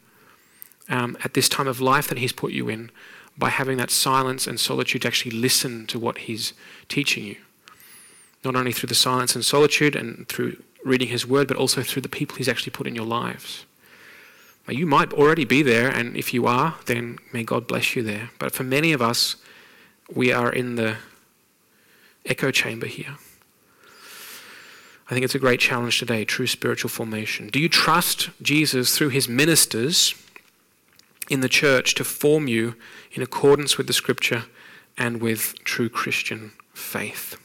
um, 0.90 1.18
at 1.24 1.34
this 1.34 1.48
time 1.48 1.68
of 1.68 1.80
life 1.80 2.08
that 2.08 2.18
He's 2.18 2.34
put 2.34 2.52
you 2.52 2.70
in 2.70 2.92
by 3.38 3.50
having 3.50 3.78
that 3.78 3.90
silence 3.90 4.46
and 4.46 4.60
solitude 4.60 5.04
to 5.04 5.08
actually 5.08 5.32
listen 5.32 5.88
to 5.88 5.98
what 6.00 6.20
He's 6.20 6.54
teaching 6.90 7.26
you. 7.26 7.38
not 8.44 8.56
only 8.56 8.72
through 8.72 8.88
the 8.88 8.96
silence 8.96 9.36
and 9.36 9.46
solitude 9.46 9.96
and 9.96 10.28
through 10.28 10.62
reading 10.84 11.08
His 11.08 11.28
Word, 11.28 11.48
but 11.48 11.58
also 11.58 11.82
through 11.82 12.02
the 12.02 12.10
people 12.10 12.36
He's 12.38 12.50
actually 12.50 12.72
put 12.72 12.88
in 12.88 12.96
your 12.96 13.06
lives. 13.06 13.66
You 14.68 14.86
might 14.86 15.12
already 15.14 15.44
be 15.44 15.64
there, 15.64 15.90
and 15.90 16.16
if 16.16 16.34
you 16.34 16.46
are, 16.46 16.76
then 16.86 17.18
may 17.34 17.44
God 17.44 17.68
bless 17.68 17.96
you 17.96 18.04
there. 18.04 18.30
But 18.40 18.54
for 18.54 18.64
many 18.64 18.94
of 18.94 19.02
us, 19.02 19.36
we 20.14 20.32
are 20.32 20.52
in 20.52 20.76
the 20.76 20.98
echo 22.26 22.52
chamber 22.52 22.88
here. 22.88 23.18
I 25.10 25.14
think 25.14 25.26
it's 25.26 25.36
a 25.36 25.40
great 25.40 25.60
challenge 25.60 26.00
today 26.00 26.24
true 26.24 26.48
spiritual 26.48 26.90
formation. 26.90 27.48
Do 27.48 27.60
you 27.60 27.70
trust 27.70 28.30
Jesus 28.42 28.98
through 28.98 29.10
his 29.10 29.28
ministers 29.28 30.16
in 31.30 31.42
the 31.42 31.50
church 31.50 31.96
to 31.96 32.04
form 32.04 32.48
you 32.48 32.76
in 33.12 33.22
accordance 33.22 33.78
with 33.78 33.88
the 33.88 33.94
scripture 33.94 34.46
and 34.98 35.22
with 35.22 35.56
true 35.64 35.90
Christian 35.90 36.54
faith? 36.74 37.38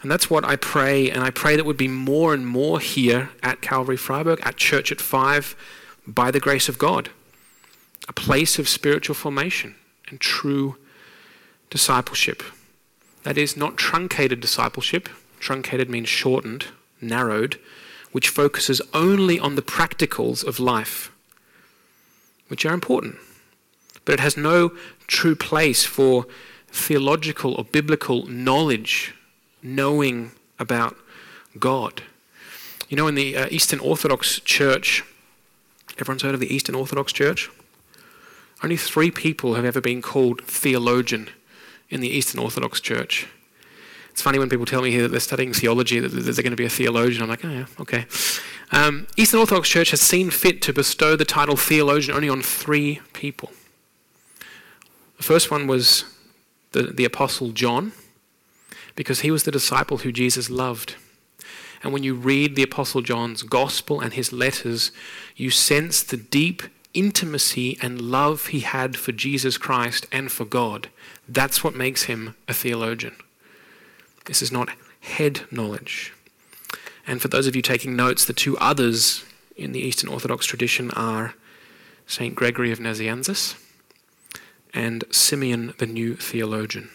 And 0.00 0.10
that's 0.10 0.28
what 0.28 0.44
I 0.44 0.56
pray, 0.56 1.10
and 1.10 1.22
I 1.22 1.30
pray 1.30 1.54
that 1.54 1.64
would 1.64 1.76
be 1.76 1.86
more 1.86 2.34
and 2.34 2.46
more 2.46 2.80
here 2.80 3.30
at 3.42 3.60
Calvary 3.60 3.96
Freiburg, 3.96 4.40
at 4.42 4.56
Church 4.56 4.90
at 4.90 5.00
Five, 5.00 5.54
by 6.06 6.32
the 6.32 6.40
grace 6.40 6.68
of 6.68 6.76
God. 6.76 7.10
A 8.08 8.12
place 8.12 8.58
of 8.58 8.68
spiritual 8.68 9.14
formation 9.14 9.76
and 10.12 10.20
true 10.20 10.76
discipleship. 11.70 12.42
That 13.24 13.38
is, 13.38 13.56
not 13.56 13.76
truncated 13.76 14.40
discipleship. 14.40 15.08
Truncated 15.40 15.88
means 15.88 16.08
shortened, 16.08 16.66
narrowed, 17.00 17.58
which 18.12 18.28
focuses 18.28 18.82
only 18.92 19.40
on 19.40 19.56
the 19.56 19.62
practicals 19.62 20.44
of 20.44 20.60
life, 20.60 21.10
which 22.48 22.66
are 22.66 22.74
important. 22.74 23.16
But 24.04 24.12
it 24.14 24.20
has 24.20 24.36
no 24.36 24.72
true 25.06 25.34
place 25.34 25.84
for 25.84 26.26
theological 26.68 27.54
or 27.54 27.64
biblical 27.64 28.26
knowledge 28.26 29.14
knowing 29.62 30.32
about 30.58 30.96
God. 31.58 32.02
You 32.88 32.96
know, 32.96 33.08
in 33.08 33.14
the 33.14 33.36
uh, 33.36 33.46
Eastern 33.50 33.78
Orthodox 33.80 34.40
Church, 34.40 35.04
everyone's 35.98 36.22
heard 36.22 36.34
of 36.34 36.40
the 36.40 36.54
Eastern 36.54 36.74
Orthodox 36.74 37.12
Church? 37.12 37.50
Only 38.62 38.76
three 38.76 39.10
people 39.10 39.54
have 39.54 39.64
ever 39.64 39.80
been 39.80 40.02
called 40.02 40.42
theologian 40.42 41.28
in 41.90 42.00
the 42.00 42.08
Eastern 42.08 42.40
Orthodox 42.40 42.80
Church. 42.80 43.26
It's 44.10 44.22
funny 44.22 44.38
when 44.38 44.48
people 44.48 44.66
tell 44.66 44.82
me 44.82 44.90
here 44.90 45.02
that 45.02 45.08
they're 45.08 45.20
studying 45.20 45.52
theology, 45.52 45.98
that 45.98 46.08
they're 46.08 46.34
going 46.34 46.50
to 46.50 46.56
be 46.56 46.66
a 46.66 46.70
theologian. 46.70 47.22
I'm 47.22 47.28
like, 47.28 47.44
oh, 47.44 47.50
yeah, 47.50 47.66
okay. 47.80 48.06
Um, 48.70 49.06
Eastern 49.16 49.40
Orthodox 49.40 49.68
Church 49.68 49.90
has 49.90 50.00
seen 50.00 50.30
fit 50.30 50.62
to 50.62 50.72
bestow 50.72 51.16
the 51.16 51.24
title 51.24 51.56
theologian 51.56 52.14
only 52.14 52.28
on 52.28 52.42
three 52.42 53.00
people. 53.14 53.50
The 55.16 55.22
first 55.22 55.50
one 55.50 55.66
was 55.66 56.04
the, 56.72 56.84
the 56.84 57.04
Apostle 57.04 57.52
John 57.52 57.92
because 58.94 59.20
he 59.20 59.30
was 59.30 59.44
the 59.44 59.50
disciple 59.50 59.98
who 59.98 60.12
Jesus 60.12 60.50
loved. 60.50 60.96
And 61.82 61.92
when 61.92 62.02
you 62.02 62.14
read 62.14 62.54
the 62.54 62.62
Apostle 62.62 63.02
John's 63.02 63.42
gospel 63.42 64.00
and 64.00 64.12
his 64.12 64.32
letters, 64.32 64.92
you 65.36 65.50
sense 65.50 66.02
the 66.02 66.16
deep 66.16 66.62
intimacy 66.94 67.78
and 67.80 68.00
love 68.00 68.48
he 68.48 68.60
had 68.60 68.96
for 68.96 69.12
Jesus 69.12 69.58
Christ 69.58 70.06
and 70.12 70.30
for 70.30 70.44
God. 70.44 70.88
That's 71.28 71.64
what 71.64 71.74
makes 71.74 72.04
him 72.04 72.34
a 72.48 72.54
theologian. 72.54 73.16
This 74.26 74.42
is 74.42 74.52
not 74.52 74.70
head 75.00 75.42
knowledge. 75.50 76.12
And 77.06 77.20
for 77.20 77.28
those 77.28 77.46
of 77.46 77.56
you 77.56 77.62
taking 77.62 77.96
notes, 77.96 78.24
the 78.24 78.32
two 78.32 78.56
others 78.58 79.24
in 79.56 79.72
the 79.72 79.80
Eastern 79.80 80.08
Orthodox 80.08 80.46
tradition 80.46 80.90
are 80.92 81.34
St. 82.06 82.34
Gregory 82.34 82.70
of 82.72 82.78
Nazianzus 82.78 83.56
and 84.72 85.04
Simeon 85.10 85.74
the 85.78 85.86
New 85.86 86.16
Theologian. 86.16 86.90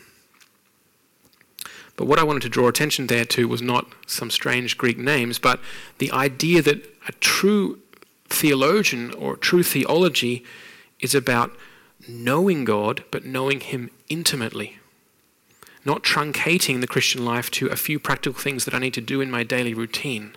But 1.95 2.05
what 2.05 2.19
I 2.19 2.23
wanted 2.23 2.43
to 2.43 2.49
draw 2.49 2.67
attention 2.67 3.07
there 3.07 3.25
to 3.25 3.47
was 3.47 3.61
not 3.61 3.87
some 4.05 4.29
strange 4.29 4.77
Greek 4.77 4.97
names, 4.97 5.39
but 5.39 5.59
the 5.97 6.11
idea 6.11 6.61
that 6.61 6.85
a 7.07 7.11
true 7.13 7.79
theologian 8.29 9.13
or 9.13 9.35
true 9.35 9.63
theology 9.63 10.43
is 10.99 11.15
about 11.15 11.51
knowing 12.07 12.65
God, 12.65 13.03
but 13.11 13.25
knowing 13.25 13.59
Him 13.59 13.89
intimately. 14.09 14.79
Not 15.85 16.03
truncating 16.03 16.81
the 16.81 16.87
Christian 16.87 17.23
life 17.23 17.49
to 17.51 17.67
a 17.67 17.75
few 17.75 17.99
practical 17.99 18.39
things 18.39 18.65
that 18.65 18.73
I 18.73 18.79
need 18.79 18.93
to 18.95 19.01
do 19.01 19.21
in 19.21 19.31
my 19.31 19.43
daily 19.43 19.73
routine. 19.73 20.35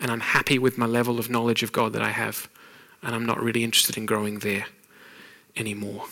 And 0.00 0.10
I'm 0.10 0.20
happy 0.20 0.58
with 0.58 0.78
my 0.78 0.86
level 0.86 1.18
of 1.18 1.30
knowledge 1.30 1.62
of 1.62 1.72
God 1.72 1.92
that 1.92 2.02
I 2.02 2.10
have. 2.10 2.48
And 3.02 3.14
I'm 3.14 3.26
not 3.26 3.42
really 3.42 3.62
interested 3.62 3.96
in 3.96 4.06
growing 4.06 4.40
there 4.40 4.66
anymore. 5.56 6.06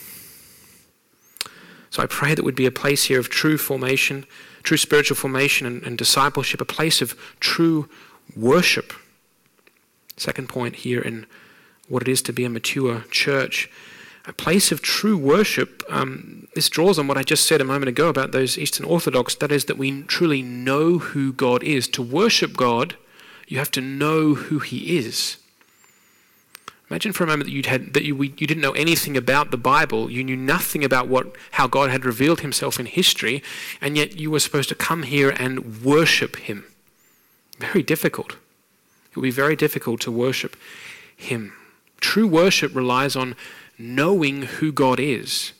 So 1.89 2.03
I 2.03 2.05
pray 2.05 2.35
that 2.35 2.45
would 2.45 2.55
be 2.55 2.67
a 2.67 2.71
place 2.71 3.05
here 3.05 3.19
of 3.19 3.29
true 3.29 3.57
formation 3.57 4.25
true 4.63 4.77
spiritual 4.77 5.15
formation 5.15 5.65
and, 5.65 5.83
and 5.83 5.97
discipleship, 5.97 6.61
a 6.61 6.65
place 6.65 7.01
of 7.01 7.15
true 7.39 7.89
worship. 8.35 8.93
Second 10.19 10.49
point 10.49 10.77
here 10.77 10.99
in 10.99 11.25
what 11.87 12.01
it 12.01 12.07
is 12.07 12.21
to 12.23 12.33
be 12.33 12.45
a 12.45 12.49
mature 12.49 13.05
church. 13.09 13.69
A 14.25 14.33
place 14.33 14.71
of 14.71 14.81
true 14.81 15.17
worship. 15.17 15.81
Um, 15.89 16.47
this 16.53 16.69
draws 16.69 16.99
on 16.99 17.07
what 17.07 17.17
I 17.17 17.23
just 17.23 17.47
said 17.47 17.61
a 17.61 17.63
moment 17.63 17.89
ago 17.89 18.09
about 18.09 18.31
those 18.31 18.57
Eastern 18.57 18.85
Orthodox. 18.85 19.33
That 19.35 19.51
is, 19.51 19.65
that 19.65 19.77
we 19.77 20.03
truly 20.03 20.41
know 20.41 20.99
who 20.99 21.31
God 21.31 21.63
is. 21.63 21.87
To 21.89 22.01
worship 22.01 22.57
God, 22.57 22.95
you 23.47 23.57
have 23.57 23.71
to 23.71 23.81
know 23.81 24.35
who 24.35 24.59
He 24.59 24.97
is. 24.97 25.37
Imagine 26.89 27.13
for 27.13 27.23
a 27.23 27.27
moment 27.27 27.45
that, 27.45 27.53
you'd 27.53 27.67
had, 27.67 27.93
that 27.93 28.03
you, 28.03 28.21
you 28.21 28.47
didn't 28.47 28.61
know 28.61 28.71
anything 28.71 29.15
about 29.15 29.51
the 29.51 29.57
Bible, 29.57 30.09
you 30.09 30.23
knew 30.23 30.35
nothing 30.35 30.83
about 30.83 31.07
what, 31.07 31.35
how 31.51 31.67
God 31.67 31.91
had 31.91 32.03
revealed 32.03 32.41
himself 32.41 32.79
in 32.79 32.87
history, 32.87 33.43
and 33.79 33.95
yet 33.95 34.19
you 34.19 34.31
were 34.31 34.39
supposed 34.39 34.69
to 34.69 34.75
come 34.75 35.03
here 35.03 35.29
and 35.29 35.83
worship 35.83 36.35
him. 36.37 36.65
Very 37.59 37.83
difficult. 37.83 38.37
It 39.11 39.15
would 39.15 39.23
be 39.23 39.31
very 39.31 39.55
difficult 39.55 40.01
to 40.01 40.11
worship 40.11 40.55
him. 41.15 41.53
True 41.99 42.27
worship 42.27 42.75
relies 42.75 43.15
on 43.15 43.35
knowing 43.77 44.43
who 44.43 44.71
God 44.71 44.99
is. 44.99 45.53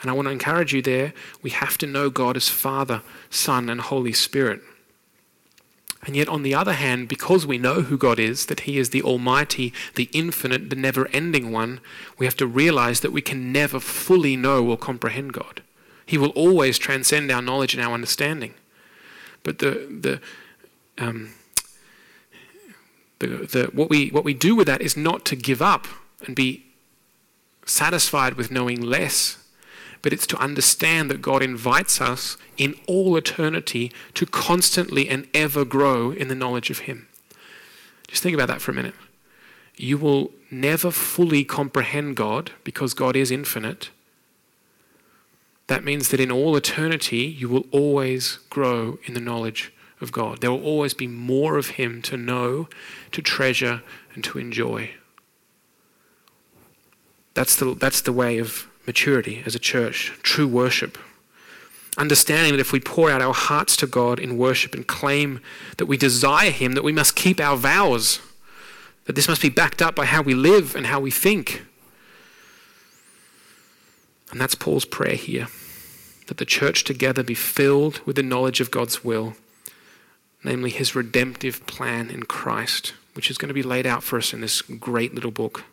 And 0.00 0.10
I 0.10 0.14
want 0.14 0.26
to 0.26 0.32
encourage 0.32 0.72
you 0.72 0.80
there, 0.80 1.12
we 1.42 1.50
have 1.50 1.76
to 1.78 1.86
know 1.86 2.10
God 2.10 2.36
as 2.36 2.48
Father, 2.48 3.02
Son, 3.28 3.68
and 3.68 3.80
Holy 3.80 4.12
Spirit. 4.12 4.62
And 6.02 6.16
yet, 6.16 6.28
on 6.28 6.42
the 6.42 6.54
other 6.54 6.72
hand, 6.72 7.08
because 7.08 7.46
we 7.46 7.58
know 7.58 7.82
who 7.82 7.98
God 7.98 8.18
is, 8.18 8.46
that 8.46 8.60
He 8.60 8.78
is 8.78 8.88
the 8.88 9.02
Almighty, 9.02 9.74
the 9.96 10.08
infinite, 10.14 10.70
the 10.70 10.76
never 10.76 11.08
ending 11.08 11.52
one, 11.52 11.80
we 12.16 12.24
have 12.24 12.36
to 12.38 12.46
realize 12.46 13.00
that 13.00 13.12
we 13.12 13.20
can 13.20 13.52
never 13.52 13.78
fully 13.78 14.34
know 14.34 14.66
or 14.66 14.78
comprehend 14.78 15.34
God. 15.34 15.62
He 16.06 16.16
will 16.16 16.30
always 16.30 16.78
transcend 16.78 17.30
our 17.30 17.42
knowledge 17.42 17.74
and 17.74 17.82
our 17.82 17.92
understanding. 17.92 18.54
But 19.42 19.58
the, 19.58 19.70
the, 20.00 20.20
um, 21.04 21.34
the, 23.20 23.26
the, 23.26 23.70
what, 23.72 23.88
we, 23.88 24.08
what 24.08 24.24
we 24.24 24.34
do 24.34 24.54
with 24.54 24.66
that 24.66 24.82
is 24.82 24.96
not 24.96 25.24
to 25.26 25.36
give 25.36 25.62
up 25.62 25.86
and 26.26 26.36
be 26.36 26.66
satisfied 27.64 28.34
with 28.34 28.50
knowing 28.50 28.80
less 28.80 29.38
but 30.02 30.12
it's 30.12 30.26
to 30.28 30.38
understand 30.38 31.10
that 31.10 31.22
God 31.22 31.42
invites 31.42 32.00
us 32.00 32.36
in 32.56 32.74
all 32.86 33.16
eternity 33.16 33.92
to 34.14 34.26
constantly 34.26 35.08
and 35.08 35.26
ever 35.34 35.64
grow 35.64 36.10
in 36.10 36.28
the 36.28 36.34
knowledge 36.34 36.70
of 36.70 36.80
Him. 36.80 37.08
Just 38.08 38.22
think 38.22 38.34
about 38.34 38.48
that 38.48 38.60
for 38.60 38.70
a 38.70 38.74
minute. 38.74 38.94
You 39.76 39.98
will 39.98 40.32
never 40.50 40.90
fully 40.90 41.44
comprehend 41.44 42.16
God 42.16 42.52
because 42.64 42.94
God 42.94 43.16
is 43.16 43.30
infinite. 43.30 43.90
That 45.68 45.84
means 45.84 46.08
that 46.08 46.20
in 46.20 46.32
all 46.32 46.56
eternity, 46.56 47.18
you 47.18 47.48
will 47.48 47.66
always 47.70 48.38
grow 48.50 48.98
in 49.04 49.14
the 49.14 49.20
knowledge 49.20 49.72
of 50.00 50.12
God. 50.12 50.40
There 50.40 50.50
will 50.50 50.64
always 50.64 50.94
be 50.94 51.06
more 51.06 51.56
of 51.56 51.70
Him 51.70 52.02
to 52.02 52.16
know, 52.16 52.68
to 53.12 53.22
treasure, 53.22 53.82
and 54.14 54.24
to 54.24 54.38
enjoy. 54.38 54.90
That's 57.34 57.56
the, 57.56 57.74
that's 57.74 58.00
the 58.00 58.12
way 58.12 58.38
of 58.38 58.68
maturity 58.86 59.42
as 59.46 59.54
a 59.54 59.58
church, 59.58 60.12
true 60.22 60.48
worship. 60.48 60.98
Understanding 61.96 62.52
that 62.52 62.60
if 62.60 62.72
we 62.72 62.80
pour 62.80 63.10
out 63.10 63.22
our 63.22 63.34
hearts 63.34 63.76
to 63.76 63.86
God 63.86 64.18
in 64.18 64.38
worship 64.38 64.74
and 64.74 64.86
claim 64.86 65.40
that 65.76 65.86
we 65.86 65.96
desire 65.96 66.50
Him, 66.50 66.72
that 66.72 66.84
we 66.84 66.92
must 66.92 67.16
keep 67.16 67.40
our 67.40 67.56
vows, 67.56 68.20
that 69.04 69.16
this 69.16 69.28
must 69.28 69.42
be 69.42 69.48
backed 69.48 69.82
up 69.82 69.94
by 69.94 70.06
how 70.06 70.22
we 70.22 70.34
live 70.34 70.74
and 70.74 70.86
how 70.86 71.00
we 71.00 71.10
think. 71.10 71.64
And 74.30 74.40
that's 74.40 74.54
Paul's 74.54 74.84
prayer 74.84 75.16
here 75.16 75.48
that 76.30 76.36
the 76.36 76.44
church 76.44 76.84
together 76.84 77.24
be 77.24 77.34
filled 77.34 78.00
with 78.06 78.14
the 78.14 78.22
knowledge 78.22 78.60
of 78.60 78.70
God's 78.70 79.02
will, 79.04 79.34
namely 80.44 80.70
His 80.70 80.94
redemptive 80.94 81.66
plan 81.66 82.10
in 82.10 82.24
Christ, 82.24 82.94
which 83.14 83.30
is 83.30 83.38
going 83.38 83.48
to 83.48 83.54
be 83.54 83.62
laid 83.62 83.86
out 83.86 84.02
for 84.02 84.18
us 84.18 84.32
in 84.32 84.40
this 84.40 84.62
great 84.62 85.14
little 85.14 85.30
book 85.30 85.64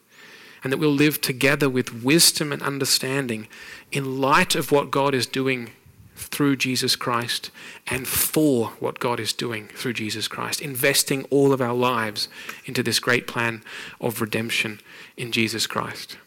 and 0.64 0.74
that 0.74 0.78
we'll 0.78 0.90
live 0.92 1.22
together 1.22 1.70
with 1.70 2.04
wisdom 2.04 2.52
and 2.52 2.62
understanding 2.62 3.48
in 3.92 4.20
light 4.20 4.56
of 4.56 4.72
what 4.72 4.92
God 4.92 5.14
is 5.14 5.26
doing 5.26 5.70
through 6.16 6.56
Jesus 6.56 6.96
Christ 6.96 7.52
and 7.86 8.08
for 8.08 8.70
what 8.80 9.00
God 9.00 9.20
is 9.20 9.34
doing 9.34 9.68
through 9.68 9.94
Jesus 9.94 10.28
Christ, 10.28 10.62
investing 10.62 11.24
all 11.30 11.54
of 11.54 11.62
our 11.62 11.74
lives 11.74 12.28
into 12.66 12.82
this 12.82 13.00
great 13.00 13.28
plan 13.28 13.64
of 14.02 14.20
redemption 14.20 14.82
in 15.16 15.32
Jesus 15.32 15.68
Christ. 15.68 16.18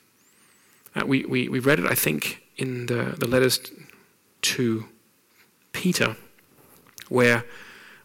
Uh, 0.95 1.05
we, 1.05 1.25
we, 1.25 1.49
we 1.49 1.59
read 1.59 1.81
it, 1.81 1.87
I 1.87 1.95
think, 1.95 2.43
in 2.57 2.87
the, 2.87 3.15
the 3.19 3.27
letters 3.27 3.61
to 4.43 4.87
Peter. 5.73 6.17
where 7.09 7.45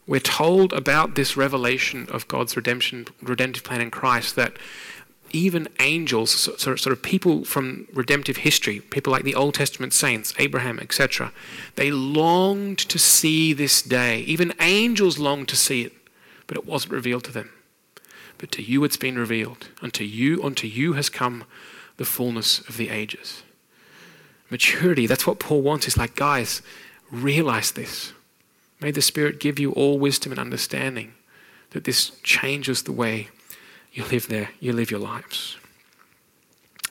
we're 0.07 0.19
told 0.19 0.71
about 0.73 1.15
this 1.15 1.35
revelation 1.35 2.07
of 2.11 2.27
God's 2.27 2.55
redemption, 2.55 3.07
redemptive 3.21 3.63
plan 3.63 3.81
in 3.81 3.91
Christ 3.91 4.35
that 4.35 4.53
even 5.31 5.67
angels, 5.79 6.31
sort 6.31 6.85
of 6.85 7.01
people 7.01 7.43
from 7.43 7.87
redemptive 7.93 8.37
history, 8.37 8.79
people 8.79 9.11
like 9.11 9.23
the 9.23 9.35
Old 9.35 9.55
Testament 9.55 9.93
saints, 9.93 10.33
Abraham, 10.37 10.79
etc., 10.79 11.33
they 11.75 11.91
longed 11.91 12.77
to 12.77 12.99
see 12.99 13.51
this 13.51 13.81
day. 13.81 14.19
Even 14.21 14.53
angels 14.61 15.17
longed 15.17 15.49
to 15.49 15.55
see 15.55 15.81
it, 15.81 15.93
but 16.47 16.55
it 16.55 16.65
wasn't 16.65 16.93
revealed 16.93 17.23
to 17.25 17.31
them. 17.31 17.49
But 18.37 18.51
to 18.53 18.61
you 18.61 18.83
it's 18.83 18.97
been 18.97 19.17
revealed. 19.17 19.69
Unto 19.81 20.03
you, 20.03 20.43
unto 20.43 20.67
you 20.67 20.93
has 20.93 21.09
come 21.09 21.45
the 21.97 22.05
fullness 22.05 22.59
of 22.69 22.77
the 22.77 22.89
ages. 22.89 23.43
Maturity, 24.49 25.07
that's 25.07 25.25
what 25.25 25.39
Paul 25.39 25.61
wants. 25.61 25.85
He's 25.85 25.97
like, 25.97 26.15
guys, 26.15 26.61
realize 27.11 27.71
this. 27.71 28.13
May 28.85 28.91
the 28.91 29.01
Spirit 29.01 29.39
give 29.39 29.57
you 29.57 29.71
all 29.71 29.97
wisdom 29.97 30.31
and 30.31 30.37
understanding 30.37 31.15
that 31.71 31.85
this 31.85 32.11
changes 32.21 32.83
the 32.83 32.91
way 32.91 33.29
you 33.91 34.05
live 34.05 34.27
there, 34.27 34.49
you 34.59 34.73
live 34.73 34.91
your 34.91 34.99
lives. 34.99 35.57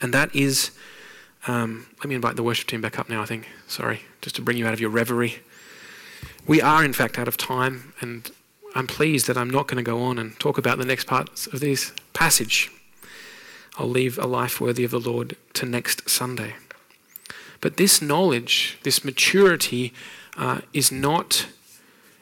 And 0.01 0.13
that 0.13 0.35
is, 0.35 0.73
um, 1.47 1.87
let 1.99 2.09
me 2.09 2.17
invite 2.17 2.35
the 2.35 2.43
worship 2.43 2.67
team 2.67 2.81
back 2.81 2.99
up 2.99 3.09
now, 3.09 3.23
I 3.23 3.27
think. 3.27 3.49
Sorry, 3.69 4.01
just 4.23 4.35
to 4.35 4.43
bring 4.43 4.57
you 4.57 4.67
out 4.67 4.73
of 4.73 4.81
your 4.81 4.91
reverie. 4.91 5.37
We 6.49 6.61
are, 6.61 6.85
in 6.85 6.93
fact, 6.93 7.17
out 7.17 7.29
of 7.29 7.37
time, 7.37 7.95
and 8.01 8.29
I'm 8.75 8.89
pleased 8.89 9.29
that 9.29 9.39
I'm 9.39 9.49
not 9.49 9.69
going 9.69 9.77
to 9.77 9.89
go 9.89 10.03
on 10.03 10.19
and 10.19 10.37
talk 10.41 10.59
about 10.59 10.79
the 10.79 10.85
next 10.85 11.07
parts 11.07 11.47
of 11.47 11.61
this 11.61 11.93
passage. 12.13 12.73
I'll 13.79 13.89
leave 13.89 14.19
a 14.19 14.27
life 14.27 14.61
worthy 14.61 14.83
of 14.83 14.91
the 14.91 14.99
Lord 14.99 15.37
to 15.53 15.65
next 15.65 16.11
Sunday. 16.11 16.57
But 17.61 17.77
this 17.77 18.03
knowledge, 18.03 18.79
this 18.83 19.05
maturity, 19.05 19.93
uh, 20.37 20.63
is 20.73 20.91
not, 20.91 21.47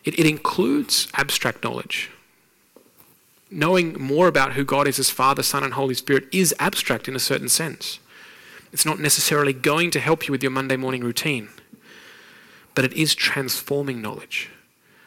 it, 0.04 0.18
it 0.18 0.26
includes 0.26 1.08
abstract 1.14 1.62
knowledge 1.64 2.10
knowing 3.52 3.94
more 4.00 4.28
about 4.28 4.54
who 4.54 4.64
God 4.64 4.88
is 4.88 4.98
as 4.98 5.10
Father, 5.10 5.42
Son, 5.42 5.62
and 5.62 5.74
Holy 5.74 5.94
Spirit 5.94 6.26
is 6.32 6.54
abstract 6.58 7.06
in 7.06 7.14
a 7.14 7.20
certain 7.20 7.48
sense. 7.48 8.00
It's 8.72 8.86
not 8.86 8.98
necessarily 8.98 9.52
going 9.52 9.90
to 9.90 10.00
help 10.00 10.26
you 10.26 10.32
with 10.32 10.42
your 10.42 10.50
Monday 10.50 10.76
morning 10.76 11.02
routine, 11.02 11.50
but 12.74 12.84
it 12.84 12.94
is 12.94 13.14
transforming 13.14 14.00
knowledge. 14.00 14.48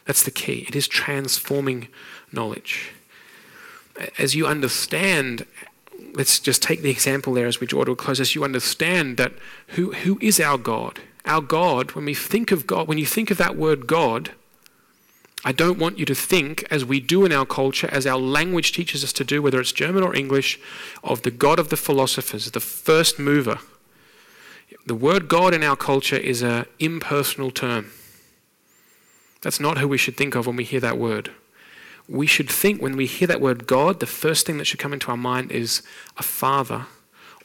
That's 0.06 0.24
the 0.24 0.32
key. 0.32 0.66
It 0.68 0.76
is 0.76 0.88
transforming 0.88 1.88
knowledge. 2.32 2.92
As 4.20 4.36
you 4.36 4.46
understand, 4.46 5.48
let's 6.14 6.40
just 6.40 6.62
take 6.62 6.84
the 6.84 6.92
example 6.92 7.34
there 7.34 7.48
as 7.48 7.60
we 7.60 7.66
draw 7.66 7.84
to 7.86 7.94
a 7.94 7.96
close, 7.96 8.20
as 8.20 8.36
you 8.36 8.44
understand 8.44 9.18
that 9.18 9.34
who, 9.70 9.94
who 9.94 10.20
is 10.22 10.40
our 10.40 10.60
God? 10.60 11.00
Our 11.26 11.42
God, 11.42 11.94
when 11.94 12.06
we 12.06 12.14
think 12.14 12.52
of 12.52 12.68
God, 12.68 12.88
when 12.88 13.00
you 13.00 13.06
think 13.08 13.32
of 13.32 13.38
that 13.38 13.56
word 13.56 13.88
God, 13.88 14.32
I 15.44 15.52
don't 15.52 15.78
want 15.78 16.00
you 16.00 16.06
to 16.06 16.16
think, 16.16 16.66
as 16.72 16.84
we 16.84 17.00
do 17.00 17.26
in 17.26 17.32
our 17.32 17.46
culture, 17.46 17.90
as 17.92 18.08
our 18.08 18.18
language 18.18 18.72
teaches 18.72 19.04
us 19.04 19.14
to 19.14 19.24
do, 19.24 19.42
whether 19.42 19.60
it's 19.60 19.72
German 19.72 20.04
or 20.04 20.16
English, 20.16 20.60
of 21.04 21.22
the 21.22 21.32
God 21.32 21.60
of 21.60 21.70
the 21.70 21.78
philosophers, 21.78 22.50
the 22.50 22.60
first 22.60 23.20
mover. 23.20 23.60
The 24.88 24.96
word 24.96 25.28
God 25.28 25.54
in 25.54 25.64
our 25.64 25.76
culture 25.76 26.18
is 26.18 26.42
an 26.42 26.66
impersonal 26.80 27.52
term. 27.52 27.92
That's 29.42 29.60
not 29.60 29.78
who 29.78 29.88
we 29.88 29.98
should 29.98 30.18
think 30.18 30.36
of 30.36 30.48
when 30.48 30.56
we 30.56 30.64
hear 30.64 30.80
that 30.80 30.98
word. 30.98 31.32
We 32.08 32.26
should 32.28 32.50
think, 32.50 32.82
when 32.82 32.96
we 32.96 33.06
hear 33.06 33.28
that 33.28 33.42
word 33.42 33.68
God, 33.68 34.00
the 34.00 34.06
first 34.06 34.46
thing 34.46 34.58
that 34.58 34.66
should 34.66 34.80
come 34.80 34.94
into 34.94 35.12
our 35.12 35.18
mind 35.18 35.52
is 35.52 35.84
a 36.18 36.24
father 36.24 36.88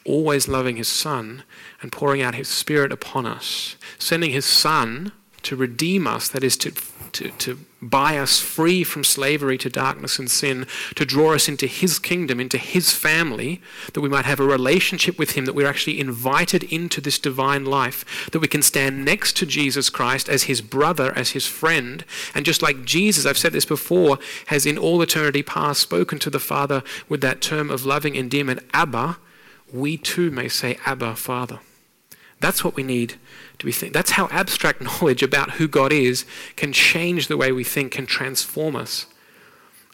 always 0.06 0.48
loving 0.48 0.76
his 0.76 0.88
son 0.88 1.42
and 1.82 1.92
pouring 1.92 2.22
out 2.22 2.34
his 2.34 2.48
spirit 2.48 2.92
upon 2.92 3.26
us, 3.26 3.76
sending 3.98 4.30
his 4.30 4.46
son 4.46 5.12
to 5.42 5.56
redeem 5.56 6.06
us, 6.06 6.28
that 6.28 6.44
is, 6.44 6.56
to 6.58 6.72
to, 7.12 7.30
to 7.30 7.58
buy 7.82 8.18
us 8.18 8.40
free 8.40 8.84
from 8.84 9.04
slavery 9.04 9.56
to 9.58 9.70
darkness 9.70 10.18
and 10.18 10.30
sin, 10.30 10.66
to 10.94 11.04
draw 11.04 11.34
us 11.34 11.48
into 11.48 11.66
His 11.66 11.98
kingdom, 11.98 12.40
into 12.40 12.58
His 12.58 12.92
family, 12.92 13.60
that 13.92 14.00
we 14.00 14.08
might 14.08 14.26
have 14.26 14.40
a 14.40 14.44
relationship 14.44 15.18
with 15.18 15.32
Him, 15.32 15.46
that 15.46 15.54
we're 15.54 15.66
actually 15.66 15.98
invited 15.98 16.64
into 16.64 17.00
this 17.00 17.18
divine 17.18 17.64
life, 17.64 18.28
that 18.32 18.40
we 18.40 18.48
can 18.48 18.62
stand 18.62 19.04
next 19.04 19.36
to 19.38 19.46
Jesus 19.46 19.88
Christ 19.90 20.28
as 20.28 20.44
His 20.44 20.60
brother, 20.60 21.12
as 21.16 21.30
His 21.30 21.46
friend. 21.46 22.04
And 22.34 22.44
just 22.44 22.62
like 22.62 22.84
Jesus, 22.84 23.26
I've 23.26 23.38
said 23.38 23.52
this 23.52 23.64
before, 23.64 24.18
has 24.46 24.66
in 24.66 24.78
all 24.78 25.00
eternity 25.00 25.42
past 25.42 25.80
spoken 25.80 26.18
to 26.20 26.30
the 26.30 26.38
Father 26.38 26.82
with 27.08 27.20
that 27.22 27.40
term 27.40 27.70
of 27.70 27.86
loving 27.86 28.14
endearment, 28.14 28.60
Abba, 28.72 29.18
we 29.72 29.96
too 29.96 30.30
may 30.30 30.48
say, 30.48 30.78
Abba, 30.84 31.14
Father. 31.14 31.60
That's 32.40 32.64
what 32.64 32.74
we 32.74 32.82
need 32.82 33.14
to 33.58 33.66
be 33.66 33.72
thinking. 33.72 33.92
That's 33.92 34.12
how 34.12 34.28
abstract 34.30 34.80
knowledge 34.80 35.22
about 35.22 35.52
who 35.52 35.68
God 35.68 35.92
is 35.92 36.24
can 36.56 36.72
change 36.72 37.28
the 37.28 37.36
way 37.36 37.52
we 37.52 37.64
think, 37.64 37.92
can 37.92 38.06
transform 38.06 38.74
us. 38.74 39.06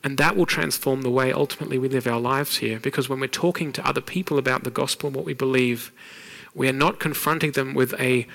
And 0.05 0.19
that 0.19 0.37
will 0.37 0.47
transform 0.47 1.03
the 1.03 1.11
way 1.11 1.33
ultimately 1.33 1.79
we 1.79 1.89
live 1.89 2.07
our 2.07 2.21
lives 2.21 2.59
here. 2.59 2.79
Because 2.79 3.09
when 3.09 3.19
we're 3.19 3.27
talking 3.27 3.73
to 3.73 3.87
other 3.87 4.01
people 4.01 4.39
about 4.39 4.63
the 4.63 4.71
gospel 4.71 5.09
and 5.09 5.17
what 5.17 5.25
we 5.25 5.35
believe, 5.35 5.91
we 6.55 6.69
are 6.69 6.73
not 6.73 7.01
confronting 7.01 7.53
them 7.53 7.75
with 7.75 7.93
a, 7.99 8.27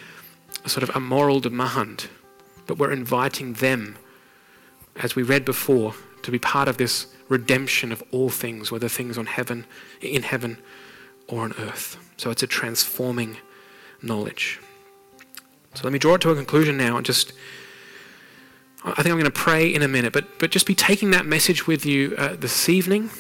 a 0.66 0.70
sort 0.70 0.84
of 0.84 0.94
a 0.96 1.00
moral 1.00 1.40
demand, 1.40 2.10
but 2.68 2.78
we're 2.78 2.92
inviting 2.92 3.54
them, 3.54 3.98
as 4.98 5.16
we 5.16 5.24
read 5.24 5.46
before, 5.46 5.96
to 6.24 6.32
be 6.32 6.40
part 6.40 6.68
of 6.68 6.78
this 6.78 7.08
redemption 7.30 7.92
of 7.92 8.04
all 8.12 8.30
things, 8.30 8.72
whether 8.72 8.90
things 8.90 9.18
on 9.18 9.26
heaven, 9.26 9.66
in 10.02 10.24
heaven, 10.24 10.58
or 11.28 11.44
on 11.44 11.54
earth. 11.58 11.98
So 12.18 12.30
it's 12.30 12.44
a 12.44 12.48
transforming 12.48 13.38
knowledge. 14.02 14.60
So 15.74 15.82
let 15.84 15.94
me 15.94 16.00
draw 16.00 16.16
it 16.16 16.22
to 16.22 16.32
a 16.32 16.36
conclusion 16.36 16.78
now 16.78 16.98
and 16.98 17.06
just. 17.06 17.34
I 18.84 19.04
think 19.04 19.10
I'm 19.10 19.20
going 19.20 19.26
to 19.26 19.32
pray 19.32 19.72
in 19.72 19.84
a 19.84 19.88
minute, 19.88 20.12
but, 20.12 20.40
but 20.40 20.50
just 20.50 20.66
be 20.66 20.74
taking 20.74 21.12
that 21.12 21.28
message 21.28 21.68
with 21.68 21.86
you 21.86 22.16
uh, 22.18 22.36
this 22.36 22.68
evening. 22.68 23.12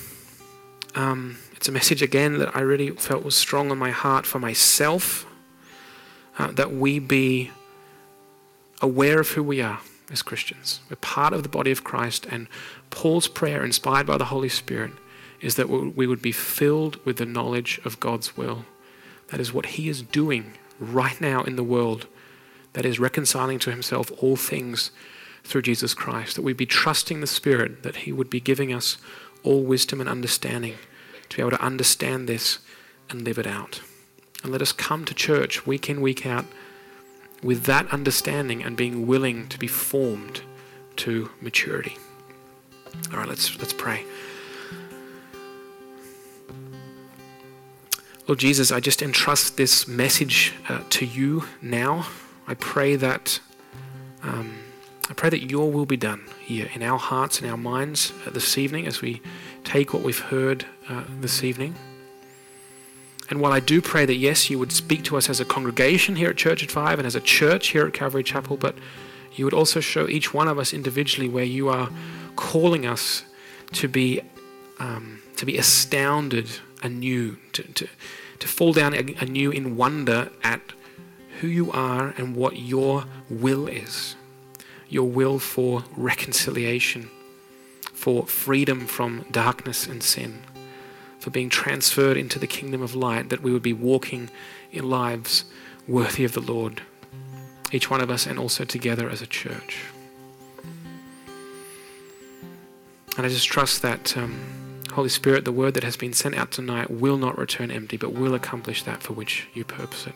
Um, 0.95 1.37
it's 1.55 1.67
a 1.67 1.71
message, 1.71 2.01
again, 2.01 2.39
that 2.39 2.55
I 2.55 2.61
really 2.61 2.89
felt 2.89 3.23
was 3.23 3.37
strong 3.37 3.69
on 3.69 3.77
my 3.77 3.91
heart 3.91 4.25
for 4.25 4.39
myself. 4.39 5.27
Uh, 6.39 6.51
that 6.53 6.71
we 6.71 6.97
be 6.97 7.51
aware 8.81 9.19
of 9.19 9.29
who 9.29 9.43
we 9.43 9.61
are 9.61 9.79
as 10.11 10.23
Christians. 10.23 10.79
We're 10.89 10.95
part 10.95 11.33
of 11.33 11.43
the 11.43 11.49
body 11.49 11.69
of 11.69 11.83
Christ, 11.83 12.25
and 12.25 12.47
Paul's 12.89 13.27
prayer, 13.27 13.63
inspired 13.63 14.07
by 14.07 14.17
the 14.17 14.25
Holy 14.25 14.49
Spirit, 14.49 14.91
is 15.41 15.55
that 15.55 15.69
we 15.69 16.07
would 16.07 16.21
be 16.23 16.31
filled 16.31 17.03
with 17.05 17.17
the 17.17 17.25
knowledge 17.27 17.79
of 17.85 17.99
God's 17.99 18.35
will. 18.35 18.65
That 19.27 19.39
is 19.39 19.53
what 19.53 19.67
He 19.67 19.87
is 19.89 20.01
doing 20.01 20.53
right 20.81 21.19
now 21.21 21.43
in 21.43 21.55
the 21.55 21.63
world 21.63 22.07
that 22.73 22.85
is 22.85 22.99
reconciling 22.99 23.59
to 23.59 23.71
himself 23.71 24.11
all 24.17 24.35
things 24.35 24.91
through 25.43 25.61
Jesus 25.61 25.93
Christ, 25.93 26.35
that 26.35 26.41
we 26.41 26.53
be 26.53 26.65
trusting 26.65 27.21
the 27.21 27.27
Spirit, 27.27 27.83
that 27.83 27.97
he 27.97 28.11
would 28.11 28.29
be 28.29 28.39
giving 28.39 28.73
us 28.73 28.97
all 29.43 29.63
wisdom 29.63 29.99
and 29.99 30.09
understanding 30.09 30.75
to 31.29 31.37
be 31.37 31.41
able 31.41 31.51
to 31.51 31.63
understand 31.63 32.27
this 32.27 32.59
and 33.09 33.23
live 33.23 33.37
it 33.37 33.47
out. 33.47 33.81
And 34.43 34.51
let 34.51 34.61
us 34.61 34.71
come 34.71 35.05
to 35.05 35.13
church 35.13 35.65
week 35.65 35.89
in, 35.89 36.01
week 36.01 36.25
out 36.25 36.45
with 37.43 37.63
that 37.63 37.91
understanding 37.91 38.63
and 38.63 38.77
being 38.77 39.07
willing 39.07 39.47
to 39.49 39.57
be 39.57 39.67
formed 39.67 40.41
to 40.97 41.29
maturity. 41.41 41.97
All 43.11 43.19
right, 43.19 43.27
let's, 43.27 43.57
let's 43.59 43.73
pray. 43.73 44.03
Lord 48.27 48.39
Jesus, 48.39 48.71
I 48.71 48.79
just 48.79 49.01
entrust 49.01 49.57
this 49.57 49.87
message 49.87 50.53
uh, 50.69 50.81
to 50.91 51.05
you 51.05 51.45
now. 51.61 52.05
I 52.47 52.53
pray 52.53 52.95
that 52.95 53.39
um, 54.21 54.59
I 55.09 55.13
pray 55.13 55.29
that 55.29 55.49
your 55.49 55.71
will 55.71 55.87
be 55.87 55.97
done 55.97 56.21
here 56.39 56.69
in 56.73 56.83
our 56.83 56.99
hearts 56.99 57.41
and 57.41 57.49
our 57.49 57.57
minds 57.57 58.13
uh, 58.25 58.29
this 58.29 58.57
evening 58.57 58.85
as 58.85 59.01
we 59.01 59.21
take 59.63 59.93
what 59.93 60.03
we've 60.03 60.19
heard 60.19 60.65
uh, 60.87 61.03
this 61.19 61.43
evening. 61.43 61.75
And 63.29 63.41
while 63.41 63.51
I 63.51 63.59
do 63.59 63.81
pray 63.81 64.05
that 64.05 64.15
yes, 64.15 64.49
you 64.49 64.59
would 64.59 64.71
speak 64.71 65.03
to 65.05 65.17
us 65.17 65.29
as 65.29 65.39
a 65.39 65.45
congregation 65.45 66.15
here 66.15 66.29
at 66.29 66.37
Church 66.37 66.63
at 66.63 66.69
Five 66.69 66.99
and 66.99 67.07
as 67.07 67.15
a 67.15 67.21
church 67.21 67.69
here 67.69 67.87
at 67.87 67.93
Calvary 67.93 68.23
Chapel, 68.23 68.55
but 68.55 68.75
you 69.33 69.45
would 69.45 69.53
also 69.53 69.79
show 69.79 70.07
each 70.07 70.33
one 70.33 70.47
of 70.47 70.59
us 70.59 70.73
individually 70.73 71.27
where 71.27 71.43
you 71.43 71.69
are 71.69 71.89
calling 72.35 72.85
us 72.85 73.23
to 73.73 73.87
be 73.87 74.21
um, 74.79 75.21
to 75.37 75.45
be 75.45 75.57
astounded 75.57 76.49
anew, 76.81 77.37
to, 77.53 77.63
to, 77.63 77.87
to 78.39 78.47
fall 78.47 78.73
down 78.73 78.93
anew 78.93 79.51
in 79.51 79.77
wonder 79.77 80.31
at 80.43 80.61
who 81.39 81.47
you 81.47 81.71
are 81.71 82.13
and 82.17 82.35
what 82.35 82.57
your 82.57 83.05
will 83.29 83.67
is. 83.67 84.15
Your 84.89 85.07
will 85.07 85.39
for 85.39 85.83
reconciliation, 85.95 87.09
for 87.93 88.25
freedom 88.25 88.85
from 88.87 89.25
darkness 89.31 89.87
and 89.87 90.03
sin, 90.03 90.41
for 91.19 91.29
being 91.29 91.49
transferred 91.49 92.17
into 92.17 92.39
the 92.39 92.47
kingdom 92.47 92.81
of 92.81 92.93
light, 92.93 93.29
that 93.29 93.41
we 93.41 93.51
would 93.53 93.61
be 93.61 93.73
walking 93.73 94.29
in 94.71 94.89
lives 94.89 95.45
worthy 95.87 96.23
of 96.23 96.33
the 96.33 96.41
Lord, 96.41 96.81
each 97.71 97.89
one 97.89 98.01
of 98.01 98.09
us, 98.09 98.25
and 98.27 98.37
also 98.37 98.65
together 98.65 99.09
as 99.09 99.21
a 99.21 99.27
church. 99.27 99.85
And 103.17 103.25
I 103.25 103.29
just 103.29 103.47
trust 103.47 103.81
that, 103.81 104.15
um, 104.17 104.39
Holy 104.91 105.09
Spirit, 105.09 105.45
the 105.45 105.51
word 105.51 105.73
that 105.75 105.83
has 105.83 105.95
been 105.97 106.13
sent 106.13 106.35
out 106.35 106.51
tonight 106.51 106.91
will 106.91 107.17
not 107.17 107.37
return 107.37 107.71
empty, 107.71 107.97
but 107.97 108.13
will 108.13 108.33
accomplish 108.33 108.83
that 108.83 109.01
for 109.01 109.13
which 109.13 109.47
you 109.53 109.63
purpose 109.63 110.07
it. 110.07 110.15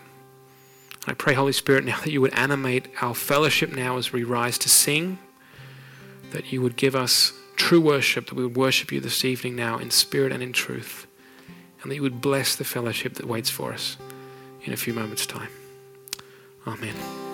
I 1.07 1.13
pray, 1.13 1.33
Holy 1.33 1.53
Spirit, 1.53 1.85
now 1.85 1.99
that 2.01 2.11
you 2.11 2.21
would 2.21 2.33
animate 2.33 2.87
our 3.01 3.13
fellowship 3.13 3.71
now 3.71 3.97
as 3.97 4.11
we 4.11 4.23
rise 4.23 4.57
to 4.59 4.69
sing, 4.69 5.19
that 6.31 6.51
you 6.51 6.61
would 6.61 6.75
give 6.75 6.95
us 6.95 7.31
true 7.55 7.79
worship, 7.79 8.27
that 8.27 8.35
we 8.35 8.45
would 8.45 8.57
worship 8.57 8.91
you 8.91 8.99
this 8.99 9.23
evening 9.23 9.55
now 9.55 9.77
in 9.77 9.91
spirit 9.91 10.31
and 10.31 10.43
in 10.43 10.51
truth, 10.51 11.07
and 11.81 11.91
that 11.91 11.95
you 11.95 12.01
would 12.01 12.21
bless 12.21 12.55
the 12.55 12.63
fellowship 12.63 13.13
that 13.15 13.27
waits 13.27 13.49
for 13.49 13.71
us 13.71 13.97
in 14.63 14.73
a 14.73 14.77
few 14.77 14.93
moments' 14.93 15.25
time. 15.25 15.49
Amen. 16.67 17.24